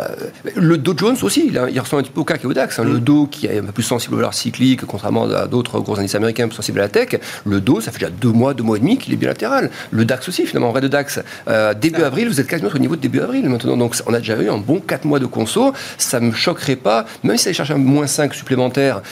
Euh, 0.00 0.06
Le 0.54 0.78
Dow 0.78 0.94
Jones 0.96 1.16
aussi, 1.22 1.46
il, 1.48 1.60
il, 1.72 1.80
ressemble 1.80 2.00
un 2.00 2.04
petit 2.04 2.12
peu 2.12 2.20
au 2.20 2.24
CAC 2.24 2.44
et 2.44 2.46
au 2.46 2.54
DAX. 2.54 2.78
Hein. 2.78 2.84
Le 2.84 2.94
mm. 2.94 3.00
Dow 3.00 3.26
qui 3.36 3.46
est 3.46 3.58
un 3.58 3.64
peu 3.64 3.72
plus 3.72 3.82
sensible 3.82 4.14
au 4.14 4.16
dollar 4.18 4.34
cyclique, 4.34 4.84
contrairement 4.86 5.24
à 5.24 5.46
d'autres 5.46 5.80
gros 5.80 5.98
indices 5.98 6.14
américains 6.14 6.48
plus 6.48 6.56
sensibles 6.56 6.80
à 6.80 6.82
la 6.82 6.88
tech. 6.88 7.20
Le 7.44 7.60
Dow, 7.60 7.80
ça 7.80 7.92
fait 7.92 7.98
déjà 7.98 8.10
deux 8.10 8.32
mois, 8.32 8.54
deux 8.54 8.62
mois 8.62 8.76
et 8.76 8.80
demi 8.80 8.98
qu'il 8.98 9.12
est 9.12 9.16
bilatéral. 9.16 9.70
Le 9.90 10.04
DAX 10.04 10.28
aussi, 10.28 10.46
finalement, 10.46 10.68
en 10.68 10.72
vrai 10.72 10.80
de 10.80 10.88
DAX. 10.88 11.20
Euh, 11.48 11.74
début 11.74 12.02
avril, 12.02 12.28
vous 12.28 12.40
êtes 12.40 12.46
quasiment 12.46 12.70
au 12.74 12.78
niveau 12.78 12.96
de 12.96 13.00
début 13.00 13.20
avril 13.20 13.48
maintenant. 13.48 13.76
Donc 13.76 13.94
on 14.06 14.14
a 14.14 14.18
déjà 14.18 14.40
eu 14.40 14.48
un 14.48 14.58
bon 14.58 14.80
4 14.80 15.04
mois 15.04 15.18
de 15.18 15.26
conso. 15.26 15.72
Ça 15.98 16.20
ne 16.20 16.28
me 16.28 16.32
choquerait 16.32 16.76
pas, 16.76 17.06
même 17.22 17.36
si 17.36 17.44
ça 17.44 17.48
allait 17.48 17.54
chercher 17.54 17.74
un 17.74 17.78
moins 17.78 18.06
5 18.06 18.34
supplémentaire 18.34 19.02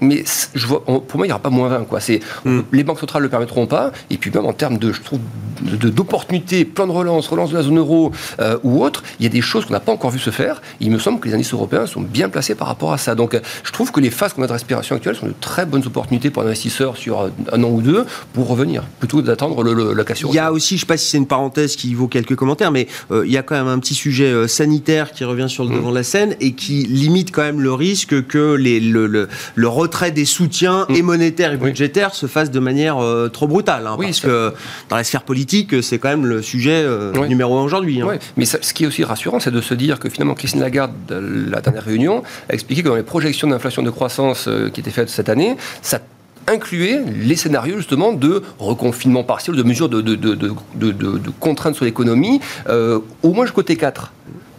mais 0.00 0.24
je 0.54 0.66
vois, 0.66 0.84
pour 0.84 1.16
moi, 1.16 1.26
il 1.26 1.28
n'y 1.28 1.32
aura 1.32 1.42
pas 1.42 1.50
moins 1.50 1.68
20. 1.68 1.84
Quoi. 1.84 2.00
Hmm. 2.44 2.60
Les 2.72 2.84
banques 2.84 3.00
centrales 3.00 3.22
ne 3.22 3.26
le 3.26 3.30
permettront 3.30 3.66
pas. 3.66 3.92
Et 4.10 4.18
puis 4.18 4.30
même 4.30 4.46
en 4.46 4.52
termes 4.52 4.78
de, 4.78 4.92
je 4.92 5.00
trouve, 5.00 5.20
d'opportunités, 5.62 6.64
plan 6.64 6.86
de 6.86 6.92
relance, 6.92 7.28
relance 7.28 7.50
de 7.50 7.56
la 7.56 7.62
zone 7.62 7.78
euro 7.78 8.12
euh, 8.40 8.58
ou 8.62 8.82
autre, 8.82 9.02
il 9.18 9.24
y 9.24 9.26
a 9.26 9.30
des 9.30 9.40
choses 9.40 9.64
qu'on 9.64 9.72
n'a 9.72 9.80
pas 9.80 9.92
encore 9.92 10.10
vu 10.10 10.18
se 10.18 10.30
faire. 10.30 10.60
il 10.80 10.90
me 10.90 10.98
semble 10.98 11.20
que 11.20 11.28
les 11.28 11.34
indices 11.34 11.52
européens 11.52 11.86
sont 11.86 12.00
bien 12.00 12.28
placés 12.28 12.54
par 12.54 12.68
rapport 12.68 12.92
à 12.92 12.98
ça. 12.98 13.14
Donc 13.14 13.38
je 13.70 13.72
trouve 13.72 13.92
que 13.92 14.00
les 14.00 14.10
phases 14.10 14.32
qu'on 14.32 14.42
a 14.42 14.48
de 14.48 14.52
respiration 14.52 14.96
actuelle 14.96 15.14
sont 15.14 15.28
de 15.28 15.34
très 15.40 15.64
bonnes 15.64 15.86
opportunités 15.86 16.30
pour 16.30 16.42
l'investisseur 16.42 16.96
sur 16.96 17.30
un 17.52 17.62
an 17.62 17.68
ou 17.68 17.82
deux 17.82 18.04
pour 18.32 18.48
revenir, 18.48 18.82
plutôt 18.98 19.22
d'attendre 19.22 19.62
la 19.62 20.02
cassure. 20.04 20.30
Il 20.32 20.34
y 20.34 20.40
a 20.40 20.50
aussi, 20.50 20.70
je 20.70 20.74
ne 20.74 20.80
sais 20.80 20.86
pas 20.86 20.96
si 20.96 21.08
c'est 21.08 21.18
une 21.18 21.28
parenthèse 21.28 21.76
qui 21.76 21.94
vaut 21.94 22.08
quelques 22.08 22.34
commentaires, 22.34 22.72
mais 22.72 22.88
euh, 23.12 23.22
il 23.24 23.30
y 23.30 23.36
a 23.36 23.44
quand 23.44 23.54
même 23.54 23.68
un 23.68 23.78
petit 23.78 23.94
sujet 23.94 24.24
euh, 24.32 24.48
sanitaire 24.48 25.12
qui 25.12 25.22
revient 25.22 25.48
sur 25.48 25.62
le 25.62 25.70
hmm. 25.70 25.76
devant 25.76 25.90
de 25.90 25.94
la 25.94 26.02
scène 26.02 26.34
et 26.40 26.52
qui 26.52 26.82
limite 26.82 27.30
quand 27.30 27.42
même 27.42 27.60
le 27.60 27.72
risque 27.72 28.26
que 28.26 28.54
les, 28.54 28.80
le, 28.80 29.28
le 29.54 29.68
retrait 29.68 30.10
des 30.10 30.24
soutiens 30.24 30.86
mm. 30.88 30.94
et 30.96 31.02
monétaires 31.02 31.52
et 31.52 31.56
budgétaires 31.56 32.14
se 32.14 32.26
fasse 32.26 32.50
de 32.50 32.60
manière 32.60 32.98
euh, 32.98 33.28
trop 33.28 33.46
brutale. 33.46 33.86
Hein, 33.86 33.96
parce 34.00 34.20
que 34.20 34.52
dans 34.88 34.96
la 34.96 35.04
sphère 35.04 35.22
politique, 35.22 35.82
c'est 35.82 35.98
quand 35.98 36.08
même 36.08 36.26
le 36.26 36.42
sujet 36.42 36.82
euh, 36.84 37.12
numéro 37.26 37.58
un 37.58 37.62
aujourd'hui. 37.62 38.00
Hein. 38.00 38.18
Mais 38.36 38.44
ce 38.44 38.72
qui 38.72 38.84
est 38.84 38.86
aussi 38.86 39.04
rassurant, 39.04 39.40
c'est 39.40 39.50
de 39.50 39.60
se 39.60 39.74
dire 39.74 39.98
que 39.98 40.08
finalement 40.08 40.34
Christine 40.34 40.60
Lagarde, 40.60 40.92
la 41.08 41.60
dernière 41.60 41.84
réunion, 41.84 42.22
a 42.48 42.54
expliqué 42.54 42.82
que 42.82 42.88
dans 42.88 42.96
les 42.96 43.02
projections 43.02 43.49
d'inflation 43.50 43.82
de 43.82 43.90
croissance 43.90 44.48
euh, 44.48 44.70
qui 44.70 44.80
étaient 44.80 44.90
faites 44.90 45.10
cette 45.10 45.28
année, 45.28 45.56
ça 45.82 46.00
incluait 46.46 47.02
les 47.06 47.36
scénarios 47.36 47.76
justement 47.76 48.12
de 48.12 48.42
reconfinement 48.58 49.22
partiel, 49.22 49.54
de 49.56 49.62
mesures 49.62 49.88
de, 49.88 50.00
de, 50.00 50.14
de, 50.14 51.30
contraintes 51.38 51.76
sur 51.76 51.84
l'économie, 51.84 52.40
au 52.66 53.32
moins 53.32 53.44
jusqu'au 53.44 53.62
T4. 53.62 54.08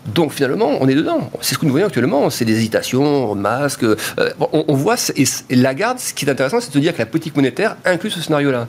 Donc 0.07 0.33
finalement, 0.33 0.71
on 0.79 0.87
est 0.87 0.95
dedans. 0.95 1.29
C'est 1.41 1.53
ce 1.53 1.59
que 1.59 1.65
nous 1.65 1.71
voyons 1.71 1.87
actuellement. 1.87 2.29
C'est 2.29 2.45
des 2.45 2.57
hésitations, 2.57 3.35
masques. 3.35 3.83
Euh, 3.83 3.95
on, 4.51 4.73
voit, 4.73 4.95
et, 5.15 5.55
Lagarde, 5.55 5.99
ce 5.99 6.13
qui 6.13 6.25
est 6.25 6.29
intéressant, 6.29 6.59
c'est 6.59 6.73
de 6.73 6.79
dire 6.79 6.93
que 6.93 6.99
la 6.99 7.05
politique 7.05 7.35
monétaire 7.35 7.77
inclut 7.85 8.09
ce 8.09 8.19
scénario-là. 8.19 8.67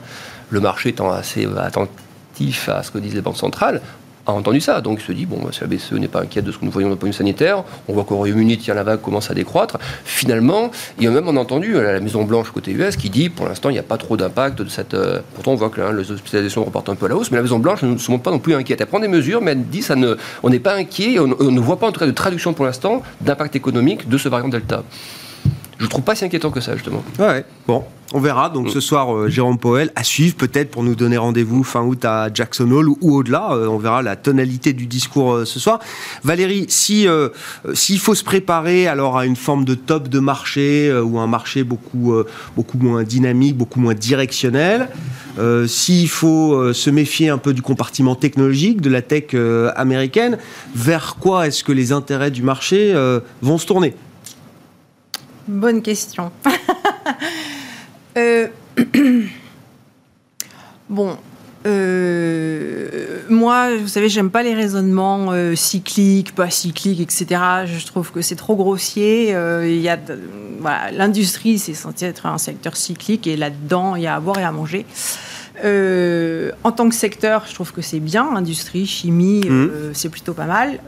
Le 0.49 0.59
marché 0.59 0.89
étant 0.89 1.11
assez 1.11 1.47
attentif 1.57 2.69
à 2.69 2.83
ce 2.83 2.91
que 2.91 2.99
disent 2.99 3.15
les 3.15 3.21
banques 3.21 3.37
centrales, 3.37 3.81
a 4.25 4.31
entendu 4.31 4.61
ça. 4.61 4.81
Donc 4.81 4.99
il 5.01 5.05
se 5.05 5.11
dit, 5.11 5.25
bon, 5.25 5.39
si 5.51 5.61
la 5.61 5.67
BCE 5.67 5.93
n'est 5.93 6.07
pas 6.07 6.21
inquiète 6.21 6.45
de 6.45 6.51
ce 6.51 6.57
que 6.57 6.65
nous 6.65 6.71
voyons 6.71 6.89
d'un 6.89 6.95
point 6.95 7.09
de 7.09 7.13
vue 7.13 7.17
sanitaire, 7.17 7.63
on 7.87 7.93
voit 7.93 8.03
qu'au 8.03 8.15
Royaume-Uni, 8.17 8.57
tiens, 8.57 8.73
la 8.73 8.83
vague 8.83 9.01
commence 9.01 9.29
à 9.29 9.33
décroître. 9.33 9.77
Finalement, 10.05 10.71
il 10.97 11.05
y 11.05 11.07
a 11.07 11.11
même 11.11 11.27
on 11.27 11.37
a 11.37 11.39
entendu 11.39 11.73
la 11.73 11.99
Maison-Blanche 11.99 12.51
côté 12.51 12.71
US 12.71 12.95
qui 12.95 13.09
dit, 13.09 13.29
pour 13.29 13.47
l'instant, 13.47 13.69
il 13.69 13.73
n'y 13.73 13.79
a 13.79 13.83
pas 13.83 13.97
trop 13.97 14.17
d'impact 14.17 14.61
de 14.61 14.69
cette... 14.69 14.93
Euh, 14.93 15.21
pourtant, 15.33 15.51
on 15.51 15.55
voit 15.55 15.69
que 15.69 15.81
les 15.81 16.11
hospitalisations 16.11 16.63
reportent 16.63 16.89
un 16.89 16.95
peu 16.95 17.05
à 17.05 17.09
la 17.09 17.15
hausse, 17.15 17.31
mais 17.31 17.37
la 17.37 17.43
Maison-Blanche 17.43 17.83
ne 17.83 17.97
se 17.97 18.11
montre 18.11 18.23
pas 18.23 18.31
non 18.31 18.39
plus 18.39 18.53
inquiète. 18.55 18.81
Elle 18.81 18.87
prend 18.87 18.99
des 18.99 19.07
mesures, 19.07 19.41
mais 19.41 19.51
elle 19.51 19.65
dit, 19.65 19.81
ça 19.81 19.95
ne, 19.95 20.15
on 20.43 20.49
n'est 20.49 20.59
pas 20.59 20.75
inquiet, 20.75 21.19
on, 21.19 21.35
on, 21.39 21.51
ne 21.51 21.59
voit 21.59 21.79
pas 21.79 21.87
en 21.87 21.91
tout 21.91 21.99
cas 21.99 22.05
de 22.05 22.11
traduction 22.11 22.53
pour 22.53 22.65
l'instant 22.65 23.01
d'impact 23.21 23.55
économique 23.55 24.07
de 24.07 24.17
ce 24.17 24.29
variant 24.29 24.49
Delta. 24.49 24.83
Je 25.77 25.85
ne 25.85 25.89
trouve 25.89 26.03
pas 26.03 26.15
si 26.15 26.25
inquiétant 26.25 26.51
que 26.51 26.61
ça, 26.61 26.75
justement. 26.75 27.03
Ouais, 27.19 27.45
bon. 27.67 27.83
On 28.15 28.19
verra. 28.19 28.49
Donc 28.49 28.69
ce 28.69 28.79
soir, 28.79 29.15
euh, 29.15 29.27
Jérôme 29.27 29.57
Powell 29.57 29.91
à 29.95 30.03
suivre 30.03 30.35
peut-être 30.35 30.69
pour 30.69 30.83
nous 30.83 30.93
donner 30.93 31.17
rendez-vous 31.17 31.63
fin 31.63 31.81
août 31.81 32.05
à 32.05 32.29
Jackson 32.31 32.69
Hole 32.69 32.89
ou, 32.89 32.97
au-delà. 33.01 33.53
Euh, 33.53 33.67
on 33.67 33.79
verra 33.79 34.03
la 34.03 34.15
tonalité 34.15 34.71
du 34.71 34.85
discours 34.85 35.33
euh, 35.33 35.45
ce 35.45 35.59
soir. 35.59 35.79
Valérie, 36.23 36.67
si 36.69 37.07
s'il 37.73 37.99
faut 37.99 38.13
se 38.13 38.23
préparer 38.23 38.87
alors 38.87 39.17
à 39.17 39.25
une 39.25 39.35
forme 39.35 39.65
de 39.65 39.73
top 39.73 40.09
de 40.09 40.19
marché 40.19 40.93
ou 40.93 41.17
un 41.17 41.27
marché 41.27 41.63
beaucoup 41.63 42.13
beaucoup 42.55 42.77
moins 42.77 43.03
dynamique, 43.03 43.57
beaucoup 43.57 43.79
moins 43.79 43.93
directionnel, 43.95 44.89
s'il 45.65 46.07
faut 46.07 46.73
se 46.73 46.89
méfier 46.89 47.29
un 47.29 47.37
peu 47.37 47.53
du 47.53 47.61
compartiment 47.61 48.15
technologique 48.15 48.81
de 48.81 48.89
la 48.89 49.01
tech 49.01 49.35
américaine, 49.75 50.37
vers 50.75 51.15
quoi 51.19 51.47
est-ce 51.47 51.63
que 51.63 51.71
les 51.71 51.91
intérêts 51.91 52.31
du 52.31 52.43
marché 52.43 52.93
vont 53.41 53.57
se 53.57 53.65
tourner? 53.65 53.95
Bonne 55.47 55.81
question. 55.81 56.31
Euh, 58.15 58.47
bon, 60.87 61.17
euh, 61.65 63.21
moi, 63.27 63.75
vous 63.75 63.87
savez, 63.87 64.07
j'aime 64.07 64.29
pas 64.29 64.43
les 64.43 64.53
raisonnements 64.53 65.31
euh, 65.31 65.55
cycliques, 65.55 66.35
pas 66.35 66.51
cycliques, 66.51 66.99
etc. 66.99 67.41
Je 67.65 67.83
trouve 67.87 68.11
que 68.11 68.21
c'est 68.21 68.35
trop 68.35 68.55
grossier. 68.55 69.29
il 69.29 69.81
y 69.81 69.89
a, 69.89 69.97
l'industrie, 70.91 71.57
c'est 71.57 71.73
censé 71.73 72.05
être 72.05 72.27
un 72.27 72.37
secteur 72.37 72.77
cyclique 72.77 73.25
et 73.25 73.35
là-dedans, 73.35 73.95
il 73.95 74.03
y 74.03 74.07
a 74.07 74.13
à 74.13 74.19
boire 74.19 74.37
et 74.37 74.43
à 74.43 74.51
manger. 74.51 74.85
en 75.63 76.71
tant 76.71 76.87
que 76.87 76.95
secteur, 76.95 77.45
je 77.49 77.55
trouve 77.55 77.73
que 77.73 77.81
c'est 77.81 77.99
bien. 77.99 78.35
Industrie, 78.35 78.85
chimie, 78.85 79.41
mmh. 79.49 79.93
c'est 79.93 80.09
plutôt 80.09 80.33
pas 80.33 80.45
mal 80.45 80.79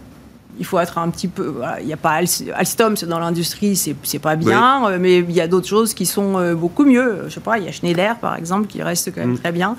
il 0.57 0.65
faut 0.65 0.79
être 0.79 0.97
un 0.97 1.09
petit 1.09 1.27
peu. 1.27 1.55
il 1.79 1.85
n'y 1.85 1.93
a 1.93 1.97
pas 1.97 2.21
Alstom, 2.55 2.95
c'est 2.95 3.05
dans 3.05 3.19
l'industrie, 3.19 3.75
c'est 3.75 4.19
pas 4.19 4.35
bien, 4.35 4.89
euh, 4.89 4.97
mais 4.99 5.19
il 5.19 5.31
y 5.31 5.41
a 5.41 5.47
d'autres 5.47 5.67
choses 5.67 5.93
qui 5.93 6.05
sont 6.05 6.37
euh, 6.37 6.55
beaucoup 6.55 6.85
mieux. 6.85 7.23
Je 7.27 7.33
sais 7.33 7.39
pas, 7.39 7.57
il 7.57 7.65
y 7.65 7.67
a 7.67 7.71
Schneider 7.71 8.17
par 8.17 8.35
exemple 8.35 8.67
qui 8.67 8.81
reste 8.81 9.13
quand 9.13 9.21
même 9.21 9.33
mm. 9.33 9.39
très 9.39 9.51
bien. 9.51 9.75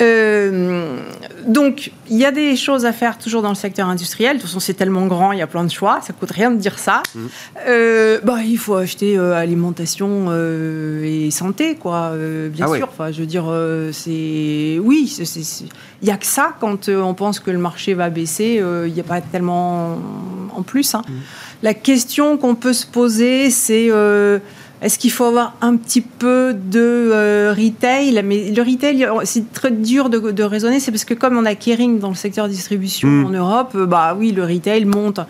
Euh, 0.00 0.98
donc 1.46 1.92
il 2.08 2.16
y 2.16 2.24
a 2.24 2.30
des 2.30 2.56
choses 2.56 2.86
à 2.86 2.92
faire 2.92 3.18
toujours 3.18 3.42
dans 3.42 3.50
le 3.50 3.54
secteur 3.54 3.88
industriel. 3.88 4.36
De 4.36 4.40
toute 4.40 4.48
façon, 4.48 4.60
c'est 4.60 4.74
tellement 4.74 5.06
grand, 5.06 5.32
il 5.32 5.38
y 5.38 5.42
a 5.42 5.46
plein 5.46 5.64
de 5.64 5.70
choix. 5.70 6.00
Ça 6.02 6.12
coûte 6.12 6.30
rien 6.30 6.50
de 6.50 6.56
dire 6.56 6.78
ça. 6.78 7.02
Mm. 7.14 7.26
bah, 8.24 8.38
il 8.44 8.58
faut 8.58 8.76
acheter 8.76 9.18
alimentation 9.18 10.32
et 11.02 11.30
santé, 11.30 11.76
quoi. 11.76 12.12
bien 12.48 12.66
ah 12.70 12.76
sûr. 12.76 12.88
Enfin, 12.90 13.12
je 13.12 13.20
veux 13.20 13.26
dire, 13.26 13.44
c'est 13.92 14.78
oui, 14.82 15.14
il 16.02 16.08
y 16.08 16.10
a 16.10 16.16
que 16.16 16.26
ça 16.26 16.54
quand 16.60 16.88
on 16.88 17.14
pense 17.14 17.40
que 17.40 17.50
le 17.50 17.58
marché 17.58 17.94
va 17.94 18.10
baisser. 18.10 18.62
Il 18.86 18.92
n'y 18.92 19.00
a 19.00 19.04
pas 19.04 19.20
tellement 19.20 19.98
en, 20.54 20.62
plus. 20.62 20.94
Hein. 20.94 21.02
Mm. 21.08 21.12
La 21.62 21.74
question 21.74 22.36
qu'on 22.38 22.56
peut 22.56 22.72
se 22.72 22.86
poser, 22.86 23.50
c'est 23.50 23.86
euh, 23.90 24.40
est-ce 24.82 24.98
qu'il 24.98 25.12
faut 25.12 25.24
avoir 25.24 25.54
un 25.60 25.76
petit 25.76 26.00
peu 26.00 26.54
de 26.54 26.80
euh, 27.12 27.54
retail? 27.56 28.20
Mais 28.24 28.50
le 28.50 28.62
retail, 28.62 29.08
c'est 29.24 29.52
très 29.52 29.70
dur 29.70 30.10
de, 30.10 30.42
raisonner, 30.42 30.80
c'est 30.80 30.90
parce 30.90 31.04
que 31.04 31.14
comme 31.14 31.38
on 31.38 31.46
a 31.46 31.54
Kering 31.54 32.00
dans 32.00 32.08
le 32.08 32.16
secteur 32.16 32.48
distribution 32.48 33.08
mm. 33.08 33.26
en 33.26 33.30
Europe, 33.30 33.72
euh, 33.76 33.86
bah 33.86 34.16
oui, 34.18 34.32
le 34.32 34.44
retail 34.44 34.84
monte 34.84 35.20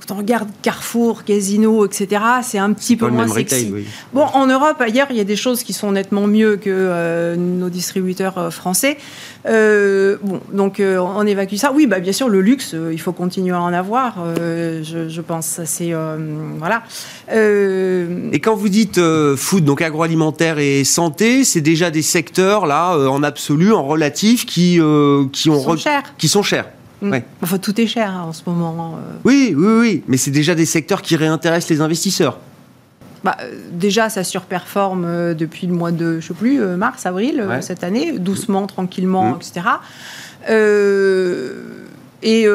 quand 0.00 0.14
on 0.14 0.18
regarde 0.18 0.48
Carrefour, 0.62 1.24
Casino, 1.24 1.84
etc., 1.84 2.22
c'est 2.42 2.58
un 2.58 2.72
petit 2.72 2.96
peu 2.96 3.08
moins 3.08 3.28
sexy. 3.28 3.72
Bon, 4.12 4.24
en 4.34 4.46
Europe, 4.46 4.80
ailleurs, 4.80 5.08
il 5.10 5.16
y 5.16 5.20
a 5.20 5.24
des 5.24 5.36
choses 5.36 5.62
qui 5.62 5.72
sont 5.72 5.92
nettement 5.92 6.26
mieux 6.26 6.56
que 6.56 6.70
euh, 6.70 7.36
nos 7.36 7.68
distributeurs 7.68 8.38
euh, 8.38 8.50
français. 8.50 8.98
Euh, 9.46 10.16
bon, 10.22 10.40
donc 10.52 10.82
on 10.82 11.26
évacue 11.26 11.56
ça. 11.56 11.72
Oui, 11.72 11.86
bah, 11.86 12.00
bien 12.00 12.12
sûr, 12.12 12.28
le 12.28 12.40
luxe, 12.40 12.74
il 12.92 13.00
faut 13.00 13.12
continuer 13.12 13.54
à 13.54 13.60
en 13.60 13.72
avoir, 13.72 14.16
je, 14.36 15.20
pense. 15.20 15.60
C'est 15.64 15.92
voilà. 16.58 16.82
Et 17.30 18.40
quand 18.40 18.54
vous 18.54 18.68
dites 18.68 19.00
food, 19.36 19.64
donc 19.64 19.82
agroalimentaire 19.82 20.58
et 20.58 20.84
santé, 20.84 21.44
c'est 21.44 21.60
déjà 21.60 21.90
des 21.90 22.02
secteurs 22.02 22.66
là, 22.66 22.96
en 22.96 23.22
absolu, 23.22 23.72
en 23.72 23.84
relatif, 23.84 24.46
qui 24.46 24.80
qui 25.32 25.50
ont 25.50 25.76
qui 26.18 26.28
sont 26.28 26.42
chers. 26.42 26.66
Mm. 27.02 27.18
Enfin, 27.42 27.58
tout 27.58 27.80
est 27.80 27.86
cher 27.86 28.10
hein, 28.10 28.24
en 28.28 28.32
ce 28.32 28.42
moment. 28.46 28.96
Euh. 28.96 29.16
Oui, 29.24 29.54
oui, 29.56 29.78
oui, 29.80 30.04
mais 30.08 30.16
c'est 30.16 30.30
déjà 30.30 30.54
des 30.54 30.66
secteurs 30.66 31.02
qui 31.02 31.16
réintéressent 31.16 31.70
les 31.70 31.80
investisseurs. 31.80 32.38
bah, 33.24 33.36
déjà, 33.72 34.08
ça 34.08 34.24
surperforme 34.24 35.34
depuis 35.34 35.66
le 35.66 35.74
mois 35.74 35.92
de, 35.92 36.20
je 36.20 36.28
sais 36.28 36.34
plus, 36.34 36.60
mars, 36.60 37.06
avril 37.06 37.46
cette 37.60 37.84
année, 37.84 38.18
doucement, 38.18 38.66
tranquillement, 38.66 39.32
mmh. 39.32 39.38
etc. 39.40 39.66
et 42.22 42.48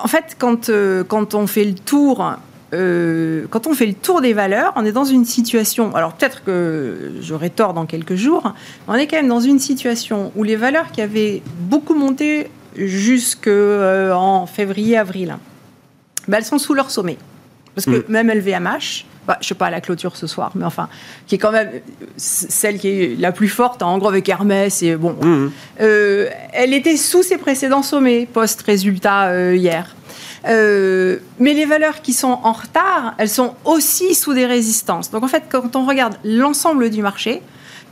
en 0.00 0.06
fait, 0.06 0.36
quand, 0.38 0.70
quand 1.08 1.34
on 1.34 1.46
fait 1.46 1.64
le 1.64 1.74
tour 1.74 2.38
euh, 2.74 3.46
quand 3.48 3.66
on 3.66 3.72
fait 3.72 3.86
le 3.86 3.94
tour 3.94 4.20
des 4.20 4.34
valeurs, 4.34 4.72
on 4.76 4.84
est 4.84 4.92
dans 4.92 5.04
une 5.04 5.24
situation, 5.24 5.94
alors 5.94 6.12
peut-être 6.12 6.44
que 6.44 7.12
j'aurai 7.20 7.50
tort 7.50 7.72
dans 7.72 7.86
quelques 7.86 8.14
jours, 8.14 8.52
mais 8.86 8.94
on 8.94 8.96
est 8.96 9.06
quand 9.06 9.16
même 9.16 9.28
dans 9.28 9.40
une 9.40 9.58
situation 9.58 10.32
où 10.36 10.44
les 10.44 10.56
valeurs 10.56 10.92
qui 10.92 11.00
avaient 11.00 11.42
beaucoup 11.60 11.94
monté 11.94 12.48
jusqu'en 12.76 13.50
euh, 13.50 14.46
février-avril, 14.46 15.38
bah, 16.26 16.38
elles 16.38 16.44
sont 16.44 16.58
sous 16.58 16.74
leur 16.74 16.90
sommet. 16.90 17.16
Parce 17.74 17.86
que 17.86 18.02
mm. 18.02 18.04
même 18.08 18.30
LVMH, 18.30 19.06
bah, 19.26 19.38
je 19.40 19.46
ne 19.46 19.48
sais 19.48 19.54
pas 19.54 19.66
à 19.66 19.70
la 19.70 19.80
clôture 19.80 20.16
ce 20.16 20.26
soir, 20.26 20.52
mais 20.54 20.64
enfin, 20.64 20.90
qui 21.26 21.36
est 21.36 21.38
quand 21.38 21.52
même 21.52 21.70
celle 22.16 22.78
qui 22.78 22.88
est 22.88 23.18
la 23.18 23.32
plus 23.32 23.48
forte, 23.48 23.82
en 23.82 23.96
gros 23.96 24.08
avec 24.08 24.28
Hermès, 24.28 24.82
et 24.82 24.94
bon, 24.96 25.16
mm. 25.22 25.52
euh, 25.80 26.28
elle 26.52 26.74
était 26.74 26.98
sous 26.98 27.22
ses 27.22 27.38
précédents 27.38 27.82
sommets 27.82 28.28
post-résultat 28.30 29.54
hier. 29.54 29.94
Euh, 30.46 31.18
mais 31.38 31.54
les 31.54 31.64
valeurs 31.64 32.00
qui 32.00 32.12
sont 32.12 32.38
en 32.42 32.52
retard, 32.52 33.14
elles 33.18 33.28
sont 33.28 33.54
aussi 33.64 34.14
sous 34.14 34.34
des 34.34 34.46
résistances. 34.46 35.10
Donc 35.10 35.24
en 35.24 35.28
fait, 35.28 35.44
quand 35.48 35.74
on 35.76 35.84
regarde 35.86 36.16
l'ensemble 36.24 36.90
du 36.90 37.02
marché, 37.02 37.42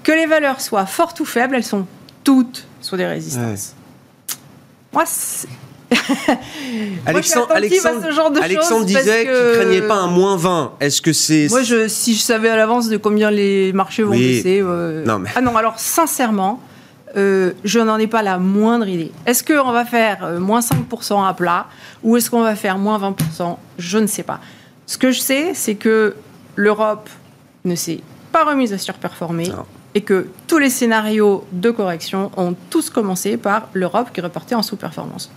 que 0.03 0.13
les 0.13 0.27
valeurs 0.27 0.61
soient 0.61 0.87
fortes 0.87 1.19
ou 1.21 1.25
faibles, 1.25 1.57
elles 1.57 1.65
sont 1.65 1.87
toutes 2.23 2.67
sous 2.81 2.97
des 2.97 3.07
résistances. 3.07 3.75
Moi, 4.93 5.05
Alexandre, 7.07 7.53
Alexandre, 7.53 8.85
disait 8.85 9.23
qu'il 9.23 9.31
ne 9.31 9.55
craignait 9.55 9.83
pas 9.83 9.97
un 9.97 10.09
moins 10.09 10.37
20. 10.37 10.75
Est-ce 10.81 11.01
que 11.01 11.13
c'est. 11.13 11.47
Moi, 11.49 11.63
je, 11.63 11.87
si 11.89 12.15
je 12.15 12.21
savais 12.21 12.49
à 12.49 12.57
l'avance 12.57 12.89
de 12.89 12.97
combien 12.97 13.31
les 13.31 13.73
marchés 13.73 14.03
vont 14.03 14.13
baisser. 14.13 14.61
Euh, 14.63 15.05
non, 15.05 15.19
mais... 15.19 15.29
Ah 15.35 15.41
non, 15.41 15.57
alors 15.57 15.79
sincèrement, 15.79 16.61
euh, 17.17 17.53
je 17.65 17.79
n'en 17.79 17.99
ai 17.99 18.07
pas 18.07 18.23
la 18.23 18.39
moindre 18.39 18.89
idée. 18.89 19.11
Est-ce 19.25 19.43
qu'on 19.43 19.73
va 19.73 19.85
faire 19.85 20.25
euh, 20.25 20.39
moins 20.39 20.61
5% 20.61 21.27
à 21.27 21.33
plat 21.35 21.67
ou 22.03 22.17
est-ce 22.17 22.31
qu'on 22.31 22.43
va 22.43 22.55
faire 22.57 22.79
moins 22.79 22.99
20% 22.99 23.57
Je 23.79 23.99
ne 23.99 24.07
sais 24.07 24.23
pas. 24.23 24.41
Ce 24.87 24.99
que 24.99 25.11
je 25.11 25.21
sais, 25.21 25.55
c'est 25.55 25.77
que 25.77 26.15
l'Europe 26.57 27.09
ne 27.65 27.75
s'est 27.75 28.01
pas 28.33 28.45
remise 28.45 28.73
à 28.73 28.79
surperformer 28.79 29.51
et 29.95 30.03
que 30.03 30.29
tous 30.47 30.59
les 30.59 30.69
scénarios 30.69 31.47
de 31.53 31.71
correction 31.71 32.31
ont 32.37 32.55
tous 32.71 32.91
commencé 32.91 33.39
par 33.39 33.69
l'Europe 33.73 34.09
qui 34.13 34.21
repartait 34.21 34.55
en 34.55 34.63
sous-performance. 34.63 35.31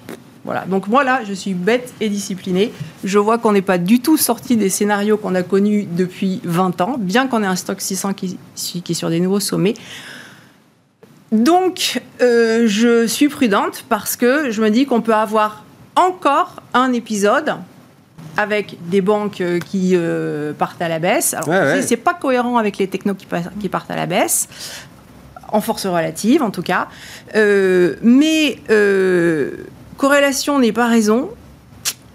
Voilà. 0.44 0.66
Donc 0.66 0.88
moi 0.88 1.04
là, 1.04 1.22
je 1.26 1.34
suis 1.34 1.54
bête 1.54 1.94
et 2.02 2.10
disciplinée. 2.10 2.74
Je 3.04 3.20
vois 3.20 3.38
qu'on 3.38 3.54
n'est 3.54 3.62
pas 3.62 3.78
du 3.78 4.02
tout 4.02 4.18
sorti 4.18 4.58
des 4.58 4.70
scénarios 4.70 5.18
qu'on 5.18 5.36
a 5.36 5.44
connus 5.44 5.88
depuis 5.90 6.42
20 6.44 6.82
ans, 6.82 6.96
bien 7.00 7.28
qu'on 7.28 7.44
ait 7.44 7.48
un 7.48 7.56
stock 7.56 7.80
600 7.80 8.14
qui, 8.14 8.38
qui 8.56 8.84
est 8.90 8.94
sur 8.94 9.10
des 9.10 9.20
nouveaux 9.20 9.40
sommets. 9.40 9.76
Donc, 11.32 12.02
euh, 12.22 12.64
je 12.68 13.06
suis 13.06 13.30
prudente 13.30 13.86
parce 13.88 14.16
que 14.16 14.50
je 14.50 14.62
me 14.62 14.70
dis 14.70 14.86
qu'on 14.86 15.02
peut 15.02 15.14
avoir 15.14 15.64
encore 15.96 16.62
un 16.74 16.92
épisode 16.94 17.56
avec 18.36 18.78
des 18.90 19.02
banques 19.02 19.42
euh, 19.42 19.60
qui 19.60 19.92
euh, 19.94 20.54
partent 20.54 20.82
à 20.82 20.88
la 20.88 20.98
baisse. 20.98 21.34
Alors, 21.34 21.82
c'est 21.84 21.98
pas 21.98 22.14
cohérent 22.14 22.58
avec 22.58 22.78
les 22.78 22.88
technos 22.88 23.14
qui, 23.14 23.28
qui, 23.60 23.70
partent 23.70 23.92
à 23.92 23.96
la 23.96 24.06
baisse, 24.08 24.50
en 25.50 25.62
force 25.62 25.86
relative 25.86 26.42
en 26.42 26.52
tout 26.52 26.64
cas. 26.64 26.88
mais 27.36 28.60
corrélation 29.98 30.58
n'est 30.60 30.72
pas 30.72 30.88
raison. 30.88 31.30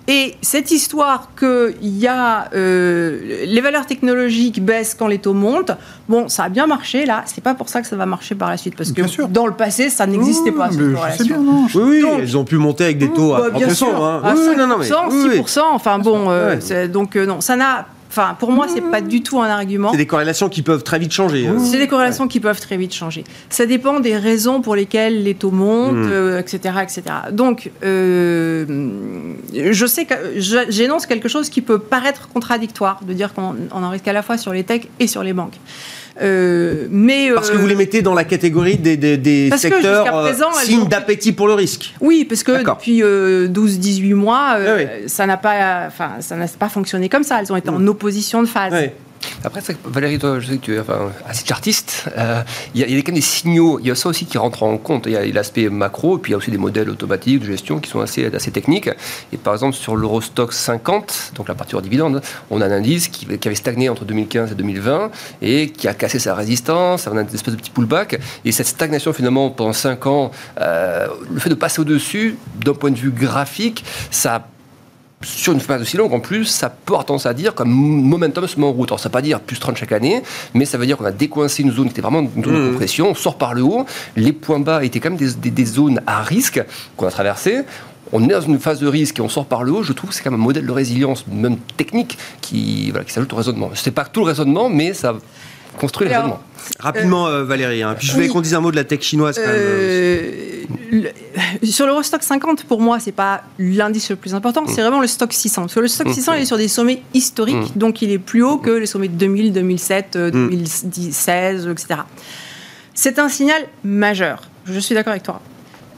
Et 0.07 0.35
cette 0.43 0.71
histoire 0.71 1.31
que 1.35 1.75
y 1.81 2.07
a, 2.07 2.51
euh, 2.55 3.45
les 3.47 3.61
valeurs 3.63 3.87
technologiques 3.87 4.63
baissent 4.63 4.95
quand 4.95 5.07
les 5.07 5.19
taux 5.19 5.33
montent, 5.33 5.73
bon, 6.11 6.29
ça 6.29 6.45
a 6.45 6.49
bien 6.51 6.67
marché 6.67 7.07
là. 7.07 7.23
C'est 7.25 7.43
pas 7.43 7.55
pour 7.55 7.71
ça 7.71 7.81
que 7.81 7.87
ça 7.87 7.97
va 7.97 8.05
marcher 8.05 8.35
par 8.35 8.51
la 8.51 8.59
suite, 8.59 8.77
parce 8.77 8.93
que 8.93 9.27
dans 9.29 9.47
le 9.47 9.55
passé, 9.55 9.89
ça 9.89 10.07
n'existait 10.07 10.53
pas. 10.53 10.71
Cette 10.71 10.95
corrélation. 10.95 11.43
non, 11.43 11.67
oui, 11.75 12.03
oui, 12.05 12.11
ils 12.21 12.37
ont 12.37 12.45
pu 12.45 12.59
monter 12.59 12.85
avec 12.85 12.99
des 12.99 13.09
taux 13.09 13.35
à 13.35 13.49
3%, 13.49 13.53
bah, 13.53 13.75
sûr, 13.75 14.05
hein. 14.05 14.21
à 14.23 14.35
5%, 14.35 14.57
non, 14.59 14.67
non, 14.67 14.77
mais, 14.79 15.41
6%. 15.41 15.61
Enfin 15.73 15.99
bon, 15.99 16.27
euh, 16.29 16.89
donc 16.89 17.17
euh, 17.17 17.25
non, 17.25 17.41
ça 17.41 17.57
n'a 17.57 17.87
Enfin, 18.17 18.37
pour 18.39 18.53
moi, 18.53 18.67
c'est 18.73 18.81
pas 18.81 19.01
du 19.01 19.25
tout 19.25 19.41
un 19.41 19.49
argument. 19.49 19.91
C'est 19.91 19.97
des 19.97 20.07
corrélations 20.07 20.49
qui 20.49 20.63
peuvent 20.63 20.85
très 20.85 21.01
vite 21.01 21.11
changer. 21.11 21.49
Hein. 21.49 21.57
C'est 21.59 21.79
des 21.79 21.89
corrélations 21.89 22.29
qui 22.29 22.39
peuvent 22.39 22.61
très 22.61 22.77
vite 22.77 22.95
changer. 22.95 23.25
Ça 23.51 23.67
dépend 23.67 23.99
des 23.99 24.17
raisons 24.17 24.61
pour 24.61 24.77
lesquelles 24.77 25.25
les 25.25 25.35
taux 25.35 25.51
montent, 25.51 26.07
etc., 26.39 26.75
hmm. 26.77 26.79
etc. 26.79 27.03
Euh, 27.09 27.31
Donc, 27.33 27.73
euh, 27.83 29.35
je 29.53 29.87
sais 29.87 30.05
que 30.05 30.15
j'énonce 30.69 31.07
quelque 31.07 31.29
chose 31.29 31.49
qui 31.49 31.61
peut 31.61 31.81
paraître 31.81 32.29
contradictoire, 32.29 33.01
de 33.05 33.13
dire 33.13 33.35
qu'on 33.35 33.57
en 33.73 33.91
risque 33.91 34.07
à 34.07 34.13
la 34.13 34.23
fois 34.23 34.39
sur 34.39 34.53
les 34.53 34.63
techs 34.63 34.89
et 35.01 35.09
sur 35.09 35.25
les 35.25 35.33
banques. 35.33 35.59
Euh, 36.23 36.87
mais 36.91 37.31
parce 37.35 37.51
que 37.51 37.57
vous 37.57 37.67
les 37.67 37.75
mettez 37.75 38.01
dans 38.03 38.15
la 38.15 38.25
catégorie 38.25 38.77
des, 38.77 38.97
des, 38.97 39.51
secteurs 39.57 40.17
euh, 40.17 40.33
signes 40.63 40.87
d'appétit 40.87 41.33
pour 41.33 41.49
le 41.49 41.55
risque. 41.55 41.95
Oui, 42.01 42.25
parce 42.25 42.43
que 42.43 42.65
depuis 42.65 43.03
12-18 43.03 44.15
mois, 44.15 44.57
ça 45.07 45.27
n'a 45.27 45.37
pas, 45.37 45.85
enfin, 45.87 46.13
ça 46.21 46.37
n'a 46.37 46.47
pas 46.47 46.69
fonctionné 46.69 47.09
comme 47.09 47.25
ça. 47.25 47.41
Elles 47.41 47.53
ont 47.53 47.57
été 47.57 47.71
en 47.71 47.87
opposition 47.87 48.43
de 48.43 48.49
phase. 48.49 48.73
Après, 49.45 49.61
Valérie, 49.85 50.19
toi, 50.19 50.41
je 50.41 50.47
sais 50.47 50.57
que 50.57 50.65
tu 50.65 50.75
es 50.75 50.81
enfin, 50.81 51.11
assez 51.27 51.45
artiste. 51.51 52.09
Euh, 52.17 52.43
il 52.75 52.81
y, 52.81 52.85
a 52.85 53.03
quand 53.03 53.09
même 53.09 53.17
des 53.17 53.21
signaux. 53.21 53.79
Il 53.81 53.87
y 53.87 53.91
a 53.91 53.95
ça 53.95 54.09
aussi 54.09 54.27
qui 54.27 54.39
rentre 54.39 54.63
en 54.63 54.77
compte. 54.79 55.05
Il 55.07 55.13
y 55.13 55.17
a 55.17 55.25
l'aspect 55.27 55.69
macro, 55.69 56.19
puis 56.19 56.31
il 56.31 56.33
y 56.33 56.35
a 56.35 56.39
aussi 56.39 56.51
des 56.51 56.59
modèles 56.59 56.91
automatiques 56.91 57.41
de 57.41 57.47
gestion 57.47 57.79
qui 57.81 57.91
sont 57.91 58.01
assez, 58.01 58.27
assez 58.35 58.51
techniques. 58.51 58.91
Et 59.33 59.37
par 59.37 59.55
exemple, 59.55 59.75
sur 59.75 59.97
l'Eurostock 59.97 60.53
50, 60.53 61.33
donc 61.37 61.49
la 61.49 61.55
partie 61.55 61.75
hors 61.75 61.83
dividende, 61.83 62.23
on 62.51 62.61
a 62.61 62.67
un 62.67 62.71
indice 62.71 63.09
qui, 63.09 63.27
avait 63.27 63.55
stagné 63.55 63.89
entre 63.89 64.05
2015 64.05 64.53
et 64.53 64.55
2020 64.55 65.11
et 65.43 65.71
qui 65.71 65.89
a 65.89 65.95
cassé 65.95 66.19
sa 66.19 66.35
résistance. 66.35 67.07
On 67.07 67.17
a 67.17 67.23
une 67.23 67.29
espèce 67.35 67.55
de 67.55 67.59
petit 67.59 67.71
pullback. 67.71 68.19
Et 68.45 68.53
cette 68.53 68.67
stagnation, 68.67 69.13
finalement, 69.13 69.51
pendant 69.51 69.73
5 69.73 70.07
ans, 70.07 70.31
euh, 70.61 71.07
le 71.31 71.41
fait 71.41 71.51
de 71.51 71.55
passer 71.55 71.81
au-dessus, 71.81 72.37
d'un 72.65 72.75
point 72.75 72.91
de 72.91 72.99
vue 72.99 73.11
graphique, 73.11 73.85
ça 74.11 74.37
a 74.37 74.49
sur 75.23 75.53
une 75.53 75.61
phase 75.61 75.83
aussi 75.83 75.97
longue, 75.97 76.13
en 76.13 76.21
plus, 76.21 76.45
ça 76.45 76.69
porte 76.71 77.09
tendance 77.09 77.27
à 77.27 77.35
dire 77.35 77.55
comme 77.55 77.71
momentum 77.71 78.47
se 78.47 78.59
met 78.59 78.67
en 78.67 78.73
route. 78.73 78.91
Alors, 78.91 79.01
ça 79.01 79.09
ne 79.09 79.11
veut 79.11 79.13
pas 79.13 79.23
dire 79.23 79.41
plus 79.41 79.59
30 79.59 79.77
chaque 79.77 79.93
année, 79.93 80.23
mais 80.53 80.65
ça 80.65 80.79
veut 80.79 80.87
dire 80.87 80.97
qu'on 80.97 81.05
a 81.05 81.13
décoincé 81.13 81.63
une 81.63 81.73
zone 81.73 81.87
qui 81.87 81.93
était 81.93 82.03
vraiment 82.03 82.21
une 82.21 82.45
zone 82.45 82.55
de 82.55 82.61
mmh. 82.61 82.71
compression, 82.71 83.11
on 83.11 83.15
sort 83.15 83.39
par 83.39 83.55
le 83.55 83.63
haut, 83.63 83.87
les 84.17 84.33
points 84.33 84.61
bas 84.61 84.85
étaient 84.85 85.01
quand 85.01 85.11
même 85.11 85.19
des, 85.19 85.65
zones 85.65 86.01
à 86.07 86.23
risque 86.23 86.63
qu'on 86.97 87.07
a 87.07 87.11
traversées 87.11 87.63
on 88.13 88.23
est 88.23 88.29
dans 88.29 88.41
une 88.43 88.61
phase 88.61 88.79
de 88.79 88.87
risque 88.87 89.19
et 89.19 89.23
on 89.23 89.29
sort 89.29 89.47
par 89.47 89.65
le 89.65 89.73
haut, 89.73 89.83
je 89.83 89.93
trouve 89.93 90.11
que 90.11 90.15
c'est 90.15 90.23
quand 90.23 90.31
même 90.31 90.41
un 90.41 90.45
modèle 90.45 90.67
de 90.67 90.71
résilience, 90.71 91.27
même 91.27 91.57
technique, 91.77 92.17
qui, 92.41 92.91
voilà, 92.91 93.05
qui 93.05 93.13
s'ajoute 93.13 93.33
au 93.33 93.37
raisonnement. 93.37 93.71
Ce 93.75 93.89
n'est 93.89 93.95
pas 93.95 94.05
tout 94.05 94.21
le 94.21 94.27
raisonnement, 94.27 94.69
mais 94.69 94.95
ça 94.95 95.17
construit 95.79 96.09
le 96.09 96.15
raisonnement. 96.15 96.41
Rapidement, 96.79 97.27
euh, 97.27 97.45
Valérie, 97.45 97.83
hein. 97.83 97.95
puis 97.99 98.07
je 98.07 98.13
voulais 98.13 98.29
qu'on 98.29 98.41
dise 98.41 98.55
un 98.55 98.61
mot 98.61 98.71
de 98.71 98.77
la 98.77 98.85
tech 98.85 99.03
chinoise. 99.03 99.37
Quand 99.37 99.47
même, 99.47 99.55
euh, 99.55 100.65
sur 101.63 101.87
l'Eurostock 101.87 102.23
50, 102.23 102.65
pour 102.65 102.81
moi, 102.81 102.99
c'est 103.01 103.13
pas 103.13 103.43
l'indice 103.59 104.11
le 104.11 104.17
plus 104.17 104.35
important, 104.35 104.67
c'est 104.67 104.81
vraiment 104.81 105.01
le 105.01 105.07
stock 105.07 105.33
600. 105.33 105.63
Parce 105.63 105.75
que 105.75 105.81
le 105.81 105.89
stock 105.89 106.09
600, 106.09 106.35
il 106.35 106.43
est 106.43 106.47
sur 106.47 106.57
des 106.57 106.69
sommets 106.69 107.03
historiques, 107.13 107.77
donc 107.77 108.01
il 108.03 108.11
est 108.11 108.19
plus 108.19 108.43
haut 108.43 108.59
que 108.59 108.71
les 108.71 108.87
sommets 108.87 109.09
de 109.09 109.17
2000, 109.17 109.53
2007, 109.53 110.17
2016, 110.17 111.69
etc. 111.69 112.01
C'est 112.95 113.19
un 113.19 113.29
signal 113.29 113.63
majeur. 113.83 114.49
Je 114.67 114.79
suis 114.79 114.95
d'accord 114.95 115.11
avec 115.11 115.25
toi. 115.25 115.41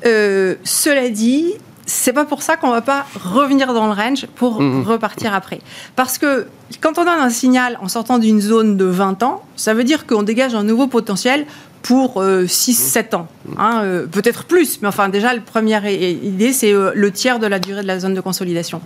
Euh, 0.05 0.55
cela 0.65 1.09
dit, 1.11 1.55
c'est 1.87 2.13
pas 2.13 2.25
pour 2.25 2.43
ça 2.43 2.57
qu'on 2.57 2.71
va 2.71 2.83
pas 2.83 3.07
revenir 3.25 3.73
dans 3.73 3.87
le 3.87 3.93
range 3.93 4.27
pour 4.35 4.61
mhm. 4.61 4.83
repartir 4.83 5.33
après. 5.33 5.61
Parce 5.95 6.19
que 6.19 6.49
quand 6.81 6.99
on 6.99 7.05
donne 7.05 7.21
un 7.21 7.31
signal 7.31 7.79
en 7.81 7.89
sortant 7.89 8.19
d'une 8.19 8.41
zone 8.41 8.77
de 8.77 8.85
20 8.85 9.23
ans, 9.23 9.43
ça 9.55 9.73
veut 9.73 9.85
dire 9.85 10.07
qu'on 10.07 10.25
dégage 10.25 10.55
un 10.55 10.65
nouveau 10.65 10.89
potentiel 10.89 11.47
pour 11.83 12.21
6-7 12.21 13.15
euh, 13.15 13.17
ans. 13.17 13.29
Hein, 13.57 13.83
euh, 13.85 14.07
peut-être 14.07 14.45
plus, 14.45 14.83
mais 14.83 14.89
enfin 14.89 15.09
déjà, 15.09 15.33
la 15.33 15.41
première 15.41 15.87
idée, 15.89 16.53
c'est 16.53 16.73
euh, 16.73 16.91
le 16.95 17.13
tiers 17.13 17.39
de 17.39 17.47
la 17.47 17.61
durée 17.61 17.83
de 17.83 17.87
la 17.87 18.01
zone 18.01 18.15
de 18.15 18.21
consolidation. 18.21 18.81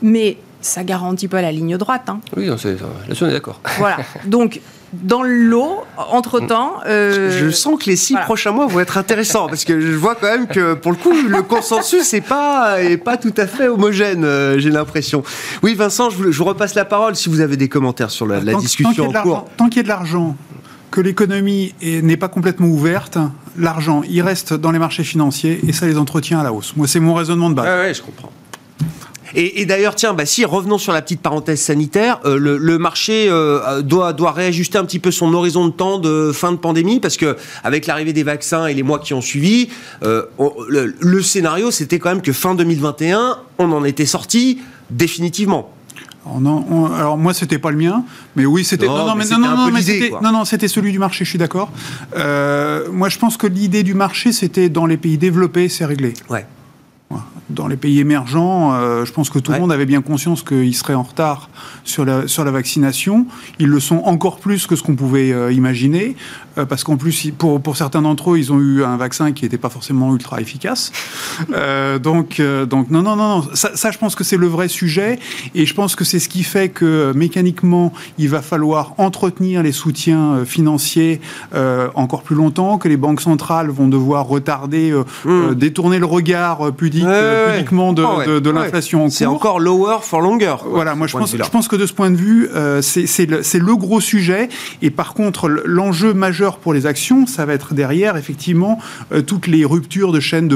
Mais 0.00 0.36
ça 0.66 0.84
garantit 0.84 1.28
pas 1.28 1.42
la 1.42 1.52
ligne 1.52 1.76
droite. 1.76 2.08
Hein. 2.08 2.20
Oui, 2.36 2.46
là-dessus 2.46 3.24
on 3.24 3.28
est 3.28 3.32
d'accord. 3.32 3.60
Voilà. 3.78 3.98
Donc 4.26 4.60
dans 4.92 5.22
l'eau, 5.22 5.84
entre-temps. 5.96 6.74
Je 6.86 7.50
sens 7.50 7.82
que 7.82 7.90
les 7.90 7.96
six 7.96 8.14
prochains 8.24 8.52
mois 8.52 8.66
vont 8.66 8.80
être 8.80 8.96
intéressants, 8.98 9.46
parce 9.46 9.64
que 9.64 9.80
je 9.80 9.92
vois 9.92 10.14
quand 10.14 10.28
même 10.28 10.46
que, 10.46 10.74
pour 10.74 10.92
le 10.92 10.96
coup, 10.96 11.12
le 11.12 11.42
consensus 11.42 12.12
n'est 12.12 12.20
pas, 12.20 12.82
est 12.82 12.96
pas 12.96 13.16
tout 13.16 13.34
à 13.36 13.46
fait 13.46 13.68
homogène, 13.68 14.24
j'ai 14.58 14.70
l'impression. 14.70 15.22
Oui, 15.62 15.74
Vincent, 15.74 16.08
je 16.10 16.16
vous, 16.16 16.44
repasse 16.44 16.74
la 16.74 16.84
parole 16.84 17.16
si 17.16 17.28
vous 17.28 17.40
avez 17.40 17.56
des 17.56 17.68
commentaires 17.68 18.10
sur 18.10 18.26
la, 18.26 18.40
discussion 18.40 19.08
en 19.08 19.22
cours. 19.22 19.46
Tant 19.56 19.68
qu'il 19.68 19.78
y 19.78 19.80
a 19.80 19.82
de 19.82 19.88
l'argent, 19.88 20.36
que 20.90 21.00
l'économie 21.00 21.74
n'est 21.82 22.16
pas 22.16 22.28
complètement 22.28 22.68
ouverte, 22.68 23.18
l'argent, 23.58 24.02
il 24.08 24.22
reste 24.22 24.54
dans 24.54 24.70
les 24.70 24.78
marchés 24.78 25.04
financiers 25.04 25.60
et 25.66 25.72
ça 25.72 25.86
les 25.86 25.98
entretient 25.98 26.40
à 26.40 26.42
la 26.42 26.52
hausse. 26.52 26.74
Moi, 26.76 26.86
c'est 26.86 27.00
mon 27.00 27.14
raisonnement 27.14 27.50
de 27.50 27.54
base. 27.54 27.66
Oui, 27.66 27.86
ouais, 27.86 27.94
je 27.94 28.02
comprends. 28.02 28.30
Et, 29.38 29.66
d'ailleurs, 29.66 29.94
tiens, 29.94 30.14
bah, 30.14 30.24
si 30.24 30.46
revenons 30.46 30.78
sur 30.78 30.94
la 30.94 31.02
petite 31.02 31.20
parenthèse 31.20 31.60
sanitaire, 31.60 32.20
euh, 32.24 32.38
le, 32.38 32.78
marché 32.78 33.26
euh, 33.28 33.82
doit, 33.82 34.14
doit 34.14 34.32
réajuster 34.32 34.78
un 34.78 34.84
petit 34.86 34.98
peu 34.98 35.10
son 35.10 35.34
horizon 35.34 35.66
de 35.66 35.72
temps 35.72 35.98
de 35.98 36.32
fin 36.32 36.52
de 36.52 36.56
pandémie 36.56 37.00
parce 37.00 37.18
que 37.18 37.36
avec 37.62 37.86
l'arrivée 37.86 38.14
des 38.14 38.22
vaccins 38.22 38.66
et 38.66 38.72
les 38.72 38.82
mois 38.82 38.98
qui 38.98 39.12
ont 39.12 39.20
suivi, 39.20 39.68
euh, 40.02 40.22
le, 40.70 40.94
le, 40.98 41.22
scénario 41.22 41.70
c'était 41.70 41.98
quand 41.98 42.08
même 42.08 42.22
que 42.22 42.32
fin 42.32 42.54
2021, 42.54 43.38
on 43.58 43.72
en 43.72 43.84
était 43.84 44.06
sorti 44.06 44.58
définitivement. 44.90 45.70
alors, 46.24 47.18
moi 47.18 47.34
c'était 47.34 47.58
pas 47.58 47.70
le 47.70 47.76
mien, 47.76 48.04
mais 48.36 48.46
oui 48.46 48.64
c'était 48.64 48.86
non, 48.86 49.04
non, 49.04 49.14
mais, 49.16 49.26
non, 49.26 49.38
non, 49.38 49.70
non, 50.22 50.32
non, 50.32 50.44
c'était 50.46 50.68
celui 50.68 50.92
du 50.92 50.98
marché, 50.98 51.26
je 51.26 51.30
suis 51.30 51.38
d'accord. 51.38 51.70
Euh, 52.16 52.86
moi 52.90 53.10
je 53.10 53.18
pense 53.18 53.36
que 53.36 53.46
l'idée 53.46 53.82
du 53.82 53.92
marché 53.92 54.32
c'était 54.32 54.70
dans 54.70 54.86
les 54.86 54.96
pays 54.96 55.18
développés, 55.18 55.68
c'est 55.68 55.84
réglé. 55.84 56.14
Ouais. 56.30 56.46
Dans 57.48 57.68
les 57.68 57.76
pays 57.76 58.00
émergents, 58.00 58.74
euh, 58.74 59.04
je 59.04 59.12
pense 59.12 59.30
que 59.30 59.38
tout 59.38 59.52
le 59.52 59.60
monde 59.60 59.70
avait 59.70 59.86
bien 59.86 60.02
conscience 60.02 60.42
qu'ils 60.42 60.74
seraient 60.74 60.94
en 60.94 61.04
retard 61.04 61.48
sur 61.84 62.04
la, 62.04 62.26
sur 62.26 62.44
la 62.44 62.50
vaccination. 62.50 63.26
Ils 63.60 63.68
le 63.68 63.78
sont 63.78 64.02
encore 64.04 64.38
plus 64.38 64.66
que 64.66 64.74
ce 64.74 64.82
qu'on 64.82 64.96
pouvait 64.96 65.30
euh, 65.30 65.52
imaginer, 65.52 66.16
euh, 66.58 66.64
parce 66.64 66.82
qu'en 66.82 66.96
plus, 66.96 67.30
pour, 67.38 67.60
pour 67.60 67.76
certains 67.76 68.02
d'entre 68.02 68.32
eux, 68.32 68.38
ils 68.38 68.52
ont 68.52 68.58
eu 68.58 68.82
un 68.82 68.96
vaccin 68.96 69.30
qui 69.30 69.44
n'était 69.44 69.58
pas 69.58 69.68
forcément 69.68 70.12
ultra 70.12 70.40
efficace. 70.40 70.90
donc, 72.02 72.42
donc, 72.68 72.90
non, 72.90 73.02
non, 73.02 73.14
non, 73.14 73.38
non. 73.38 73.44
Ça, 73.54 73.76
ça 73.76 73.92
je 73.92 73.98
pense 73.98 74.16
que 74.16 74.24
c'est 74.24 74.36
le 74.36 74.48
vrai 74.48 74.66
sujet, 74.66 75.20
et 75.54 75.66
je 75.66 75.74
pense 75.74 75.94
que 75.94 76.04
c'est 76.04 76.18
ce 76.18 76.28
qui 76.28 76.42
fait 76.42 76.70
que 76.70 77.12
mécaniquement, 77.14 77.92
il 78.18 78.28
va 78.28 78.42
falloir 78.42 78.94
entretenir 78.98 79.62
les 79.62 79.72
soutiens 79.72 80.44
financiers 80.44 81.20
encore 81.94 82.22
plus 82.22 82.34
longtemps, 82.34 82.78
que 82.78 82.88
les 82.88 82.96
banques 82.96 83.20
centrales 83.20 83.70
vont 83.70 83.86
devoir 83.86 84.26
retarder, 84.26 84.92
mmh. 85.24 85.54
détourner 85.54 86.00
le 86.00 86.06
regard 86.06 86.72
uniquement 87.02 87.92
de, 87.92 88.02
ah 88.02 88.40
de, 88.40 88.50
l'inflation 88.50 89.08
C'est 89.10 89.26
encore 89.26 89.60
lower 89.60 89.98
for 90.02 90.20
longer. 90.20 90.56
Voilà, 90.66 90.94
moi 90.94 91.06
je 91.06 91.16
pense, 91.16 91.36
je 91.36 91.50
pense 91.50 91.68
que 91.68 91.76
de 91.76 91.86
ce 91.86 91.92
point 91.92 92.10
de 92.10 92.16
vue, 92.16 92.48
euh, 92.54 92.82
c'est 92.82 93.26
le, 93.26 93.40
le, 93.58 93.76
gros 93.76 94.00
sujet. 94.00 94.48
Et 94.82 94.90
par 94.90 95.14
contre, 95.14 95.48
l'enjeu 95.48 96.14
majeur 96.14 96.58
pour 96.58 96.74
les 96.74 96.86
actions, 96.86 97.26
ça 97.26 97.46
va 97.46 97.54
être 97.54 97.74
derrière, 97.74 98.16
effectivement, 98.16 98.78
euh, 99.12 99.22
toutes 99.22 99.46
les 99.46 99.64
ruptures 99.64 100.12
de 100.12 100.20
chaînes 100.20 100.48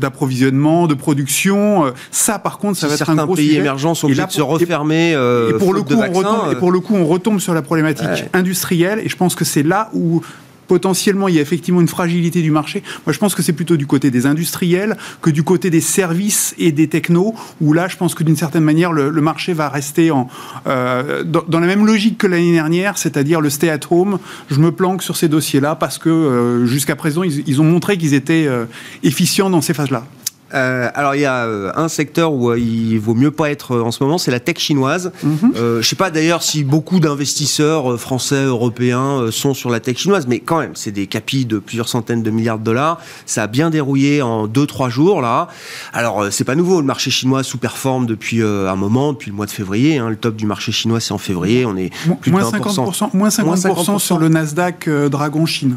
d'approvisionnement, 0.00 0.86
de, 0.86 0.94
production. 0.94 1.86
Euh, 1.86 1.90
ça, 2.10 2.38
par 2.38 2.58
contre, 2.58 2.78
ça 2.78 2.88
va 2.88 2.94
être 2.94 3.10
un 3.10 3.16
gros 3.16 3.34
pays 3.34 3.56
émergents 3.56 3.94
sont 3.94 4.06
obligés 4.06 4.26
de 4.26 4.32
se 4.32 4.42
refermer. 4.42 5.12
et, 5.12 5.54
pour 5.58 5.74
le 5.74 5.82
coup, 5.82 5.94
on 5.94 6.12
retombe, 6.12 6.52
et 6.52 6.56
pour 6.56 6.72
le 6.72 6.80
coup, 6.80 6.94
on 6.94 7.06
retombe 7.06 7.40
sur 7.40 7.54
la 7.54 7.62
problématique 7.62 8.24
industrielle. 8.32 9.00
Et 9.04 9.08
je 9.08 9.16
pense 9.16 9.34
que 9.34 9.44
c'est 9.44 9.62
là 9.62 9.90
où 9.92 10.22
potentiellement 10.68 11.26
il 11.28 11.34
y 11.34 11.38
a 11.38 11.42
effectivement 11.42 11.80
une 11.80 11.88
fragilité 11.88 12.42
du 12.42 12.50
marché. 12.50 12.82
Moi, 13.06 13.12
je 13.12 13.18
pense 13.18 13.34
que 13.34 13.42
c'est 13.42 13.52
plutôt 13.52 13.76
du 13.76 13.86
côté 13.86 14.10
des 14.10 14.26
industriels 14.26 14.96
que 15.20 15.30
du 15.30 15.42
côté 15.42 15.70
des 15.70 15.80
services 15.80 16.54
et 16.58 16.70
des 16.70 16.88
technos, 16.88 17.34
où 17.60 17.72
là, 17.72 17.88
je 17.88 17.96
pense 17.96 18.14
que 18.14 18.22
d'une 18.22 18.36
certaine 18.36 18.64
manière, 18.64 18.92
le, 18.92 19.10
marché 19.20 19.52
va 19.52 19.68
rester 19.68 20.12
euh, 20.66 21.24
dans, 21.24 21.60
la 21.60 21.66
même 21.66 21.84
logique 21.84 22.18
que 22.18 22.26
l'année 22.26 22.52
dernière, 22.52 22.98
c'est-à-dire 22.98 23.40
le 23.40 23.50
stay 23.50 23.70
at 23.70 23.80
home. 23.90 24.18
Je 24.50 24.60
me 24.60 24.70
planque 24.70 25.02
sur 25.02 25.16
ces 25.16 25.28
dossiers-là 25.28 25.74
parce 25.74 25.98
que 25.98 26.08
euh, 26.08 26.66
jusqu'à 26.66 26.96
présent, 26.96 27.22
ils, 27.22 27.60
ont 27.60 27.64
montré 27.64 27.98
qu'ils 27.98 28.14
étaient 28.14 28.46
euh, 28.46 28.66
efficients 29.02 29.50
dans 29.50 29.60
ces 29.60 29.74
phases-là. 29.74 30.04
Euh, 30.54 30.88
alors 30.94 31.14
il 31.14 31.20
y 31.20 31.26
a 31.26 31.44
euh, 31.44 31.70
un 31.74 31.88
secteur 31.88 32.32
où 32.32 32.50
euh, 32.50 32.58
il 32.58 32.98
vaut 32.98 33.14
mieux 33.14 33.30
pas 33.30 33.50
être 33.50 33.78
en 33.78 33.90
ce 33.90 34.02
moment, 34.02 34.16
c'est 34.18 34.30
la 34.30 34.40
tech 34.40 34.58
chinoise. 34.58 35.12
Mhm. 35.22 35.52
je 35.54 35.82
sais 35.82 35.96
pas 35.96 36.10
d'ailleurs 36.10 36.42
si 36.42 36.64
beaucoup 36.64 37.00
d'investisseurs 37.00 37.98
français, 38.00 38.44
européens 38.44 39.30
sont 39.30 39.54
sur 39.54 39.70
la 39.70 39.80
tech 39.80 39.98
chinoise, 39.98 40.26
mais 40.26 40.40
quand 40.40 40.60
même, 40.60 40.72
c'est 40.74 40.90
des 40.90 41.06
capis 41.06 41.44
de 41.44 41.58
plusieurs 41.58 41.88
centaines 41.88 42.22
de 42.22 42.30
milliards 42.30 42.58
de 42.58 42.64
dollars. 42.64 43.00
Ça 43.26 43.42
a 43.44 43.46
bien 43.46 43.70
dérouillé 43.70 44.22
en 44.22 44.46
2-3 44.46 44.88
jours 44.88 45.20
là. 45.20 45.48
Alors 45.92 46.26
c'est 46.30 46.44
pas 46.44 46.54
nouveau, 46.54 46.80
le 46.80 46.86
marché 46.86 47.10
chinois 47.10 47.42
sous-performe 47.42 48.06
depuis 48.06 48.42
un 48.42 48.76
moment, 48.76 49.12
depuis 49.12 49.30
le 49.30 49.36
mois 49.36 49.46
de 49.46 49.50
février. 49.50 49.98
Hein. 49.98 50.10
le 50.10 50.16
top 50.16 50.36
du 50.36 50.46
marché 50.46 50.72
chinois 50.72 51.00
c'est 51.00 51.12
en 51.12 51.18
février, 51.18 51.66
on 51.66 51.76
est 51.76 51.90
plus 52.20 52.30
moins 52.30 52.42
de 52.42 52.56
50%, 52.56 53.10
moins 53.14 53.28
50%, 53.28 53.98
sur 53.98 54.18
le 54.18 54.28
Nasdaq 54.28 54.88
Dragon 54.88 55.46
Chine. 55.46 55.76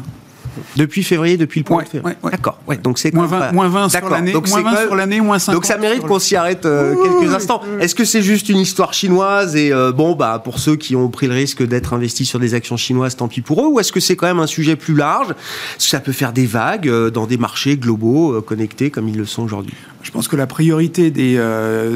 Depuis 0.76 1.02
février, 1.02 1.36
depuis 1.36 1.60
le 1.60 1.64
point 1.64 1.82
de 1.82 1.88
février. 1.88 2.16
D'accord. 2.30 2.58
Ouais, 2.66 2.76
donc 2.76 2.98
c'est 2.98 3.12
moins 3.14 3.26
20, 3.26 3.52
moins 3.52 3.68
20 3.68 3.88
sur 3.88 4.08
l'année, 4.08 4.32
moins 4.32 4.62
20 4.62 4.76
sur 4.86 4.94
l'année, 4.94 5.20
moins 5.20 5.38
50. 5.38 5.54
Donc 5.54 5.64
ça 5.64 5.78
mérite 5.78 6.02
qu'on 6.02 6.18
s'y 6.18 6.36
arrête 6.36 6.66
euh, 6.66 6.94
quelques 7.02 7.34
instants. 7.34 7.62
Est-ce 7.80 7.94
que 7.94 8.04
c'est 8.04 8.22
juste 8.22 8.48
une 8.48 8.58
histoire 8.58 8.94
chinoise 8.94 9.56
et 9.56 9.72
euh, 9.72 9.92
bon 9.92 10.14
bah 10.14 10.40
pour 10.42 10.58
ceux 10.58 10.76
qui 10.76 10.96
ont 10.96 11.08
pris 11.08 11.26
le 11.26 11.34
risque 11.34 11.66
d'être 11.66 11.94
investis 11.94 12.28
sur 12.28 12.38
des 12.38 12.54
actions 12.54 12.76
chinoises, 12.76 13.16
tant 13.16 13.28
pis 13.28 13.40
pour 13.40 13.62
eux, 13.62 13.68
ou 13.68 13.80
est-ce 13.80 13.92
que 13.92 14.00
c'est 14.00 14.16
quand 14.16 14.26
même 14.26 14.40
un 14.40 14.46
sujet 14.46 14.76
plus 14.76 14.94
large? 14.94 15.30
Est-ce 15.30 15.84
que 15.84 15.90
ça 15.90 16.00
peut 16.00 16.12
faire 16.12 16.32
des 16.32 16.46
vagues 16.46 16.88
euh, 16.88 17.10
dans 17.10 17.26
des 17.26 17.38
marchés 17.38 17.76
globaux 17.76 18.40
connectés 18.42 18.90
comme 18.90 19.08
ils 19.08 19.16
le 19.16 19.26
sont 19.26 19.42
aujourd'hui 19.42 19.74
Je 20.02 20.10
pense 20.10 20.28
que 20.28 20.36
la 20.36 20.46
priorité 20.46 21.10
des, 21.10 21.40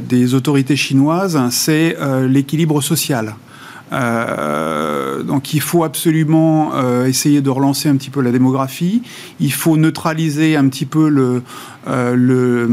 des 0.02 0.34
autorités 0.34 0.76
chinoises, 0.76 1.38
c'est 1.50 1.96
l'équilibre 2.28 2.80
social. 2.80 3.34
Euh, 3.92 5.22
donc 5.22 5.54
il 5.54 5.60
faut 5.60 5.84
absolument 5.84 6.74
euh, 6.74 7.06
essayer 7.06 7.40
de 7.40 7.50
relancer 7.50 7.88
un 7.88 7.96
petit 7.96 8.10
peu 8.10 8.20
la 8.20 8.32
démographie. 8.32 9.02
Il 9.40 9.52
faut 9.52 9.76
neutraliser 9.76 10.56
un 10.56 10.68
petit 10.68 10.86
peu 10.86 11.42
euh, 11.86 12.14
le, 12.14 12.68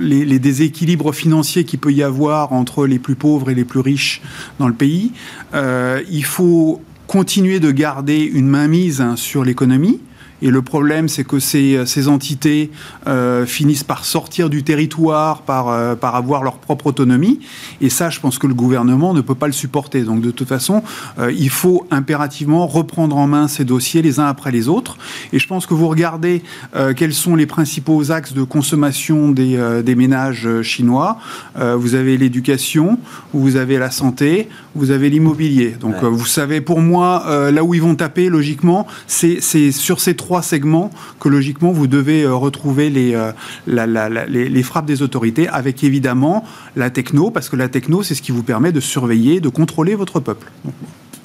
les, 0.00 0.24
les, 0.24 0.38
déséquilibres 0.38 1.14
financiers 1.14 1.64
qu'il 1.64 1.78
peut 1.78 1.92
y 1.92 2.02
avoir 2.02 2.52
entre 2.52 2.86
les 2.86 2.98
plus 2.98 3.14
pauvres 3.14 3.50
et 3.50 3.54
les 3.54 3.64
plus 3.64 3.80
riches 3.80 4.20
dans 4.58 4.68
le 4.68 4.74
pays. 4.74 5.12
il 5.54 6.24
faut 6.24 6.80
continuer 7.06 7.60
de 7.60 7.70
garder 7.70 8.18
une 8.22 8.48
mainmise 8.48 9.04
sur 9.16 9.44
l'économie. 9.44 10.00
Et 10.42 10.50
le 10.50 10.62
problème, 10.62 11.08
c'est 11.08 11.24
que 11.24 11.38
ces, 11.38 11.84
ces 11.86 12.08
entités 12.08 12.70
euh, 13.06 13.46
finissent 13.46 13.84
par 13.84 14.04
sortir 14.04 14.50
du 14.50 14.62
territoire, 14.62 15.42
par, 15.42 15.68
euh, 15.68 15.94
par 15.94 16.14
avoir 16.14 16.42
leur 16.42 16.58
propre 16.58 16.86
autonomie. 16.86 17.40
Et 17.80 17.90
ça, 17.90 18.10
je 18.10 18.20
pense 18.20 18.38
que 18.38 18.46
le 18.46 18.54
gouvernement 18.54 19.14
ne 19.14 19.20
peut 19.20 19.34
pas 19.34 19.46
le 19.46 19.52
supporter. 19.52 20.02
Donc, 20.02 20.20
de 20.20 20.30
toute 20.30 20.48
façon, 20.48 20.82
euh, 21.18 21.32
il 21.32 21.50
faut 21.50 21.86
impérativement 21.90 22.66
reprendre 22.66 23.16
en 23.16 23.26
main 23.26 23.48
ces 23.48 23.64
dossiers 23.64 24.02
les 24.02 24.20
uns 24.20 24.26
après 24.26 24.50
les 24.50 24.68
autres. 24.68 24.96
Et 25.32 25.38
je 25.38 25.46
pense 25.46 25.66
que 25.66 25.74
vous 25.74 25.88
regardez 25.88 26.42
euh, 26.76 26.94
quels 26.94 27.14
sont 27.14 27.36
les 27.36 27.46
principaux 27.46 28.10
axes 28.10 28.32
de 28.32 28.42
consommation 28.42 29.30
des, 29.30 29.56
euh, 29.56 29.82
des 29.82 29.94
ménages 29.94 30.48
chinois. 30.62 31.18
vous 31.56 31.94
avez 31.94 32.16
l'éducation, 32.16 32.98
vous 33.32 33.56
avez 33.56 33.78
la 33.78 33.90
santé, 33.90 34.48
vous 34.78 34.90
avez 34.90 35.10
l'immobilier. 35.10 35.76
Donc, 35.80 36.02
vous 36.02 36.26
savez, 36.26 36.60
pour 36.60 36.80
moi, 36.80 37.50
là 37.52 37.64
où 37.64 37.74
ils 37.74 37.82
vont 37.82 37.94
taper, 37.94 38.28
logiquement, 38.28 38.86
c'est 39.06 39.40
sur 39.72 40.00
ces 40.00 40.14
trois 40.14 40.42
segments 40.42 40.90
que 41.20 41.28
logiquement 41.28 41.72
vous 41.72 41.86
devez 41.86 42.22
euh, 42.22 42.34
retrouver 42.34 42.90
les, 42.90 43.14
euh, 43.14 43.32
les, 43.66 44.48
les, 44.48 44.62
frappes 44.62 44.86
des 44.86 45.02
autorités, 45.02 45.48
avec 45.48 45.82
évidemment 45.84 46.44
la 46.76 46.90
techno, 46.90 47.30
parce 47.30 47.48
que 47.48 47.56
la 47.56 47.68
techno, 47.68 48.02
c'est 48.02 48.14
ce 48.14 48.22
qui 48.22 48.32
vous 48.32 48.42
permet 48.42 48.72
de 48.72 48.80
surveiller, 48.80 49.40
de 49.40 49.48
contrôler 49.48 49.94
votre 49.94 50.20
peuple. 50.20 50.50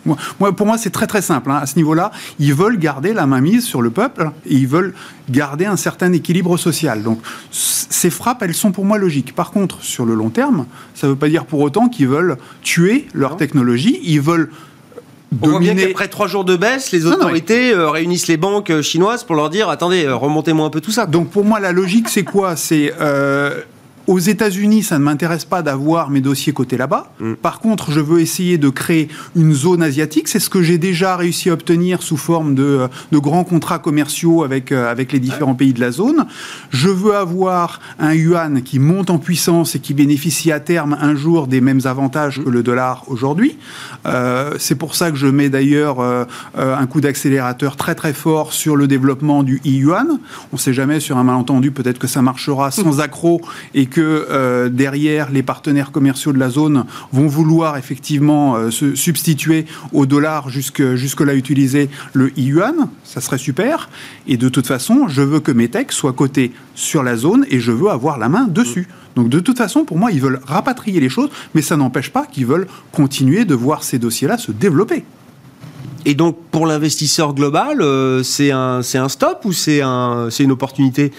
Moi, 0.06 0.56
pour 0.56 0.66
moi, 0.66 0.78
c'est 0.78 0.90
très 0.90 1.08
très 1.08 1.22
simple. 1.22 1.52
Hein. 1.52 1.60
À 1.62 1.66
ce 1.66 1.76
niveau-là, 1.76 2.12
ils 2.40 2.54
veulent 2.54 2.78
garder 2.78 3.14
la 3.14 3.26
mainmise 3.26 3.64
sur 3.64 3.82
le 3.82 3.90
peuple 3.90 4.32
et 4.46 4.56
ils 4.56 4.68
veulent 4.68 4.94
garder 5.30 5.66
un 5.66 5.78
certain 5.78 6.12
équilibre 6.14 6.58
social. 6.58 7.04
Donc, 7.04 7.20
ces 7.52 8.10
frappes, 8.10 8.44
elles 8.44 8.54
sont 8.54 8.72
pour 8.72 8.86
moi 8.86 8.98
logiques. 8.98 9.34
Par 9.36 9.52
contre, 9.52 9.82
sur 9.82 10.06
le 10.06 10.14
long 10.14 10.30
terme, 10.30 10.66
ça 10.96 11.08
ne 11.08 11.14
veut 11.14 11.18
pas 11.18 11.30
dire 11.30 11.46
pour 11.46 11.62
autant 11.62 11.90
qu'ils 11.90 12.08
veulent 12.08 12.38
tuer 12.62 13.08
leur 13.14 13.38
technologie. 13.38 14.00
Ils 14.04 14.22
veulent 14.22 14.50
on 15.42 15.50
voit 15.50 15.60
bien 15.60 15.76
qu'après 15.76 16.08
trois 16.08 16.28
jours 16.28 16.46
de 16.46 16.56
baisse, 16.56 16.92
les 16.92 17.06
autorités 17.06 17.72
euh, 17.72 17.90
réunissent 17.90 18.28
les 18.28 18.38
banques 18.38 18.70
euh, 18.70 18.82
chinoises 18.82 19.24
pour 19.24 19.36
leur 19.36 19.50
dire 19.50 19.70
attendez, 19.70 20.06
euh, 20.06 20.16
remontez-moi 20.16 20.66
un 20.66 20.70
peu 20.70 20.82
tout 20.82 20.92
ça. 20.92 21.06
Donc 21.06 21.30
pour 21.30 21.44
moi, 21.44 21.60
la 21.60 21.72
logique, 21.72 22.10
c'est 22.10 22.24
quoi? 22.24 22.56
C'est 22.56 22.94
aux 24.08 24.20
États-Unis, 24.20 24.84
ça 24.84 25.00
ne 25.00 25.04
m'intéresse 25.04 25.46
pas 25.46 25.62
d'avoir 25.62 26.10
mes 26.10 26.22
dossiers 26.22 26.54
cotés 26.54 26.78
là-bas. 26.78 27.12
Mm. 27.20 27.34
Par 27.36 27.60
contre, 27.60 27.92
je 27.92 28.00
veux 28.00 28.20
essayer 28.20 28.58
de 28.58 28.70
créer 28.70 29.08
une 29.36 29.54
zone 29.54 29.82
asiatique. 29.82 30.28
C'est 30.28 30.40
ce 30.40 30.50
que 30.50 30.62
j'ai 30.62 30.78
déjà 30.78 31.16
réussi 31.16 31.50
à 31.50 31.54
obtenir 31.54 32.04
sous 32.04 32.18
forme 32.18 32.56
de, 32.56 32.88
de 33.12 33.18
grands 33.18 33.44
contrats 33.44 33.80
commerciaux 33.80 34.44
avec, 34.44 34.72
euh, 34.72 34.92
avec 34.92 35.12
les 35.12 35.20
différents 35.20 35.56
pays 35.56 35.74
de 35.74 35.80
la 35.80 35.92
zone. 35.92 36.26
Je 36.70 36.90
veux 36.90 37.16
avoir 37.16 37.80
un 38.00 38.14
yuan 38.14 38.62
qui 38.62 38.80
monte 38.80 39.10
en 39.10 39.20
puissance 39.20 39.76
et 39.76 39.80
qui 39.80 39.94
bénéficie 39.94 40.52
à 40.52 40.60
terme 40.60 40.98
un 41.00 41.16
jour 41.16 41.48
des 41.48 41.62
mêmes 41.62 41.82
avantages 41.86 42.42
que 42.44 42.50
le 42.50 42.64
dollar 42.64 43.04
aujourd'hui. 43.08 43.58
Euh, 44.06 44.56
c'est 44.60 44.76
pour 44.76 44.96
ça 44.96 45.12
que 45.12 45.18
je 45.18 45.28
mets 45.28 45.50
d'ailleurs 45.50 46.00
euh, 46.00 46.26
un 46.56 46.86
coup 46.88 47.00
d'accélérateur 47.00 47.78
très 47.78 47.96
très 47.96 48.14
fort 48.14 48.54
sur 48.54 48.76
le 48.76 48.88
développement 48.88 49.44
du 49.44 49.62
yuan. 49.64 50.20
On 50.52 50.56
ne 50.56 50.60
sait 50.60 50.74
jamais 50.74 51.00
sur 51.00 51.18
un 51.18 51.24
malentendu, 51.24 51.72
peut-être 51.72 52.00
que 52.00 52.08
ça 52.08 52.22
marchera 52.22 52.72
sans 52.72 53.00
accroc 53.00 53.42
et 53.74 53.86
que 53.94 54.28
euh, 54.30 54.70
derrière, 54.70 55.32
les 55.32 55.44
partenaires 55.44 55.92
commerciaux 55.92 56.34
de 56.34 56.40
la 56.40 56.50
zone 56.50 56.86
vont 57.12 57.28
vouloir 57.28 57.78
effectivement 57.78 58.56
euh, 58.56 58.72
se 58.72 58.96
substituer 58.96 59.66
au 59.94 60.06
dollar 60.06 60.50
jusque, 60.50 60.96
jusque-là 60.96 61.36
utiliser 61.36 61.90
le 62.14 62.38
yuan. 62.38 62.90
Ça 63.04 63.22
serait 63.22 63.38
super. 63.38 63.90
Et 64.28 64.36
de 64.36 64.50
toute 64.50 64.68
façon, 64.68 65.08
je 65.08 65.22
veux 65.22 65.40
que 65.40 65.52
mes 65.52 65.70
techs 65.70 65.92
soient 65.92 66.14
cotés 66.14 66.52
sur 66.76 67.04
la 67.04 67.16
zone 67.16 67.46
et 67.50 67.60
je 67.60 67.72
veux 67.72 67.90
avoir 67.90 68.18
la 68.18 68.28
main 68.28 68.48
dessus. 68.48 68.88
Donc 69.16 69.30
de 69.30 69.40
toute 69.40 69.60
façon, 69.60 69.86
pour 69.86 69.98
moi, 69.98 70.12
ils 70.12 70.20
veulent 70.20 70.42
rapatrier 70.46 71.00
les 71.00 71.10
choses, 71.10 71.30
mais 71.54 71.62
ça 71.62 71.78
n'empêche 71.78 72.10
pas 72.10 72.26
qu'ils 72.26 72.48
veulent 72.48 72.68
continuer 72.92 73.46
de 73.46 73.54
voir 73.54 73.84
ces 73.84 74.00
dossiers-là 74.00 74.38
se 74.38 74.52
développer. 74.52 75.06
Et 76.06 76.16
donc, 76.16 76.38
pour 76.52 76.68
l'investisseur 76.68 77.34
global, 77.34 77.82
euh, 77.82 78.24
c'est 78.24 78.52
un, 78.52 78.82
un 78.94 79.10
stop 79.10 79.46
ou 79.46 79.54
c'est 79.54 79.82
un, 79.82 80.28
une 80.30 80.52
opportunité? 80.52 81.14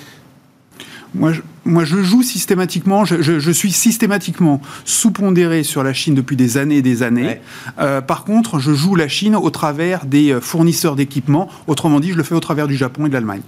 Moi 1.14 1.32
je, 1.32 1.40
moi, 1.66 1.84
je 1.84 2.02
joue 2.02 2.22
systématiquement, 2.22 3.04
je, 3.04 3.50
suis 3.50 3.72
systématiquement 3.72 4.60
sous-pondéré 4.84 5.62
sur 5.62 5.82
la 5.82 5.94
Chine 5.94 6.14
depuis 6.14 6.36
des 6.36 6.58
années 6.58 6.76
et 6.76 6.82
des 6.82 7.02
années. 7.02 7.40
Euh, 7.78 8.00
par 8.00 8.24
contre, 8.24 8.58
je 8.58 8.72
joue 8.72 8.94
la 8.94 9.08
Chine 9.08 9.34
au 9.34 9.50
travers 9.50 10.04
des 10.04 10.32
euh, 10.32 10.40
fournisseurs 10.40 10.94
d'équipements. 10.94 11.48
Autrement 11.66 12.00
dit, 12.00 12.12
je 12.12 12.16
le 12.16 12.22
fais 12.22 12.34
au 12.34 12.40
travers 12.40 12.68
du 12.68 12.76
Japon 12.76 13.06
et 13.06 13.08
de 13.08 13.14
l'Allemagne. 13.14 13.42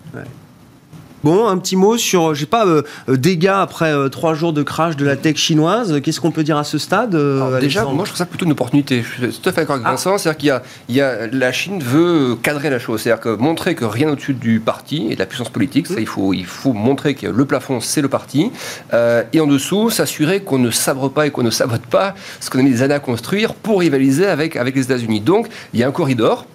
Bon, 1.25 1.49
un 1.49 1.59
petit 1.59 1.77
mot 1.77 1.97
sur, 1.97 2.35
je 2.35 2.41
sais 2.41 2.47
pas, 2.47 2.67
dégâts 3.09 3.49
après 3.49 3.93
trois 4.11 4.35
jours 4.35 4.53
de 4.53 4.63
crash 4.63 4.97
de 4.97 5.05
la 5.05 5.17
tech 5.17 5.37
chinoise. 5.37 6.01
Qu'est-ce 6.01 6.21
qu'on 6.21 6.31
peut 6.31 6.45
dire 6.45 6.57
à 6.57 6.65
ce 6.65 6.79
stade 6.79 7.17
Déjà, 7.61 7.85
moi 7.85 8.05
je 8.05 8.11
trouve 8.11 8.17
ça 8.17 8.27
plutôt 8.27 8.45
une 8.45 8.53
opportunité. 8.53 9.03
Je 9.03 9.31
suis 9.31 9.41
tout 9.41 9.49
à 9.49 9.53
fait 9.53 9.63
d'accord 9.63 9.77
avec 9.77 9.87
ah. 9.87 9.93
Vincent. 9.93 10.19
C'est-à-dire 10.19 10.39
qu'il 10.39 10.49
y 10.49 10.51
a, 10.51 10.63
il 10.89 10.95
y 10.95 11.01
a, 11.01 11.27
la 11.27 11.53
Chine 11.53 11.83
veut 11.83 12.37
cadrer 12.43 12.71
la 12.71 12.79
chose. 12.79 13.01
C'est-à-dire 13.01 13.21
que 13.21 13.37
montrer 13.37 13.75
que 13.75 13.85
rien 13.85 14.11
au-dessus 14.11 14.35
du 14.35 14.61
parti 14.61 15.09
et 15.11 15.15
de 15.15 15.19
la 15.19 15.27
puissance 15.27 15.49
politique, 15.49 15.87
ça, 15.87 15.99
il 15.99 16.07
faut, 16.07 16.33
il 16.33 16.47
faut 16.47 16.73
montrer 16.73 17.15
que 17.15 17.27
le 17.27 17.45
plafond, 17.45 17.81
c'est 17.81 18.03
le 18.03 18.09
parti. 18.09 18.51
et 18.93 19.41
en 19.41 19.47
dessous, 19.47 19.91
s'assurer 19.91 20.41
qu'on 20.41 20.59
ne 20.59 20.71
sabre 20.71 21.09
pas 21.09 21.27
et 21.27 21.31
qu'on 21.31 21.43
ne 21.43 21.51
sabote 21.51 21.87
pas 21.87 22.15
ce 22.41 22.51
qu'on 22.51 22.59
a 22.59 22.63
mis 22.63 22.71
des 22.71 22.83
années 22.83 22.95
à 22.95 23.01
construire 23.01 23.55
pour 23.55 23.81
rivaliser 23.81 24.27
avec, 24.27 24.57
avec 24.57 24.75
les 24.75 24.83
États-Unis. 24.83 25.21
Donc, 25.21 25.49
il 25.73 25.81
y 25.81 25.83
a 25.83 25.89
un 25.89 25.93
corridor 25.93 26.47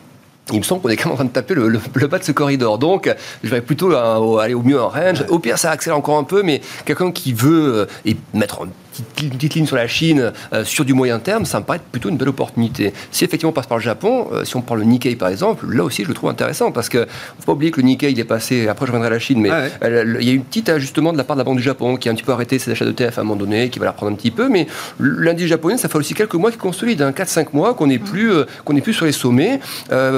il 0.51 0.57
me 0.59 0.63
semble 0.63 0.81
qu'on 0.81 0.89
est 0.89 0.97
quand 0.97 1.09
même 1.09 1.13
en 1.13 1.17
train 1.17 1.25
de 1.25 1.29
taper 1.29 1.53
le, 1.53 1.79
bas 2.07 2.19
de 2.19 2.23
ce 2.23 2.31
corridor. 2.31 2.77
Donc, 2.77 3.13
je 3.43 3.49
vais 3.49 3.61
plutôt 3.61 3.95
aller 3.95 4.53
au 4.53 4.61
mieux 4.61 4.81
en 4.81 4.89
range. 4.89 5.23
Au 5.29 5.39
pire, 5.39 5.57
ça 5.57 5.71
accélère 5.71 5.97
encore 5.97 6.17
un 6.17 6.23
peu, 6.23 6.43
mais 6.43 6.61
quelqu'un 6.85 7.11
qui 7.11 7.33
veut 7.33 7.73
euh, 7.73 7.85
et 8.05 8.17
mettre 8.33 8.67
une 9.21 9.29
petite 9.29 9.55
ligne 9.55 9.65
sur 9.65 9.75
la 9.75 9.87
Chine 9.87 10.31
euh, 10.53 10.63
sur 10.65 10.85
du 10.85 10.93
moyen 10.93 11.19
terme, 11.19 11.45
ça 11.45 11.59
me 11.59 11.65
paraît 11.65 11.81
plutôt 11.91 12.09
une 12.09 12.17
belle 12.17 12.29
opportunité. 12.29 12.93
Si 13.11 13.23
effectivement 13.23 13.51
on 13.51 13.53
passe 13.53 13.67
par 13.67 13.77
le 13.77 13.83
Japon, 13.83 14.27
euh, 14.31 14.45
si 14.45 14.55
on 14.55 14.61
parle 14.61 14.79
le 14.79 14.85
Nikkei 14.85 15.15
par 15.15 15.29
exemple, 15.29 15.65
là 15.73 15.83
aussi 15.83 16.03
je 16.03 16.07
le 16.07 16.13
trouve 16.13 16.29
intéressant 16.29 16.71
parce 16.71 16.89
que 16.89 16.99
ne 16.99 17.05
faut 17.39 17.45
pas 17.45 17.51
oublier 17.53 17.71
que 17.71 17.81
le 17.81 17.87
Nikkei 17.87 18.11
il 18.11 18.19
est 18.19 18.23
passé, 18.23 18.67
après 18.67 18.85
je 18.85 18.91
reviendrai 18.91 19.07
à 19.07 19.11
la 19.11 19.19
Chine, 19.19 19.41
mais 19.41 19.49
ah 19.51 19.87
il 19.87 20.23
y 20.23 20.29
a 20.29 20.33
eu 20.33 20.39
un 20.39 20.41
petit 20.41 20.69
ajustement 20.69 21.13
de 21.13 21.17
la 21.17 21.23
part 21.23 21.35
de 21.35 21.41
la 21.41 21.43
Banque 21.43 21.57
du 21.57 21.63
Japon 21.63 21.97
qui 21.97 22.09
a 22.09 22.11
un 22.11 22.15
petit 22.15 22.23
peu 22.23 22.31
arrêté 22.31 22.59
ses 22.59 22.71
achats 22.71 22.85
de 22.85 22.91
TF 22.91 23.17
à 23.17 23.21
un 23.21 23.23
moment 23.23 23.37
donné, 23.37 23.69
qui 23.69 23.79
va 23.79 23.85
la 23.85 23.91
reprendre 23.91 24.11
un 24.11 24.15
petit 24.15 24.31
peu, 24.31 24.49
mais 24.49 24.67
l'indice 24.99 25.47
japonais, 25.47 25.77
ça 25.77 25.89
fait 25.89 25.97
aussi 25.97 26.13
quelques 26.13 26.35
mois 26.35 26.51
qu'il 26.51 26.59
consolide, 26.59 27.01
hein, 27.01 27.11
4-5 27.11 27.47
mois 27.53 27.73
qu'on 27.73 27.87
n'est 27.87 27.99
plus, 27.99 28.31
euh, 28.31 28.45
qu'on 28.65 28.75
plus 28.81 28.93
sur 28.93 29.05
les 29.05 29.11
sommets, 29.11 29.59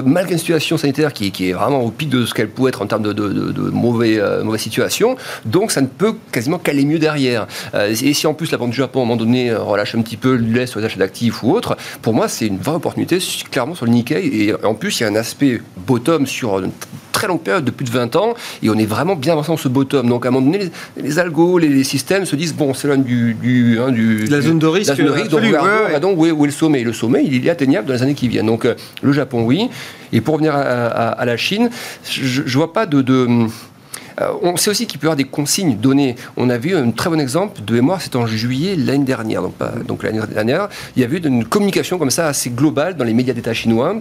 malgré 0.06 0.34
une 0.34 0.40
situation 0.40 0.78
sanitaire 0.78 1.12
qui, 1.12 1.32
qui, 1.32 1.50
est 1.50 1.54
vraiment 1.54 1.82
au 1.82 1.90
pic 1.90 2.08
de 2.08 2.26
ce 2.26 2.34
qu'elle 2.34 2.48
pouvait 2.48 2.70
être 2.70 2.82
en 2.82 2.88
termes 2.88 3.04
de, 3.04 3.12
de, 3.12 3.28
de, 3.28 3.62
mauvais, 3.70 4.22
mauvaise 4.42 4.62
situation, 4.62 5.18
donc 5.46 5.72
ça 5.72 5.82
ne 5.82 5.88
peut 5.88 6.14
quasiment 6.32 6.60
qu'aller 6.60 6.86
mieux 6.86 7.00
derrière. 7.00 7.46
et 7.74 8.14
si 8.14 8.26
en 8.26 8.34
plus 8.34 8.52
la 8.52 8.58
Banque 8.58 8.73
du 8.74 8.78
Japon 8.80 9.00
à 9.00 9.04
un 9.04 9.06
moment 9.06 9.18
donné 9.18 9.52
euh, 9.52 9.62
relâche 9.62 9.96
un 9.96 10.02
petit 10.02 10.18
peu, 10.18 10.36
laisse 10.36 10.72
sur 10.72 10.80
les 10.80 10.86
achats 10.86 11.00
d'actifs 11.00 11.44
ou 11.44 11.52
autre, 11.52 11.78
pour 12.02 12.14
moi, 12.14 12.28
c'est 12.28 12.48
une 12.48 12.58
vraie 12.58 12.76
opportunité, 12.76 13.20
clairement, 13.50 13.76
sur 13.76 13.86
le 13.86 13.92
Nikkei. 13.92 14.48
Et 14.48 14.54
en 14.66 14.74
plus, 14.74 15.00
il 15.00 15.04
y 15.04 15.06
a 15.06 15.10
un 15.10 15.16
aspect 15.16 15.62
bottom 15.88 16.28
sur 16.28 16.60
une 16.60 16.72
très 17.12 17.28
longue 17.28 17.42
période 17.42 17.64
de 17.64 17.72
plus 17.72 17.86
de 17.86 17.92
20 17.92 18.16
ans, 18.16 18.34
et 18.62 18.70
on 18.70 18.78
est 18.78 18.86
vraiment 18.86 19.16
bien 19.16 19.34
avancé 19.34 19.50
dans 19.50 19.58
ce 19.58 19.68
bottom. 19.68 20.10
Donc, 20.10 20.26
à 20.26 20.30
un 20.30 20.32
moment 20.32 20.52
donné, 20.52 20.70
les, 20.98 21.20
algos, 21.20 21.60
les, 21.60 21.84
systèmes 21.84 22.26
se 22.26 22.36
disent, 22.36 22.56
bon, 22.56 22.74
c'est 22.74 22.88
l'un 22.88 22.98
du, 22.98 23.36
du, 23.36 23.80
hein, 23.80 23.92
du, 23.92 24.26
la 24.26 24.42
zone 24.42 24.60
de 24.60 24.68
risque. 24.68 24.90
La 24.90 24.96
zone 24.96 25.06
de 25.06 25.12
risque 25.12 25.30
donc, 25.30 25.42
regardons, 25.42 26.14
Où, 26.16 26.26
est, 26.26 26.32
où, 26.32 26.44
est, 26.44 26.48
le 26.48 26.54
sommet? 26.54 26.84
Le 26.84 26.94
sommet, 26.94 27.24
il 27.24 27.46
est 27.46 27.50
atteignable 27.50 27.88
dans 27.88 27.94
les 27.94 28.02
années 28.02 28.16
qui 28.16 28.28
viennent. 28.28 28.48
Donc, 28.48 28.66
euh, 28.66 28.74
le 29.02 29.14
Japon, 29.14 29.44
oui. 29.44 29.70
Et 30.12 30.22
pour 30.22 30.36
revenir 30.36 30.56
à, 30.56 31.26
la 31.26 31.38
Chine, 31.38 31.70
je 32.08 32.42
ne 32.42 32.50
vois 32.50 32.74
pas 32.74 32.86
de, 32.86 33.02
de 33.02 33.28
euh, 33.30 33.48
on 34.42 34.58
sait 34.58 34.70
aussi 34.70 34.88
qu'il 34.88 35.00
peut 35.00 35.06
y 35.06 35.08
avoir 35.08 35.18
des 35.18 35.24
consignes 35.24 35.76
données. 35.76 36.16
On 36.38 36.50
a 36.50 36.58
vu 36.58 36.76
un 36.76 36.92
très 36.92 37.10
bon 37.10 37.20
exemple 37.20 37.62
de 37.64 37.74
mémoire, 37.74 38.02
c'était 38.02 38.18
en 38.18 38.28
juillet 38.28 38.76
l'année 38.76 39.06
dernière. 39.06 39.42
Donc, 39.42 39.56
donc 39.86 40.04
l'année 40.04 40.20
dernière, 40.34 40.70
il 40.96 41.02
y 41.02 41.06
a 41.06 41.10
eu 41.10 41.18
une 41.18 41.46
communication 41.46 41.98
comme 41.98 42.12
ça 42.12 42.28
assez 42.28 42.50
globale 42.50 42.96
dans 42.96 43.06
les 43.06 43.14
médias 43.14 43.34
d'État 43.34 43.54
chinois 43.54 43.96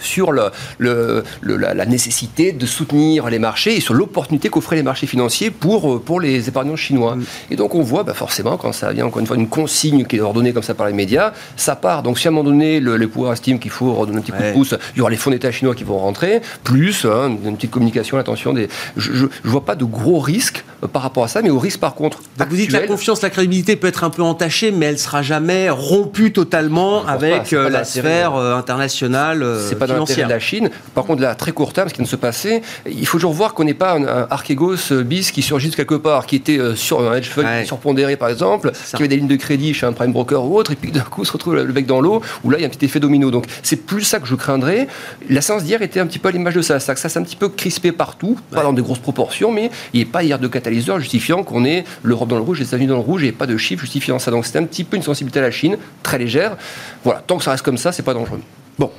sur 0.00 0.32
le, 0.32 0.50
la, 0.78 1.86
nécessité 1.86 2.52
de 2.52 2.66
soutenir 2.66 3.28
les 3.30 3.38
marchés 3.38 3.76
et 3.76 3.80
sur 3.80 3.94
l'opportunité 3.94 4.48
qu'offraient 4.48 4.76
les 4.76 4.82
marchés 4.82 5.06
financiers 5.06 5.50
pour, 5.50 5.94
euh, 5.94 5.98
pour 5.98 6.20
les 6.20 6.48
épargnants 6.48 6.76
chinois. 6.76 7.16
Mm. 7.16 7.24
Et 7.50 7.56
donc 7.56 7.74
on 7.74 7.82
voit 7.82 8.04
bah 8.04 8.14
forcément 8.14 8.56
quand 8.56 8.72
ça 8.72 8.92
vient 8.92 9.06
encore 9.06 9.20
une 9.20 9.26
fois 9.26 9.36
une 9.36 9.48
consigne 9.48 10.04
qui 10.04 10.16
est 10.16 10.20
ordonnée 10.20 10.52
comme 10.52 10.62
ça 10.62 10.74
par 10.74 10.86
les 10.86 10.92
médias, 10.92 11.32
ça 11.56 11.76
part. 11.76 12.02
Donc 12.02 12.18
si 12.18 12.28
à 12.28 12.30
un 12.30 12.34
moment 12.34 12.48
donné 12.48 12.80
le, 12.80 12.96
les 12.96 13.06
pouvoirs 13.06 13.32
estiment 13.32 13.58
qu'il 13.58 13.70
faut 13.70 13.92
redonner 13.94 14.18
un 14.18 14.22
petit 14.22 14.32
coup 14.32 14.42
de 14.42 14.52
pouce, 14.52 14.74
il 14.94 14.98
y 14.98 15.00
aura 15.00 15.10
les 15.10 15.16
fonds 15.16 15.30
d'État 15.30 15.50
chinois 15.50 15.74
qui 15.74 15.84
vont 15.84 15.98
rentrer, 15.98 16.40
plus 16.64 17.04
hein, 17.04 17.36
une 17.44 17.56
petite 17.56 17.70
communication, 17.70 18.18
attention, 18.18 18.52
des, 18.52 18.68
je 18.96 19.24
ne 19.24 19.28
vois 19.44 19.64
pas 19.64 19.74
de 19.74 19.84
gros 19.84 20.18
risques 20.18 20.64
euh, 20.82 20.86
par 20.86 21.02
rapport 21.02 21.24
à 21.24 21.28
ça, 21.28 21.42
mais 21.42 21.50
au 21.50 21.58
risque 21.58 21.80
par 21.80 21.94
contre. 21.94 22.20
Donc 22.38 22.48
vous 22.48 22.56
dites 22.56 22.68
que 22.68 22.74
la 22.74 22.86
confiance, 22.86 23.22
la 23.22 23.30
crédibilité 23.30 23.76
peut 23.76 23.88
être 23.88 24.04
un 24.04 24.10
peu 24.10 24.22
entachée, 24.22 24.70
mais 24.70 24.86
elle 24.86 24.98
sera 24.98 25.22
jamais 25.22 25.70
rompue 25.70 26.32
totalement 26.32 27.06
avec 27.06 27.52
euh, 27.52 27.68
la 27.68 27.84
sphère 27.84 28.34
internationale 28.34 29.44
pas 29.80 29.86
dans 29.86 29.96
l'intérêt 29.96 30.24
de 30.24 30.28
la 30.28 30.38
Chine. 30.38 30.70
Par 30.94 31.04
contre, 31.04 31.22
là, 31.22 31.34
très 31.34 31.52
court 31.52 31.72
terme, 31.72 31.88
ce 31.88 31.94
qui 31.94 31.98
vient 31.98 32.04
de 32.04 32.10
se 32.10 32.16
passer, 32.16 32.62
il 32.86 33.06
faut 33.06 33.18
toujours 33.18 33.32
voir 33.32 33.54
qu'on 33.54 33.64
n'est 33.64 33.74
pas 33.74 33.94
un, 33.94 34.26
Archegos 34.30 34.92
euh, 34.92 35.02
bis 35.02 35.32
qui 35.32 35.42
surgit 35.42 35.70
quelque 35.70 35.94
part, 35.94 36.26
qui 36.26 36.36
était 36.36 36.58
euh, 36.58 36.76
sur 36.76 37.00
un 37.00 37.16
hedge 37.16 37.28
fund 37.28 37.46
surpondéré, 37.64 38.16
par 38.16 38.28
exemple, 38.28 38.72
qui 38.72 38.96
avait 38.96 39.08
des 39.08 39.16
lignes 39.16 39.28
de 39.28 39.36
crédit 39.36 39.74
chez 39.74 39.86
un 39.86 39.92
prime 39.92 40.12
broker 40.12 40.44
ou 40.44 40.56
autre, 40.58 40.72
et 40.72 40.76
puis 40.76 40.90
d'un 40.90 41.00
coup 41.00 41.24
se 41.24 41.32
retrouve 41.32 41.56
le 41.56 41.72
bec 41.72 41.86
dans 41.86 42.00
l'eau, 42.00 42.20
où 42.44 42.50
là, 42.50 42.58
il 42.58 42.62
y 42.62 42.64
a 42.64 42.66
un 42.66 42.70
petit 42.70 42.84
effet 42.84 43.00
domino. 43.00 43.30
Donc, 43.30 43.46
c'est 43.62 43.86
plus 43.86 44.02
ça 44.02 44.20
que 44.20 44.26
je 44.26 44.34
craindrais. 44.34 44.86
La 45.28 45.40
séance 45.40 45.64
d'hier 45.64 45.80
était 45.82 46.00
un 46.00 46.06
petit 46.06 46.18
peu 46.18 46.28
à 46.28 46.32
l'image 46.32 46.54
de 46.54 46.62
ça. 46.62 46.78
Ça, 46.78 46.94
ça 46.94 47.08
s'est 47.08 47.18
un 47.18 47.22
petit 47.22 47.36
peu 47.36 47.48
crispé 47.48 47.92
partout, 47.92 48.38
pas 48.50 48.62
dans 48.62 48.72
de 48.72 48.82
grosses 48.82 48.98
proportions, 48.98 49.50
mais 49.52 49.70
il 49.92 50.02
n'y 50.02 50.06
a 50.06 50.12
pas 50.12 50.22
hier 50.22 50.38
de 50.38 50.48
catalyseur 50.48 51.00
justifiant 51.00 51.42
qu'on 51.42 51.64
ait 51.64 51.84
l'Europe 52.02 52.28
dans 52.28 52.36
le 52.36 52.42
rouge, 52.42 52.60
les 52.60 52.66
États-Unis 52.66 52.88
dans 52.88 52.96
le 52.96 53.00
rouge, 53.00 53.24
et 53.24 53.32
pas 53.32 53.46
de 53.46 53.56
chiffres 53.56 53.82
justifiant 53.82 54.18
ça. 54.18 54.30
Donc, 54.30 54.44
c'était 54.44 54.58
un 54.58 54.64
petit 54.64 54.84
peu 54.84 54.96
une 54.96 55.02
sensibilité 55.02 55.38
à 55.38 55.42
la 55.42 55.50
Chine, 55.50 55.78
très 56.02 56.18
légère. 56.18 56.56
Voilà, 57.04 57.22
tant 57.26 57.38
que 57.38 57.44
ça 57.44 57.52
reste 57.52 57.64
comme 57.64 57.78
ça, 57.78 57.92
c'est 57.92 58.02
pas 58.02 58.14
dangereux. 58.14 58.40
Bon, 58.80 58.90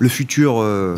le 0.00 0.08
futur 0.08 0.60
euh, 0.60 0.96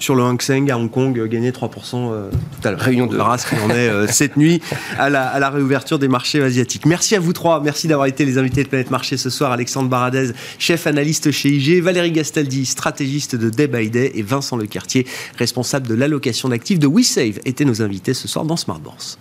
sur 0.00 0.16
le 0.16 0.24
Hang 0.24 0.42
Seng 0.42 0.68
à 0.68 0.76
Hong 0.76 0.90
Kong 0.90 1.16
euh, 1.16 1.28
gagner 1.28 1.52
3% 1.52 1.94
euh, 1.94 2.28
tout 2.30 2.66
à 2.66 2.72
l'heure. 2.72 2.80
Réunion 2.80 3.06
de 3.06 3.16
race 3.16 3.44
qui 3.44 3.54
en 3.54 3.70
est 3.70 4.08
cette 4.12 4.36
nuit 4.36 4.60
à 4.98 5.08
la, 5.08 5.28
à 5.28 5.38
la, 5.38 5.48
réouverture 5.48 6.00
des 6.00 6.08
marchés 6.08 6.42
asiatiques. 6.42 6.86
Merci 6.86 7.14
à 7.14 7.20
vous 7.20 7.32
trois. 7.32 7.60
Merci 7.60 7.86
d'avoir 7.86 8.08
été 8.08 8.24
les 8.24 8.36
invités 8.36 8.64
de 8.64 8.68
Planète 8.68 8.90
Marché 8.90 9.16
ce 9.16 9.30
soir. 9.30 9.52
Alexandre 9.52 9.88
Baradez, 9.88 10.32
chef 10.58 10.88
analyste 10.88 11.30
chez 11.30 11.50
IG, 11.50 11.80
Valérie 11.80 12.10
Gastaldi, 12.10 12.66
stratégiste 12.66 13.36
de 13.36 13.48
Day 13.48 13.68
by 13.68 13.90
Day 13.90 14.10
et 14.12 14.22
Vincent 14.22 14.56
Lecartier, 14.56 15.06
responsable 15.38 15.86
de 15.86 15.94
l'allocation 15.94 16.48
d'actifs 16.48 16.80
de 16.80 16.88
WeSave, 16.88 17.38
étaient 17.44 17.64
nos 17.64 17.80
invités 17.80 18.12
ce 18.12 18.26
soir 18.26 18.44
dans 18.44 18.56
Smart 18.56 18.80
Bourse. 18.80 19.20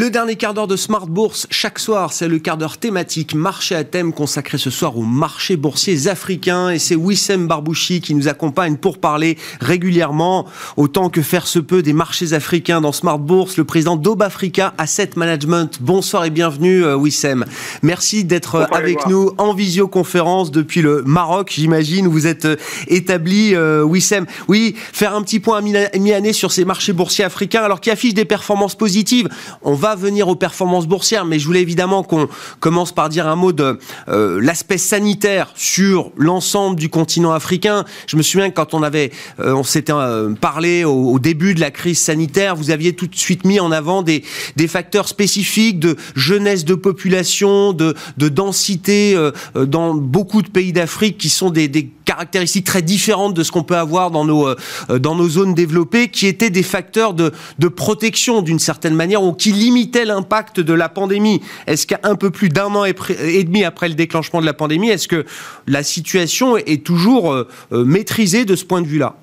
Le 0.00 0.08
dernier 0.08 0.36
quart 0.36 0.54
d'heure 0.54 0.66
de 0.66 0.76
Smart 0.76 1.06
Bourse, 1.06 1.46
chaque 1.50 1.78
soir, 1.78 2.14
c'est 2.14 2.26
le 2.26 2.38
quart 2.38 2.56
d'heure 2.56 2.78
thématique 2.78 3.34
marché 3.34 3.74
à 3.74 3.84
thème 3.84 4.14
consacré 4.14 4.56
ce 4.56 4.70
soir 4.70 4.96
aux 4.96 5.02
marchés 5.02 5.58
boursiers 5.58 6.08
africains. 6.08 6.70
Et 6.70 6.78
c'est 6.78 6.94
Wissem 6.94 7.46
Barbouchi 7.46 8.00
qui 8.00 8.14
nous 8.14 8.26
accompagne 8.26 8.78
pour 8.78 8.96
parler 8.96 9.36
régulièrement, 9.60 10.46
autant 10.78 11.10
que 11.10 11.20
faire 11.20 11.46
se 11.46 11.58
peut, 11.58 11.82
des 11.82 11.92
marchés 11.92 12.32
africains 12.32 12.80
dans 12.80 12.92
Smart 12.92 13.18
Bourse, 13.18 13.58
le 13.58 13.64
président 13.64 13.96
d'Obafrica 13.96 14.72
Asset 14.78 15.10
Management. 15.16 15.82
Bonsoir 15.82 16.24
et 16.24 16.30
bienvenue, 16.30 16.82
euh, 16.82 16.96
Wissem. 16.96 17.44
Merci 17.82 18.24
d'être 18.24 18.68
avec 18.72 19.06
nous 19.06 19.32
en 19.36 19.52
visioconférence 19.52 20.50
depuis 20.50 20.80
le 20.80 21.02
Maroc, 21.04 21.52
j'imagine, 21.54 22.06
où 22.06 22.10
vous 22.10 22.26
êtes 22.26 22.46
euh, 22.46 22.56
établi, 22.88 23.54
euh, 23.54 23.82
Wissem. 23.82 24.24
Oui, 24.48 24.74
faire 24.94 25.14
un 25.14 25.20
petit 25.20 25.40
point 25.40 25.58
à 25.58 25.98
mi-année 25.98 26.32
sur 26.32 26.52
ces 26.52 26.64
marchés 26.64 26.94
boursiers 26.94 27.26
africains, 27.26 27.62
alors 27.62 27.82
qui 27.82 27.90
affichent 27.90 28.14
des 28.14 28.24
performances 28.24 28.76
positives. 28.76 29.28
On 29.60 29.74
va 29.74 29.89
venir 29.94 30.28
aux 30.28 30.36
performances 30.36 30.86
boursières, 30.86 31.24
mais 31.24 31.38
je 31.38 31.46
voulais 31.46 31.62
évidemment 31.62 32.02
qu'on 32.02 32.28
commence 32.60 32.92
par 32.92 33.08
dire 33.08 33.26
un 33.26 33.36
mot 33.36 33.52
de 33.52 33.78
euh, 34.08 34.40
l'aspect 34.40 34.78
sanitaire 34.78 35.52
sur 35.54 36.12
l'ensemble 36.16 36.76
du 36.76 36.88
continent 36.88 37.32
africain. 37.32 37.84
Je 38.06 38.16
me 38.16 38.22
souviens 38.22 38.50
que 38.50 38.54
quand 38.54 38.74
on 38.74 38.82
avait, 38.82 39.10
euh, 39.40 39.54
on 39.54 39.62
s'était 39.62 39.92
euh, 39.92 40.34
parlé 40.34 40.84
au, 40.84 41.18
début 41.18 41.54
de 41.54 41.60
la 41.60 41.70
crise 41.70 41.98
sanitaire, 41.98 42.56
vous 42.56 42.70
aviez 42.70 42.94
tout 42.94 43.06
de 43.06 43.16
suite 43.16 43.44
mis 43.44 43.60
en 43.60 43.72
avant 43.72 44.02
des, 44.02 44.24
des 44.56 44.68
facteurs 44.68 45.06
spécifiques 45.06 45.78
de 45.78 45.96
jeunesse 46.14 46.64
de 46.64 46.74
population, 46.74 47.72
de, 47.72 47.94
de 48.16 48.28
densité 48.28 49.16
dans 49.54 49.94
beaucoup 49.94 50.40
de 50.40 50.48
pays 50.48 50.72
d'Afrique 50.72 51.18
qui 51.18 51.28
sont 51.28 51.50
des, 51.50 51.68
des 51.68 51.90
caractéristiques 52.06 52.64
très 52.64 52.80
différentes 52.80 53.34
de 53.34 53.42
ce 53.42 53.52
qu'on 53.52 53.62
peut 53.62 53.76
avoir 53.76 54.10
dans 54.10 54.24
nos, 54.24 54.54
dans 54.88 55.14
nos 55.14 55.28
zones 55.28 55.54
développées, 55.54 56.08
qui 56.08 56.26
étaient 56.26 56.50
des 56.50 56.62
facteurs 56.62 57.12
de, 57.12 57.32
de 57.58 57.68
protection 57.68 58.40
d'une 58.40 58.58
certaine 58.58 58.94
manière 58.94 59.22
ou 59.22 59.32
qui 59.32 59.52
limitent 59.52 59.79
l'impact 60.04 60.60
de 60.60 60.74
la 60.74 60.88
pandémie. 60.88 61.40
Est-ce 61.66 61.86
qu'un 61.86 62.16
peu 62.16 62.30
plus 62.30 62.48
d'un 62.48 62.74
an 62.74 62.84
et 62.84 63.44
demi 63.44 63.64
après 63.64 63.88
le 63.88 63.94
déclenchement 63.94 64.40
de 64.40 64.46
la 64.46 64.52
pandémie, 64.52 64.90
est-ce 64.90 65.08
que 65.08 65.24
la 65.66 65.82
situation 65.82 66.56
est 66.56 66.84
toujours 66.84 67.32
euh, 67.32 67.48
euh, 67.72 67.84
maîtrisée 67.84 68.44
de 68.44 68.54
ce 68.54 68.64
point 68.64 68.82
de 68.82 68.86
vue-là? 68.86 69.14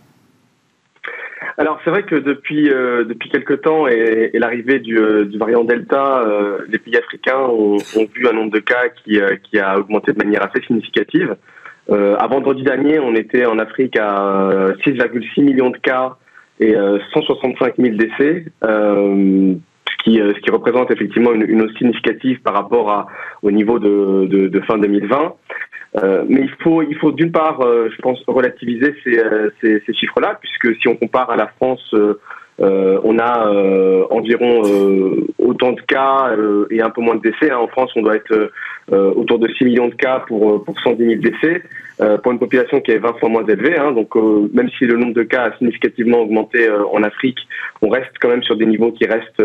Alors 1.59 1.79
c'est 1.83 1.89
vrai 1.89 2.03
que 2.03 2.15
depuis 2.15 2.69
euh, 2.69 3.03
depuis 3.03 3.29
quelque 3.29 3.55
temps 3.55 3.87
et, 3.87 4.29
l'arrivée 4.35 4.77
du, 4.79 4.95
variant 5.39 5.63
Delta, 5.63 6.23
les 6.69 6.77
pays 6.77 6.95
africains 6.97 7.39
ont, 7.39 7.77
vu 8.13 8.27
un 8.27 8.33
nombre 8.33 8.51
de 8.51 8.59
cas 8.59 8.89
qui, 9.03 9.19
a 9.59 9.79
augmenté 9.79 10.13
de 10.13 10.17
manière 10.23 10.43
assez 10.43 10.63
significative. 10.67 11.35
à 11.89 12.27
vendredi 12.27 12.61
dernier, 12.61 12.99
on 12.99 13.15
était 13.15 13.47
en 13.47 13.57
Afrique 13.57 13.97
à 13.97 14.75
6,6 14.85 15.41
millions 15.41 15.71
de 15.71 15.77
cas 15.77 16.17
et 16.59 16.75
165 17.13 17.73
000 17.77 17.95
décès 17.95 18.45
euh, 20.07 20.33
ce 20.33 20.39
qui 20.39 20.51
représente 20.51 20.89
effectivement 20.91 21.33
une, 21.33 21.61
hausse 21.61 21.75
significative 21.77 22.39
par 22.41 22.53
rapport 22.53 23.07
au 23.43 23.51
niveau 23.51 23.79
de, 23.79 24.61
fin 24.67 24.77
2020. 24.77 25.33
Euh, 26.03 26.23
mais 26.27 26.41
il 26.41 26.95
faut, 26.95 27.11
d'une 27.11 27.31
part, 27.31 27.61
euh, 27.61 27.89
je 27.93 28.01
pense, 28.01 28.21
relativiser 28.27 28.95
ces, 29.03 29.93
chiffres-là, 29.93 30.39
puisque 30.39 30.79
si 30.79 30.87
on 30.87 30.95
compare 30.95 31.29
à 31.29 31.35
la 31.35 31.47
France, 31.47 31.93
on 32.59 33.19
a 33.19 33.49
environ 34.09 34.61
autant 35.37 35.73
de 35.73 35.81
cas 35.81 36.31
et 36.71 36.81
un 36.81 36.89
peu 36.89 37.01
moins 37.01 37.15
de 37.15 37.21
décès. 37.21 37.51
Hein. 37.51 37.57
En 37.57 37.67
France, 37.67 37.91
on 37.95 38.01
doit 38.01 38.15
être 38.15 38.51
autour 38.91 39.39
de 39.39 39.47
6 39.49 39.65
millions 39.65 39.89
de 39.89 39.95
cas 39.95 40.23
pour, 40.27 40.63
pour 40.63 40.79
110 40.79 41.05
000 41.05 41.21
décès. 41.21 41.61
Euh, 41.99 42.19
pour 42.19 42.31
une 42.31 42.37
population 42.37 42.79
qui 42.79 42.91
est 42.91 42.99
20 42.99 43.13
fois 43.17 43.27
moins 43.27 43.45
élevée. 43.45 43.75
Hein, 43.75 43.91
donc, 43.91 44.15
euh, 44.15 44.47
même 44.53 44.69
si 44.77 44.85
le 44.85 44.97
nombre 44.97 45.15
de 45.15 45.23
cas 45.23 45.45
a 45.45 45.57
significativement 45.57 46.19
augmenté 46.19 46.67
euh, 46.67 46.85
en 46.93 47.01
Afrique, 47.01 47.39
on 47.81 47.89
reste 47.89 48.11
quand 48.21 48.29
même 48.29 48.43
sur 48.43 48.55
des 48.55 48.67
niveaux 48.67 48.91
qui 48.91 49.07
restent 49.07 49.41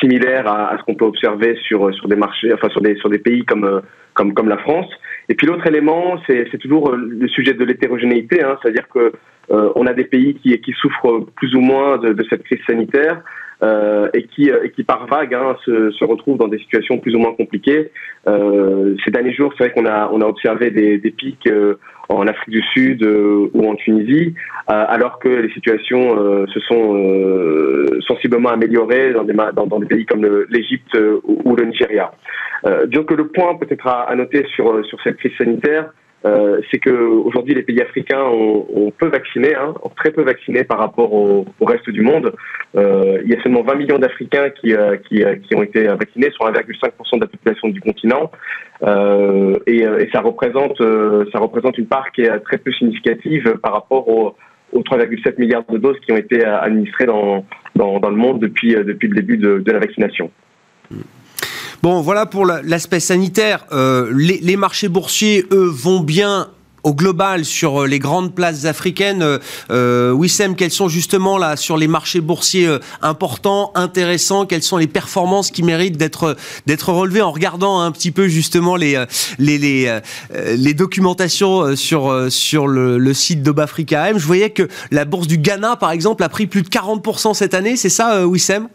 similaires 0.00 0.48
à, 0.48 0.72
à 0.72 0.78
ce 0.78 0.82
qu'on 0.84 0.94
peut 0.94 1.04
observer 1.04 1.58
sur 1.66 1.94
sur 1.94 2.08
des 2.08 2.16
marchés, 2.16 2.50
enfin 2.54 2.70
sur 2.70 2.80
des 2.80 2.96
sur 2.96 3.10
des 3.10 3.18
pays 3.18 3.44
comme 3.44 3.82
comme 4.14 4.32
comme 4.32 4.48
la 4.48 4.56
France. 4.56 4.90
Et 5.28 5.34
puis 5.34 5.46
l'autre 5.46 5.66
élément, 5.66 6.18
c'est 6.26 6.58
toujours 6.58 6.92
le 6.92 7.28
sujet 7.28 7.52
de 7.52 7.64
l'hétérogénéité, 7.64 8.42
hein, 8.42 8.56
c'est-à-dire 8.62 8.88
que 8.88 9.12
on 9.50 9.86
a 9.86 9.92
des 9.92 10.04
pays 10.04 10.34
qui 10.36 10.58
qui 10.60 10.72
souffrent 10.72 11.26
plus 11.36 11.54
ou 11.54 11.60
moins 11.60 11.98
de, 11.98 12.14
de 12.14 12.24
cette 12.30 12.44
crise 12.44 12.60
sanitaire. 12.66 13.22
Euh, 13.64 14.08
et 14.12 14.24
qui 14.24 14.50
et 14.50 14.70
qui 14.72 14.82
par 14.84 15.06
vague 15.06 15.32
hein, 15.32 15.56
se, 15.64 16.04
retrouvent 16.04 16.36
dans 16.36 16.48
des 16.48 16.58
situations 16.58 16.98
plus 16.98 17.14
ou 17.14 17.18
moins 17.18 17.32
compliquées. 17.32 17.90
Euh, 18.26 18.94
ces 19.04 19.10
derniers 19.10 19.32
jours, 19.32 19.54
c'est 19.56 19.64
vrai 19.64 19.72
qu'on 19.72 19.86
a 19.86 20.10
on 20.12 20.20
a 20.20 20.26
observé 20.26 20.70
des, 20.70 20.98
pics 21.10 21.46
euh, 21.46 21.76
en 22.10 22.26
Afrique 22.26 22.50
du 22.50 22.62
Sud 22.74 23.02
ou 23.54 23.66
en 23.66 23.74
Tunisie, 23.76 24.34
alors 24.66 25.18
que 25.18 25.28
les 25.28 25.50
situations 25.54 26.46
se 26.46 26.60
sont 26.60 28.00
sensiblement 28.06 28.50
améliorées 28.50 29.14
dans 29.14 29.24
des 29.24 29.32
dans 29.32 29.78
des 29.78 29.86
pays 29.86 30.04
comme 30.04 30.26
l'Égypte 30.50 30.98
ou, 31.24 31.56
le 31.56 31.64
Nigeria. 31.64 32.12
donc 32.88 33.10
le 33.12 33.28
point 33.28 33.54
peut-être 33.54 33.86
à, 33.86 34.02
à 34.02 34.14
noter 34.14 34.44
sur 34.54 34.84
sur 34.84 35.00
cette 35.02 35.16
crise 35.16 35.32
sanitaire, 35.38 35.90
euh, 36.24 36.60
c'est 36.70 36.78
que 36.78 36.90
aujourd'hui 36.90 37.54
les 37.54 37.62
pays 37.62 37.82
africains 37.82 38.22
ont, 38.22 38.90
peu 38.96 39.08
vacciné, 39.08 39.54
hein, 39.54 39.74
ont 39.82 39.90
très 39.90 40.10
peu 40.10 40.22
vacciné 40.22 40.64
par 40.64 40.78
rapport 40.78 41.12
au, 41.12 41.44
reste 41.60 41.90
du 41.90 42.00
monde. 42.00 42.32
Euh, 42.76 43.20
il 43.24 43.30
y 43.30 43.34
a 43.34 43.42
seulement 43.42 43.62
20 43.62 43.74
millions 43.74 43.98
d'Africains 43.98 44.50
qui, 44.50 44.74
euh, 44.74 44.96
qui, 44.96 45.54
ont 45.54 45.62
été 45.62 45.84
vaccinés, 45.84 46.30
soit 46.30 46.50
1,5% 46.50 47.16
de 47.16 47.20
la 47.20 47.26
population 47.26 47.68
du 47.68 47.80
continent, 47.80 48.30
et, 49.66 49.84
ça 50.12 50.20
représente 50.20 50.78
ça 51.32 51.38
représente 51.38 51.78
une 51.78 51.86
part 51.86 52.10
qui 52.12 52.22
est 52.22 52.40
très 52.40 52.58
peu 52.58 52.72
significative 52.72 53.56
par 53.62 53.72
rapport 53.72 54.08
aux, 54.08 54.36
aux 54.72 54.82
3,7 54.82 55.38
milliards 55.38 55.64
de 55.68 55.78
doses 55.78 55.98
qui 56.00 56.12
ont 56.12 56.16
été 56.16 56.44
administrées 56.44 57.06
dans, 57.06 57.44
le 57.76 58.16
monde 58.16 58.40
depuis 58.40 58.74
le 58.74 59.14
début 59.14 59.36
de 59.36 59.72
la 59.72 59.78
vaccination. 59.78 60.30
Bon, 61.84 62.00
voilà 62.00 62.24
pour 62.24 62.46
l'aspect 62.46 62.98
sanitaire. 62.98 63.66
Euh, 63.70 64.10
les, 64.16 64.56
marchés 64.56 64.88
boursiers, 64.88 65.44
eux, 65.52 65.68
vont 65.68 66.00
bien 66.00 66.48
au 66.82 66.94
global 66.94 67.44
sur 67.44 67.82
euh, 67.82 67.86
les 67.86 67.98
grandes 67.98 68.34
places 68.34 68.64
africaines. 68.64 69.38
Euh, 69.70 70.10
Wissem, 70.12 70.56
quels 70.56 70.70
sont 70.70 70.88
justement 70.88 71.36
là 71.36 71.56
sur 71.56 71.76
les 71.76 71.86
marchés 71.86 72.22
boursiers 72.22 72.78
importants, 73.02 73.70
intéressants? 73.74 74.46
Quelles 74.46 74.62
sont 74.62 74.78
les 74.78 74.86
performances 74.86 75.50
qui 75.50 75.62
méritent 75.62 75.98
d'être 75.98 76.36
relevées? 76.88 77.20
En 77.20 77.32
regardant 77.32 77.80
un 77.80 77.92
petit 77.92 78.12
peu 78.12 78.28
justement 78.28 78.76
les 78.76 78.96
documentations 80.74 81.76
sur 81.76 82.66
le, 82.66 83.12
site 83.12 83.42
d'Obafrica 83.42 84.08
M. 84.08 84.18
Je 84.18 84.26
voyais 84.26 84.48
que 84.48 84.70
la 84.90 85.04
bourse 85.04 85.26
du 85.26 85.36
Ghana, 85.36 85.76
par 85.76 85.90
exemple, 85.90 86.22
a 86.22 86.30
pris 86.30 86.46
plus 86.46 86.62
de 86.62 86.68
40% 86.68 87.34
cette 87.34 87.52
année. 87.52 87.76
C'est 87.76 87.90
ça, 87.90 88.26
Wissem? 88.26 88.68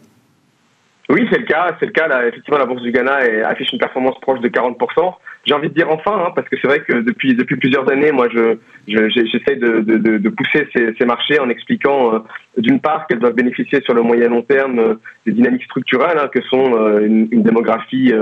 Oui, 1.10 1.28
c'est 1.30 1.38
le 1.38 1.44
cas. 1.44 1.76
C'est 1.78 1.86
le 1.86 1.92
cas. 1.92 2.08
Là, 2.08 2.26
effectivement, 2.26 2.58
la 2.58 2.66
bourse 2.66 2.82
du 2.82 2.92
Ghana 2.92 3.18
affiche 3.46 3.72
une 3.72 3.78
performance 3.78 4.18
proche 4.20 4.40
de 4.40 4.48
40%. 4.48 5.14
J'ai 5.46 5.54
envie 5.54 5.68
de 5.68 5.74
dire 5.74 5.88
enfin, 5.90 6.22
hein, 6.26 6.32
parce 6.34 6.48
que 6.48 6.56
c'est 6.60 6.68
vrai 6.68 6.80
que 6.80 7.00
depuis 7.00 7.34
depuis 7.34 7.56
plusieurs 7.56 7.90
années, 7.90 8.12
moi, 8.12 8.28
je 8.28 8.58
j'essaie 8.86 9.56
de, 9.56 9.80
de, 9.80 10.28
pousser 10.28 10.68
ces, 10.74 11.04
marchés 11.06 11.38
en 11.38 11.48
expliquant, 11.48 12.14
euh, 12.14 12.18
d'une 12.56 12.80
part, 12.80 13.06
qu'elles 13.06 13.20
doivent 13.20 13.34
bénéficier 13.34 13.80
sur 13.82 13.94
le 13.94 14.02
moyen 14.02 14.28
long 14.28 14.42
terme 14.42 14.78
euh, 14.78 14.94
des 15.26 15.32
dynamiques 15.32 15.64
structurelles, 15.64 16.18
hein, 16.18 16.28
que 16.32 16.42
sont 16.42 16.74
euh, 16.74 17.00
une, 17.00 17.42
démographie 17.42 18.12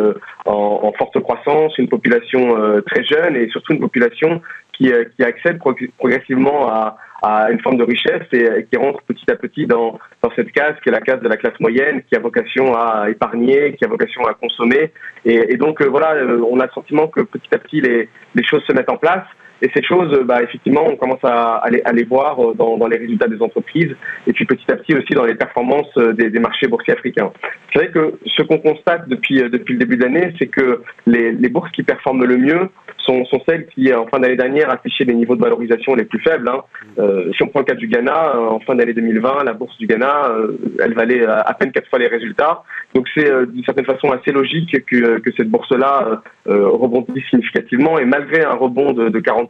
en, 0.44 0.92
forte 0.96 1.20
croissance, 1.20 1.76
une 1.78 1.88
population 1.88 2.56
très 2.86 3.04
jeune 3.04 3.36
et 3.36 3.48
surtout 3.48 3.72
une 3.72 3.80
population 3.80 4.40
qui, 4.72 4.92
qui 5.16 5.24
accède 5.24 5.58
progressivement 5.98 6.68
à 6.68 6.96
à 7.22 7.50
une 7.50 7.60
forme 7.60 7.78
de 7.78 7.84
richesse 7.84 8.26
et, 8.32 8.66
qui 8.70 8.78
rentre 8.78 9.02
petit 9.02 9.30
à 9.30 9.36
petit 9.36 9.66
dans, 9.66 9.98
dans 10.22 10.30
cette 10.36 10.52
case 10.52 10.74
qui 10.82 10.88
est 10.88 10.92
la 10.92 11.00
case 11.00 11.20
de 11.20 11.28
la 11.28 11.36
classe 11.36 11.58
moyenne, 11.60 12.02
qui 12.08 12.14
a 12.14 12.20
vocation 12.20 12.74
à 12.74 13.10
épargner, 13.10 13.74
qui 13.74 13.84
a 13.84 13.88
vocation 13.88 14.24
à 14.26 14.34
consommer. 14.34 14.92
Et, 15.24 15.56
donc 15.56 15.82
voilà, 15.82 16.14
on 16.48 16.60
a 16.60 16.66
le 16.66 16.72
sentiment 16.72 17.07
que 17.08 17.20
petit 17.20 17.54
à 17.54 17.58
petit 17.58 17.80
les, 17.80 18.08
les 18.34 18.44
choses 18.44 18.62
se 18.66 18.72
mettent 18.72 18.90
en 18.90 18.96
place. 18.96 19.24
Et 19.62 19.70
ces 19.74 19.82
choses, 19.82 20.16
bah, 20.24 20.42
effectivement, 20.42 20.84
on 20.86 20.96
commence 20.96 21.24
à, 21.24 21.56
à, 21.56 21.70
les, 21.70 21.82
à 21.82 21.92
les, 21.92 22.04
voir 22.04 22.38
euh, 22.38 22.54
dans, 22.54 22.76
dans, 22.76 22.86
les 22.86 22.98
résultats 22.98 23.28
des 23.28 23.40
entreprises 23.42 23.94
et 24.26 24.32
puis 24.32 24.44
petit 24.44 24.70
à 24.70 24.76
petit 24.76 24.94
aussi 24.94 25.14
dans 25.14 25.24
les 25.24 25.34
performances 25.34 25.92
des, 25.96 26.30
des 26.30 26.40
marchés 26.40 26.68
boursiers 26.68 26.94
africains. 26.94 27.32
C'est 27.72 27.80
vrai 27.80 27.90
que 27.90 28.18
ce 28.26 28.42
qu'on 28.42 28.58
constate 28.58 29.08
depuis, 29.08 29.42
depuis 29.42 29.74
le 29.74 29.80
début 29.80 29.96
de 29.96 30.04
l'année, 30.04 30.32
c'est 30.38 30.46
que 30.46 30.82
les, 31.06 31.32
les 31.32 31.48
bourses 31.48 31.70
qui 31.72 31.82
performent 31.82 32.24
le 32.24 32.36
mieux 32.36 32.68
sont, 33.08 33.24
sont 33.26 33.40
celles 33.48 33.66
qui, 33.68 33.92
en 33.92 34.06
fin 34.06 34.20
d'année 34.20 34.36
dernière, 34.36 34.70
affichaient 34.70 35.04
les 35.04 35.14
niveaux 35.14 35.36
de 35.36 35.40
valorisation 35.40 35.94
les 35.94 36.04
plus 36.04 36.20
faibles. 36.20 36.48
Hein. 36.48 36.62
Euh, 36.98 37.32
si 37.34 37.42
on 37.42 37.48
prend 37.48 37.60
le 37.60 37.64
cas 37.64 37.74
du 37.74 37.88
Ghana, 37.88 38.34
euh, 38.34 38.48
en 38.50 38.60
fin 38.60 38.74
d'année 38.74 38.92
2020, 38.92 39.44
la 39.44 39.52
bourse 39.54 39.76
du 39.78 39.86
Ghana, 39.86 40.28
euh, 40.30 40.58
elle 40.80 40.94
valait 40.94 41.24
à 41.26 41.52
peine 41.54 41.72
quatre 41.72 41.88
fois 41.88 41.98
les 41.98 42.08
résultats. 42.08 42.62
Donc 42.94 43.06
c'est 43.14 43.30
d'une 43.46 43.64
certaine 43.64 43.84
façon 43.84 44.10
assez 44.10 44.32
logique 44.32 44.84
que, 44.86 45.18
que 45.18 45.30
cette 45.36 45.48
bourse-là 45.48 46.22
rebondisse 46.46 47.24
significativement. 47.28 47.98
Et 47.98 48.04
malgré 48.04 48.44
un 48.44 48.54
rebond 48.54 48.92
de, 48.92 49.08
de 49.08 49.20
40%, 49.20 49.47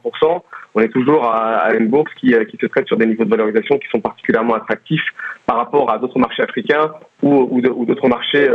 on 0.75 0.81
est 0.81 0.89
toujours 0.89 1.25
à, 1.25 1.73
une 1.75 1.89
bourse 1.89 2.13
qui, 2.21 2.35
qui, 2.51 2.57
se 2.61 2.67
traite 2.67 2.87
sur 2.87 2.97
des 2.97 3.07
niveaux 3.07 3.25
de 3.25 3.31
valorisation 3.31 3.79
qui 3.79 3.89
sont 3.89 4.01
particulièrement 4.01 4.55
attractifs 4.55 5.07
par 5.47 5.57
rapport 5.57 5.91
à 5.91 5.99
d'autres 5.99 6.19
marchés 6.19 6.43
africains 6.43 6.93
ou, 7.23 7.61
d'autres 7.61 8.09
marchés 8.09 8.49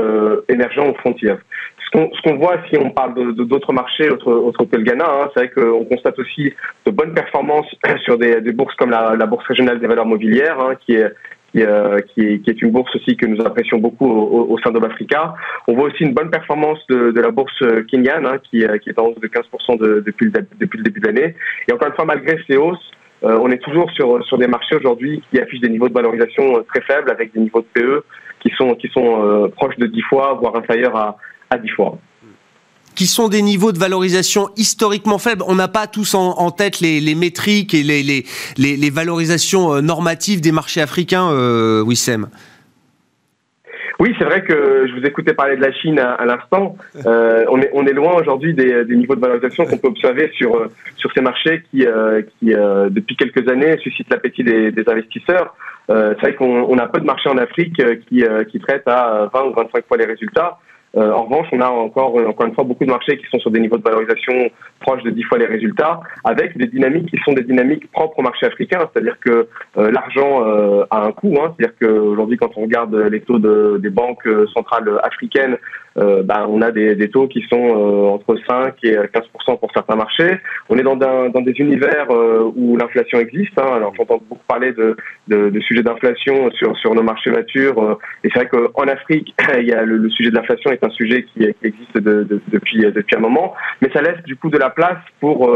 émergents 0.48 0.90
ou 0.90 0.94
frontières. 0.96 1.40
Ce 1.94 2.22
qu'on 2.24 2.38
voit 2.38 2.58
si 2.70 2.78
on 2.78 2.90
parle 2.90 3.14
d'autres 3.36 3.68
de, 3.68 3.76
marchés 3.76 4.10
autres, 4.10 4.32
autres, 4.32 4.66
que 4.66 4.78
le 4.78 4.84
Ghana, 4.84 5.06
hein, 5.06 5.30
c'est 5.34 5.42
vrai 5.42 5.50
qu'on 5.50 5.86
constate 5.86 6.18
aussi 6.18 6.52
de 6.86 6.92
bonnes 6.92 7.14
performances 7.14 7.68
sur 8.04 8.18
des, 8.18 8.40
bourses 8.52 8.76
comme 8.76 8.90
la, 8.90 9.16
la, 9.16 9.26
Bourse 9.26 9.46
régionale 9.46 9.80
des 9.80 9.88
valeurs 9.88 10.06
mobilières, 10.06 10.60
hein, 10.60 10.76
qui 10.86 10.94
est 10.94 11.12
qui, 11.54 11.64
euh, 11.64 12.00
qui, 12.14 12.22
est, 12.22 12.40
qui, 12.40 12.50
est, 12.50 12.62
une 12.62 12.72
bourse 12.72 12.94
aussi 12.96 13.16
que 13.16 13.26
nous 13.26 13.40
apprécions 13.46 13.78
beaucoup 13.78 14.10
au, 14.10 14.52
au 14.52 14.60
sein 14.60 14.72
d'Obafrica. 14.72 15.36
On 15.68 15.76
voit 15.76 15.86
aussi 15.86 16.04
une 16.04 16.14
bonne 16.14 16.32
performance 16.32 16.80
de, 16.90 17.12
de 17.12 17.22
la 17.22 17.32
bourse 17.32 17.64
kenyane, 17.90 18.26
hein, 18.26 18.38
qui, 18.44 18.66
qui, 18.82 18.90
est 18.90 19.00
en 19.00 19.08
hausse 19.08 19.20
de 19.20 19.28
15% 19.28 19.80
de, 19.80 20.04
depuis, 20.06 20.26
le, 20.26 20.32
depuis 20.60 20.80
le 20.80 20.84
début 20.84 21.00
de 21.00 21.08
l'année. 21.08 21.36
Et 21.68 21.74
encore 21.74 21.88
une 21.88 21.94
fois, 21.94 22.06
malgré 22.06 22.38
ces 22.48 22.58
hausses, 22.58 22.92
euh, 23.24 23.38
on 23.42 23.50
est 23.52 23.60
toujours 23.60 23.90
sur, 23.92 24.26
sur 24.26 24.38
des 24.38 24.48
marchés 24.48 24.76
aujourd'hui 24.76 25.22
qui 25.32 25.40
affichent 25.40 25.62
des 25.62 25.70
niveaux 25.70 25.88
de 25.88 25.94
valorisation 25.94 26.64
très 26.64 26.82
faibles, 26.82 27.10
avec 27.10 27.34
des 27.34 27.40
niveaux 27.40 27.62
de 27.62 27.82
PE 27.82 28.04
qui 28.42 28.52
sont, 28.58 28.74
qui 28.76 28.90
sont 28.90 29.24
euh, 29.24 29.48
proches 29.48 29.78
de 29.78 29.86
10 29.86 30.02
fois, 30.02 30.38
voire 30.42 30.56
inférieurs 30.56 30.96
à, 30.96 31.18
à 31.50 31.58
10 31.58 31.70
fois 31.70 31.98
qui 32.96 33.08
sont 33.08 33.28
des 33.28 33.42
niveaux 33.42 33.72
de 33.72 33.80
valorisation 33.80 34.50
historiquement 34.58 35.18
faibles. 35.18 35.44
On 35.48 35.56
n'a 35.56 35.68
pas 35.68 35.88
tous 35.88 36.16
en, 36.16 36.52
tête 36.52 36.80
les, 36.80 37.16
métriques 37.16 37.74
et 37.74 37.84
les, 37.84 38.26
les, 38.58 38.90
valorisations 38.90 39.76
euh, 39.76 39.82
normatives 39.82 40.42
des 40.42 40.52
marchés 40.52 40.82
africains, 40.82 41.30
euh, 41.32 41.82
Wissem. 41.84 42.28
Oui, 44.00 44.14
c'est 44.18 44.26
vrai 44.26 44.44
que 44.44 44.86
je 44.88 45.00
vous 45.00 45.06
écoutais 45.06 45.34
parler 45.34 45.56
de 45.56 45.62
la 45.62 45.72
Chine 45.72 46.00
à, 46.00 46.26
l'instant. 46.26 46.76
Euh, 47.06 47.46
on, 47.50 47.62
est, 47.62 47.70
on 47.74 47.86
est 47.86 47.94
loin 47.94 48.14
aujourd'hui 48.20 48.54
des, 48.54 48.84
des, 48.84 48.96
niveaux 48.96 49.16
de 49.16 49.22
valorisation 49.22 49.66
qu'on 49.66 49.78
peut 49.78 49.88
observer 49.88 50.32
sur, 50.36 50.68
sur 50.98 51.12
ces 51.14 51.22
marchés 51.22 51.64
qui, 51.70 51.86
qui 52.40 52.54
depuis 52.90 53.16
quelques 53.16 53.48
années, 53.48 53.78
suscitent 53.78 54.10
l'appétit 54.10 54.44
des, 54.44 54.72
des, 54.72 54.84
investisseurs. 54.90 55.56
c'est 55.88 56.20
vrai 56.20 56.34
qu'on 56.34 56.78
a 56.80 56.88
peu 56.88 57.00
de 57.00 57.06
marchés 57.06 57.30
en 57.30 57.38
Afrique 57.38 57.82
qui, 58.10 58.26
qui 58.52 58.60
traitent 58.60 58.88
à 58.88 59.30
20 59.32 59.44
ou 59.44 59.54
25 59.54 59.88
fois 59.88 59.98
les 59.98 60.06
résultats. 60.06 60.58
Euh, 60.96 61.12
en 61.12 61.24
revanche, 61.24 61.48
on 61.52 61.60
a 61.60 61.70
encore, 61.70 62.20
euh, 62.20 62.28
encore 62.28 62.46
une 62.46 62.54
fois 62.54 62.64
beaucoup 62.64 62.86
de 62.86 62.92
marchés 62.92 63.18
qui 63.18 63.26
sont 63.32 63.40
sur 63.40 63.50
des 63.50 63.60
niveaux 63.60 63.78
de 63.78 63.84
valorisation 63.84 64.52
proches 64.80 65.02
de 65.04 65.10
10 65.10 65.24
fois 65.24 65.40
les 65.40 65.48
résultats, 65.48 66.02
avec 66.24 66.56
des 66.56 66.68
dynamiques 66.68 67.10
qui 67.10 67.18
sont 67.26 67.34
des 67.34 67.44
dynamiques 67.44 67.92
propres 67.92 68.20
au 68.20 68.22
marché 68.22 68.46
africain, 68.46 68.80
c'est-à-dire 68.94 69.18
que 69.20 69.48
euh, 69.78 69.92
l'argent 69.92 70.44
a 70.92 71.06
un 71.06 71.12
coût, 71.12 71.36
hein, 71.42 71.56
c'est-à-dire 71.58 71.76
qu'aujourd'hui, 71.80 72.38
quand 72.38 72.52
on 72.58 72.62
regarde 72.62 72.94
les 72.96 73.22
taux 73.22 73.40
de, 73.40 73.80
des 73.82 73.90
banques 73.90 74.28
centrales 74.54 75.00
africaines, 75.04 75.58
euh, 75.98 76.24
bah, 76.24 76.48
on 76.50 76.62
a 76.62 76.72
des, 76.72 76.96
des, 76.96 77.10
taux 77.10 77.28
qui 77.28 77.42
sont 77.52 77.64
euh, 77.64 78.10
entre 78.10 78.36
5 78.48 78.76
et 78.84 78.96
15 79.14 79.24
pour 79.60 79.72
certains 79.74 79.96
marchés. 79.96 80.40
On 80.70 80.78
est 80.78 80.84
dans, 80.84 80.96
dans 80.96 81.42
des 81.42 81.54
univers 81.60 82.08
euh, 82.10 82.52
où 82.56 82.78
l'inflation 82.78 83.20
existe. 83.20 83.58
Hein. 83.58 83.74
Alors 83.76 83.94
j'entends 83.96 84.22
beaucoup 84.30 84.44
parler 84.48 84.74
de, 84.74 84.96
de, 85.28 85.50
de 85.50 85.60
sujets 85.62 85.84
d'inflation 85.84 86.50
sur, 86.52 86.76
sur 86.78 86.96
nos 86.96 87.04
marchés 87.04 87.30
matures. 87.30 88.00
et 88.24 88.30
c'est 88.34 88.40
vrai 88.40 88.50
qu'en 88.50 88.88
Afrique, 88.88 89.34
il 89.60 89.68
y 89.68 89.74
a 89.74 89.84
le, 89.84 90.10
sujet 90.10 90.32
de 90.32 90.36
l'inflation 90.36 90.72
est 90.72 90.84
un 90.84 90.90
sujet 90.90 91.26
qui, 91.34 91.44
existe 91.64 91.98
de, 91.98 92.42
depuis, 92.52 92.80
depuis 92.80 93.16
un 93.16 93.20
moment, 93.20 93.54
mais 93.82 93.90
ça 93.94 94.02
laisse 94.02 94.22
du 94.24 94.36
coup 94.36 94.50
de 94.50 94.58
la 94.58 94.70
place 94.70 95.00
pour 95.20 95.50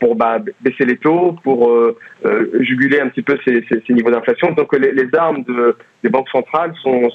pour 0.00 0.16
bah, 0.16 0.38
baisser 0.60 0.84
les 0.84 0.96
taux, 0.96 1.36
pour 1.42 1.70
euh, 1.70 1.96
juguler 2.60 3.00
un 3.00 3.08
petit 3.08 3.22
peu 3.22 3.38
ces, 3.44 3.64
niveaux 3.88 4.10
d'inflation. 4.10 4.52
Donc 4.52 4.76
les, 4.76 4.92
les, 4.92 5.08
armes 5.16 5.42
de, 5.44 5.76
des 6.02 6.10
banques 6.10 6.28
centrales 6.30 6.74
sont, 6.82 7.10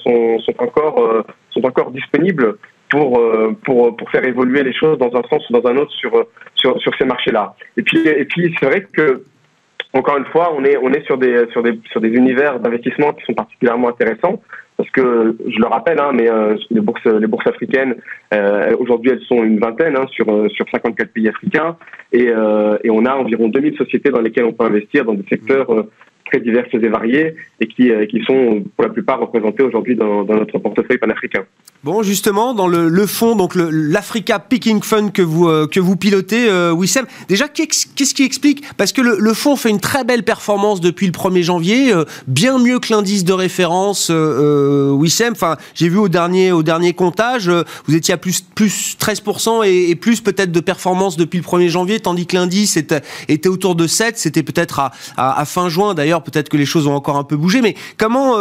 encore, 0.58 1.24
sont 1.50 1.64
encore 1.64 1.90
disponibles 1.90 2.56
pour, 2.90 3.18
euh, 3.18 3.56
pour, 3.64 3.96
pour 3.96 4.10
faire 4.10 4.24
évoluer 4.24 4.62
les 4.62 4.74
choses 4.74 4.98
dans 4.98 5.14
un 5.16 5.22
sens 5.28 5.48
ou 5.48 5.52
dans 5.58 5.70
un 5.70 5.76
autre 5.76 5.92
sur, 5.92 6.26
sur, 6.54 6.78
sur 6.80 6.92
ces 6.98 7.04
marchés-là. 7.06 7.54
Et 7.76 7.82
puis, 7.82 8.06
et 8.06 8.24
puis 8.24 8.54
c'est 8.58 8.66
vrai 8.66 8.86
que, 8.92 9.22
encore 9.94 10.18
une 10.18 10.26
fois, 10.26 10.52
on 10.54 10.64
est, 10.64 10.76
on 10.76 10.92
est 10.92 11.04
sur, 11.06 11.16
des, 11.16 11.46
sur, 11.52 11.62
des, 11.62 11.80
sur 11.90 12.00
des 12.00 12.08
univers 12.08 12.60
d'investissement 12.60 13.12
qui 13.12 13.24
sont 13.24 13.34
particulièrement 13.34 13.88
intéressants. 13.88 14.42
Parce 14.80 14.90
puisque 14.92 15.06
je 15.06 15.58
le 15.58 15.66
rappelle, 15.66 16.00
hein, 16.00 16.12
mais 16.14 16.28
les 16.70 16.80
bourses, 16.80 17.04
les 17.04 17.26
bourses 17.26 17.46
africaines, 17.46 17.96
aujourd'hui, 18.78 19.10
elles 19.12 19.22
sont 19.22 19.42
une 19.44 19.58
vingtaine 19.58 19.96
hein, 19.96 20.06
sur 20.10 20.26
sur 20.50 20.66
54 20.70 21.12
pays 21.12 21.28
africains, 21.28 21.76
et, 22.12 22.28
et 22.84 22.90
on 22.90 23.04
a 23.04 23.14
environ 23.14 23.48
2000 23.48 23.76
sociétés 23.76 24.10
dans 24.10 24.20
lesquelles 24.20 24.44
on 24.44 24.52
peut 24.52 24.64
investir 24.64 25.04
dans 25.04 25.14
des 25.14 25.26
secteurs 25.28 25.86
très 26.30 26.40
diverses 26.40 26.72
et 26.72 26.88
variées 26.88 27.34
et 27.60 27.66
qui, 27.66 27.90
euh, 27.90 28.06
qui 28.06 28.22
sont 28.22 28.64
pour 28.76 28.84
la 28.84 28.90
plupart 28.90 29.20
représentées 29.20 29.62
aujourd'hui 29.62 29.96
dans, 29.96 30.24
dans, 30.24 30.36
notre 30.36 30.58
portefeuille 30.58 30.98
panafricain. 30.98 31.44
Bon, 31.82 32.02
justement, 32.02 32.52
dans 32.52 32.66
le, 32.66 32.90
le 32.90 33.06
fond, 33.06 33.36
donc 33.36 33.54
l'Africa 33.54 34.38
Picking 34.38 34.82
Fund 34.82 35.12
que 35.12 35.22
vous, 35.22 35.48
euh, 35.48 35.66
que 35.66 35.80
vous 35.80 35.96
pilotez, 35.96 36.46
euh, 36.46 36.72
Wissem, 36.72 37.06
déjà, 37.26 37.48
qu'est-ce 37.48 38.14
qui 38.14 38.22
explique? 38.22 38.62
Parce 38.76 38.92
que 38.92 39.00
le, 39.00 39.16
le, 39.18 39.32
fonds 39.32 39.56
fait 39.56 39.70
une 39.70 39.80
très 39.80 40.04
belle 40.04 40.22
performance 40.22 40.82
depuis 40.82 41.06
le 41.06 41.12
1er 41.12 41.42
janvier, 41.42 41.94
euh, 41.94 42.04
bien 42.26 42.58
mieux 42.58 42.80
que 42.80 42.92
l'indice 42.92 43.24
de 43.24 43.32
référence 43.32 44.10
Wissem. 44.10 45.32
Enfin, 45.32 45.56
j'ai 45.74 45.88
vu 45.88 45.96
au 45.96 46.10
dernier, 46.10 46.52
au 46.52 46.62
dernier 46.62 46.92
comptage, 46.92 47.50
vous 47.86 47.94
étiez 47.94 48.12
à 48.12 48.18
plus, 48.18 48.42
plus 48.42 48.98
13% 49.00 49.66
et, 49.66 49.88
et 49.88 49.94
plus 49.94 50.20
peut-être 50.20 50.52
de 50.52 50.60
performance 50.60 51.16
depuis 51.16 51.38
le 51.38 51.44
1er 51.44 51.70
janvier, 51.70 51.98
tandis 51.98 52.26
que 52.26 52.36
l'indice 52.36 52.76
était, 52.76 53.00
était 53.28 53.48
autour 53.48 53.74
de 53.74 53.86
7, 53.86 54.18
c'était 54.18 54.42
peut-être 54.42 54.80
à, 54.80 54.92
à, 55.16 55.40
à, 55.40 55.44
fin 55.46 55.70
juin. 55.70 55.94
D'ailleurs, 55.94 56.22
peut-être 56.22 56.50
que 56.50 56.58
les 56.58 56.66
choses 56.66 56.86
ont 56.86 56.94
encore 56.94 57.16
un 57.16 57.24
peu 57.24 57.38
bougé, 57.38 57.62
mais 57.62 57.74
comment, 57.96 58.36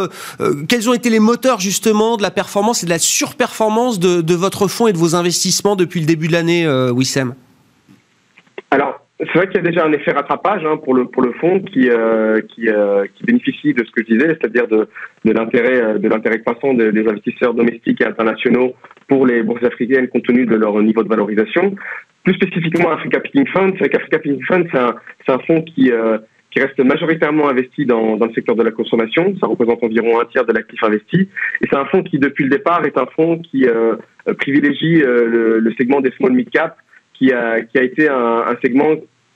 quels 0.68 0.90
ont 0.90 0.94
été 0.94 1.10
les 1.10 1.20
moteurs 1.20 1.62
justement 1.62 2.18
de 2.18 2.22
la 2.22 2.32
performance 2.32 2.84
et 2.84 2.86
de 2.86 2.92
la 2.92 3.00
sur 3.00 3.29
performance 3.36 4.00
de, 4.00 4.34
votre 4.34 4.68
fonds 4.68 4.88
et 4.88 4.94
de 4.94 4.98
vos 4.98 5.16
investissements 5.16 5.76
depuis 5.76 6.00
le 6.00 6.06
début 6.06 6.28
de 6.28 6.34
l'année, 6.34 6.66
euh, 6.66 6.92
Wissem 6.92 7.34
Alors, 8.72 9.06
c'est 9.20 9.34
vrai 9.34 9.48
qu'il 9.48 9.58
y 9.58 9.60
a 9.60 9.70
déjà 9.70 9.86
un 9.86 9.92
effet 9.92 10.12
rattrapage 10.12 10.64
hein, 10.66 10.78
pour 10.78 10.94
le 10.94 11.06
pour 11.06 11.22
le 11.22 11.34
fonds 11.34 11.60
qui 11.60 11.90
euh, 11.90 12.40
euh, 12.68 13.06
qui, 13.16 13.24
bénéficie 13.26 13.74
de 13.74 13.84
ce 13.84 13.92
que 13.92 14.02
je 14.08 14.14
disais, 14.14 14.28
c'est-à-dire 14.30 14.68
de, 14.68 14.88
de 15.26 15.32
l'intérêt 15.32 16.00
de 16.00 16.08
l'intérêt 16.08 16.40
croissant 16.40 16.74
des, 16.74 17.08
investisseurs 17.08 17.54
domestiques 17.54 18.00
et 18.02 18.06
internationaux 18.06 18.76
pour 19.08 19.26
les 19.26 19.44
bourses 19.44 19.64
africaines 19.64 20.08
compte 20.08 20.24
tenu 20.24 20.46
de 20.46 20.56
leur 20.56 20.82
niveau 20.82 21.04
de 21.04 21.10
valorisation. 21.10 21.76
Plus 22.24 22.36
spécifiquement, 22.36 22.92
Africa 22.92 23.20
Picking 23.20 23.48
Fund, 23.48 23.74
c'est 23.80 23.90
qu'Africa 23.90 24.20
Picking 24.20 24.44
Fund, 24.46 24.68
c'est 24.72 24.80
un, 24.80 24.96
un 25.28 25.40
fonds 25.40 25.62
qui 25.64 25.92
qui 26.52 26.60
reste 26.60 26.80
majoritairement 26.84 27.50
investi 27.50 27.86
dans, 27.86 28.18
dans, 28.18 28.26
le 28.26 28.34
secteur 28.34 28.56
de 28.56 28.64
la 28.64 28.72
consommation. 28.72 29.36
Ça 29.40 29.48
représente 29.48 29.84
environ 29.84 30.20
un 30.20 30.26
tiers 30.26 30.46
de 30.46 30.54
l'actif 30.54 30.84
investi. 30.84 31.30
Et 31.62 31.68
c'est 31.70 31.78
un 31.78 31.86
fonds 31.86 32.04
qui, 32.04 32.18
depuis 32.18 32.44
le 32.46 32.50
départ, 32.50 32.86
est 32.86 32.98
un 32.98 33.06
fonds 33.16 33.38
qui 33.40 33.68
euh, 33.68 33.96
privilégie 34.38 35.02
euh, 35.04 35.28
le, 35.28 35.60
le, 35.60 35.74
segment 35.74 36.02
des 36.02 36.12
small 36.12 36.34
mid 36.34 36.50
cap, 36.50 36.78
qui 37.14 37.32
a, 37.32 37.62
qui 37.62 37.78
a 37.78 37.84
été 37.84 38.10
un, 38.10 38.44
un 38.48 38.56
segment 38.64 38.96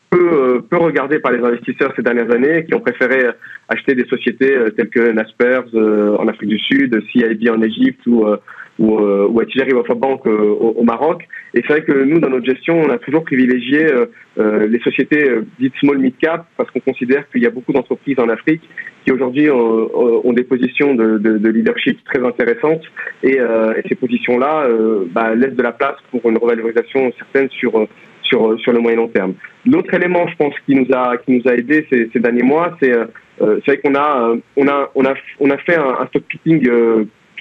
peu, 0.09 0.29
euh, 0.33 0.59
peu 0.67 0.77
regardé 0.77 1.19
par 1.19 1.31
les 1.31 1.43
investisseurs 1.43 1.93
ces 1.95 2.01
dernières 2.01 2.31
années, 2.31 2.65
qui 2.65 2.73
ont 2.73 2.79
préféré 2.79 3.27
acheter 3.69 3.93
des 3.93 4.05
sociétés 4.05 4.55
telles 4.75 4.89
que 4.89 5.11
Naspers 5.11 5.65
en 5.75 6.27
Afrique 6.27 6.49
du 6.49 6.59
Sud, 6.59 6.99
CIB 7.11 7.49
en 7.49 7.61
Égypte 7.61 8.05
ou 8.07 8.25
ou, 8.79 8.97
euh, 8.97 9.27
ou 9.29 9.39
à 9.39 9.45
Tijari 9.45 9.73
Wafa 9.73 9.93
Bank 9.93 10.25
euh, 10.25 10.31
au, 10.31 10.83
Maroc. 10.83 11.27
Et 11.53 11.61
c'est 11.61 11.73
vrai 11.73 11.83
que 11.83 12.03
nous, 12.03 12.19
dans 12.19 12.29
notre 12.29 12.45
gestion, 12.45 12.81
on 12.81 12.89
a 12.89 12.97
toujours 12.97 13.23
privilégié 13.23 13.85
euh, 13.85 14.05
euh 14.39 14.67
les 14.67 14.79
sociétés 14.79 15.29
dites 15.59 15.73
small 15.79 15.99
mid 15.99 16.17
cap 16.17 16.47
parce 16.57 16.71
qu'on 16.71 16.79
considère 16.79 17.29
qu'il 17.29 17.43
y 17.43 17.45
a 17.45 17.51
beaucoup 17.51 17.71
d'entreprises 17.71 18.19
en 18.19 18.29
Afrique 18.29 18.61
qui 19.05 19.11
aujourd'hui 19.11 19.49
ont, 19.51 20.25
ont, 20.27 20.33
des 20.33 20.43
positions 20.43 20.95
de, 20.95 21.17
de, 21.17 21.37
de, 21.37 21.49
leadership 21.49 21.99
très 22.05 22.25
intéressantes 22.25 22.81
et, 23.21 23.33
et 23.37 23.81
ces 23.89 23.95
positions-là 23.95 24.69
bah, 25.11 25.35
laissent 25.35 25.55
de 25.55 25.61
la 25.61 25.73
place 25.73 25.97
pour 26.09 26.21
une 26.29 26.37
revalorisation 26.37 27.11
certaine 27.17 27.49
sur 27.49 27.85
sur 28.21 28.57
sur 28.61 28.71
le 28.71 28.79
moyen 28.79 28.97
long 28.97 29.09
terme. 29.09 29.33
L'autre 29.65 29.93
élément, 29.93 30.25
je 30.27 30.35
pense, 30.37 30.53
qui 30.65 30.73
nous 30.75 30.87
a 30.93 31.17
qui 31.17 31.33
nous 31.33 31.51
a 31.51 31.53
aidé 31.53 31.85
ces, 31.91 32.09
ces 32.13 32.19
derniers 32.19 32.43
mois, 32.43 32.77
c'est 32.81 32.93
c'est 33.39 33.67
vrai 33.67 33.77
qu'on 33.83 33.95
a 33.95 34.35
on 34.55 34.67
a 34.67 34.89
on 34.95 35.05
a 35.05 35.13
on 35.41 35.49
a 35.49 35.57
fait 35.57 35.75
un, 35.75 35.95
un 35.99 36.07
stock 36.07 36.23
picking 36.23 36.65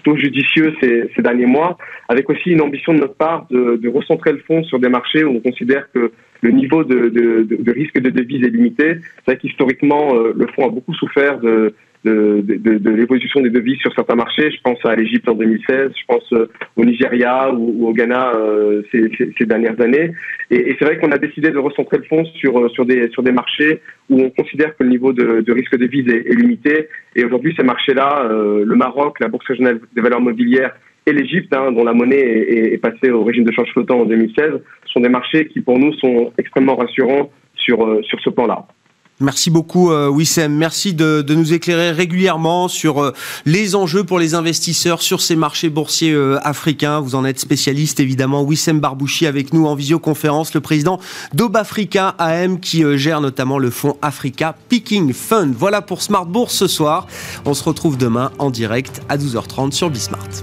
plutôt 0.03 0.17
judicieux 0.17 0.75
ces, 0.81 1.23
derniers 1.23 1.47
mois, 1.47 1.79
avec 2.09 2.29
aussi 2.29 2.51
une 2.51 2.61
ambition 2.61 2.93
de 2.93 2.99
notre 2.99 3.15
part 3.15 3.47
de, 3.51 3.89
recentrer 3.89 4.33
le 4.33 4.39
fonds 4.39 4.65
sur 4.65 4.79
des 4.79 4.89
marchés 4.89 5.25
où 5.25 5.37
on 5.37 5.41
considère 5.41 5.91
que 5.93 6.13
le 6.41 6.51
niveau 6.51 6.83
de 6.83 7.73
risque 7.73 8.01
de 8.01 8.11
devise 8.11 8.45
est 8.45 8.51
limité. 8.51 8.95
C'est 9.17 9.25
vrai 9.27 9.37
qu'historiquement, 9.37 10.17
euh, 10.17 10.33
le 10.35 10.47
fonds 10.49 10.67
a 10.67 10.71
beaucoup 10.71 10.95
souffert 10.95 11.39
de, 11.39 11.75
de, 12.05 12.43
de, 12.45 12.79
de 12.79 12.91
l'évolution 12.91 13.41
des 13.41 13.51
devises 13.51 13.79
sur 13.79 13.95
certains 13.95 14.17
marchés. 14.17 14.51
Je 14.51 14.61
pense 14.63 14.79
à 14.85 14.97
l'Égypte 14.97 15.29
en 15.29 15.35
2016, 15.35 15.93
je 15.97 16.05
pense 16.07 16.33
euh, 16.33 16.51
au 16.77 16.85
Nigeria 16.85 17.53
ou, 17.53 17.87
au 17.89 17.93
Ghana 17.93 18.33
euh, 18.35 18.83
ces, 18.91 19.11
ces, 19.17 19.33
ces, 19.39 19.47
dernières 19.47 19.81
années. 19.81 20.13
Et, 20.51 20.71
et 20.71 20.77
c'est 20.79 20.85
vrai 20.85 20.99
qu'on 20.99 21.13
a 21.13 21.19
décidé 21.19 21.51
de 21.51 21.59
recentrer 21.59 21.99
le 21.99 22.05
fonds 22.05 22.25
sur, 22.37 22.59
euh, 22.59 22.69
sur, 22.71 22.85
des, 22.87 23.09
sur 23.11 23.23
des 23.23 23.33
marchés 23.33 23.81
où 24.11 24.21
on 24.21 24.31
considère 24.31 24.77
que 24.77 24.83
le 24.83 24.91
niveau 24.91 25.13
de, 25.13 25.41
de 25.41 25.53
risque 25.53 25.77
de 25.77 25.87
devise 25.87 26.09
est, 26.09 26.29
est, 26.29 26.35
limité. 26.35 26.89
Et 27.15 27.25
aujourd'hui, 27.25 27.55
ces 27.57 27.65
marchés-là, 27.65 28.27
euh, 28.31 28.65
le 28.65 28.77
Maroc, 28.77 29.19
la 29.21 29.29
Bourse 29.29 29.47
régionale 29.47 29.81
des 29.95 30.03
valeurs 30.03 30.21
mobilières 30.21 30.75
et 31.07 31.13
l'Égypte, 31.13 31.53
hein, 31.55 31.73
dont 31.73 31.85
la 31.85 31.93
monnaie 31.93 32.21
est, 32.21 32.75
est, 32.75 32.79
passée 32.79 33.11
au 33.11 33.25
régime 33.25 33.45
de 33.45 33.53
change 33.53 33.71
flottant 33.73 34.01
en 34.01 34.05
2016, 34.05 34.61
sont 34.87 35.01
des 35.01 35.09
marchés 35.09 35.47
qui, 35.49 35.61
pour 35.61 35.79
nous, 35.79 35.93
sont 35.95 36.33
extrêmement 36.39 36.77
rassurants 36.77 37.31
sur, 37.57 38.05
sur 38.05 38.21
ce 38.21 38.31
plan-là. 38.31 38.67
Merci 39.21 39.51
beaucoup 39.51 39.93
euh, 39.93 40.09
Wissem. 40.09 40.53
Merci 40.53 40.95
de, 40.95 41.25
nous 41.29 41.53
éclairer 41.53 41.93
régulièrement 41.93 42.67
sur 42.67 43.03
euh, 43.03 43.13
les 43.47 43.75
enjeux 43.75 44.05
pour 44.05 44.19
les 44.19 44.35
investisseurs 44.35 45.01
sur 45.01 45.21
ces 45.21 45.37
marchés 45.37 45.69
boursiers 45.69 46.13
euh, 46.13 46.39
africains. 46.43 47.01
Vous 47.01 47.15
en 47.15 47.25
êtes 47.25 47.39
spécialiste 47.39 48.01
évidemment. 48.01 48.43
Wissem 48.43 48.81
Barbouchi 48.81 49.27
avec 49.27 49.53
nous 49.53 49.67
en 49.67 49.75
visioconférence, 49.75 50.55
le 50.55 50.61
président 50.61 50.99
d'Obafrica 51.35 52.09
AM 52.19 52.59
qui 52.59 52.85
gère 52.99 53.21
notamment 53.21 53.59
le 53.59 53.71
fonds 53.71 53.97
Africa 54.03 54.57
Picking 54.69 55.13
Fund. 55.13 55.55
Voilà 55.57 55.83
pour 55.83 56.03
Smart 56.03 56.27
Bourse 56.27 56.55
ce 56.55 56.67
soir. 56.67 57.07
On 57.45 57.55
se 57.55 57.63
retrouve 57.63 57.97
demain 57.97 58.33
en 58.39 58.51
direct 58.51 59.03
à 59.09 59.17
12h30 59.17 59.73
sur 59.73 59.91
Bismart. 59.91 60.43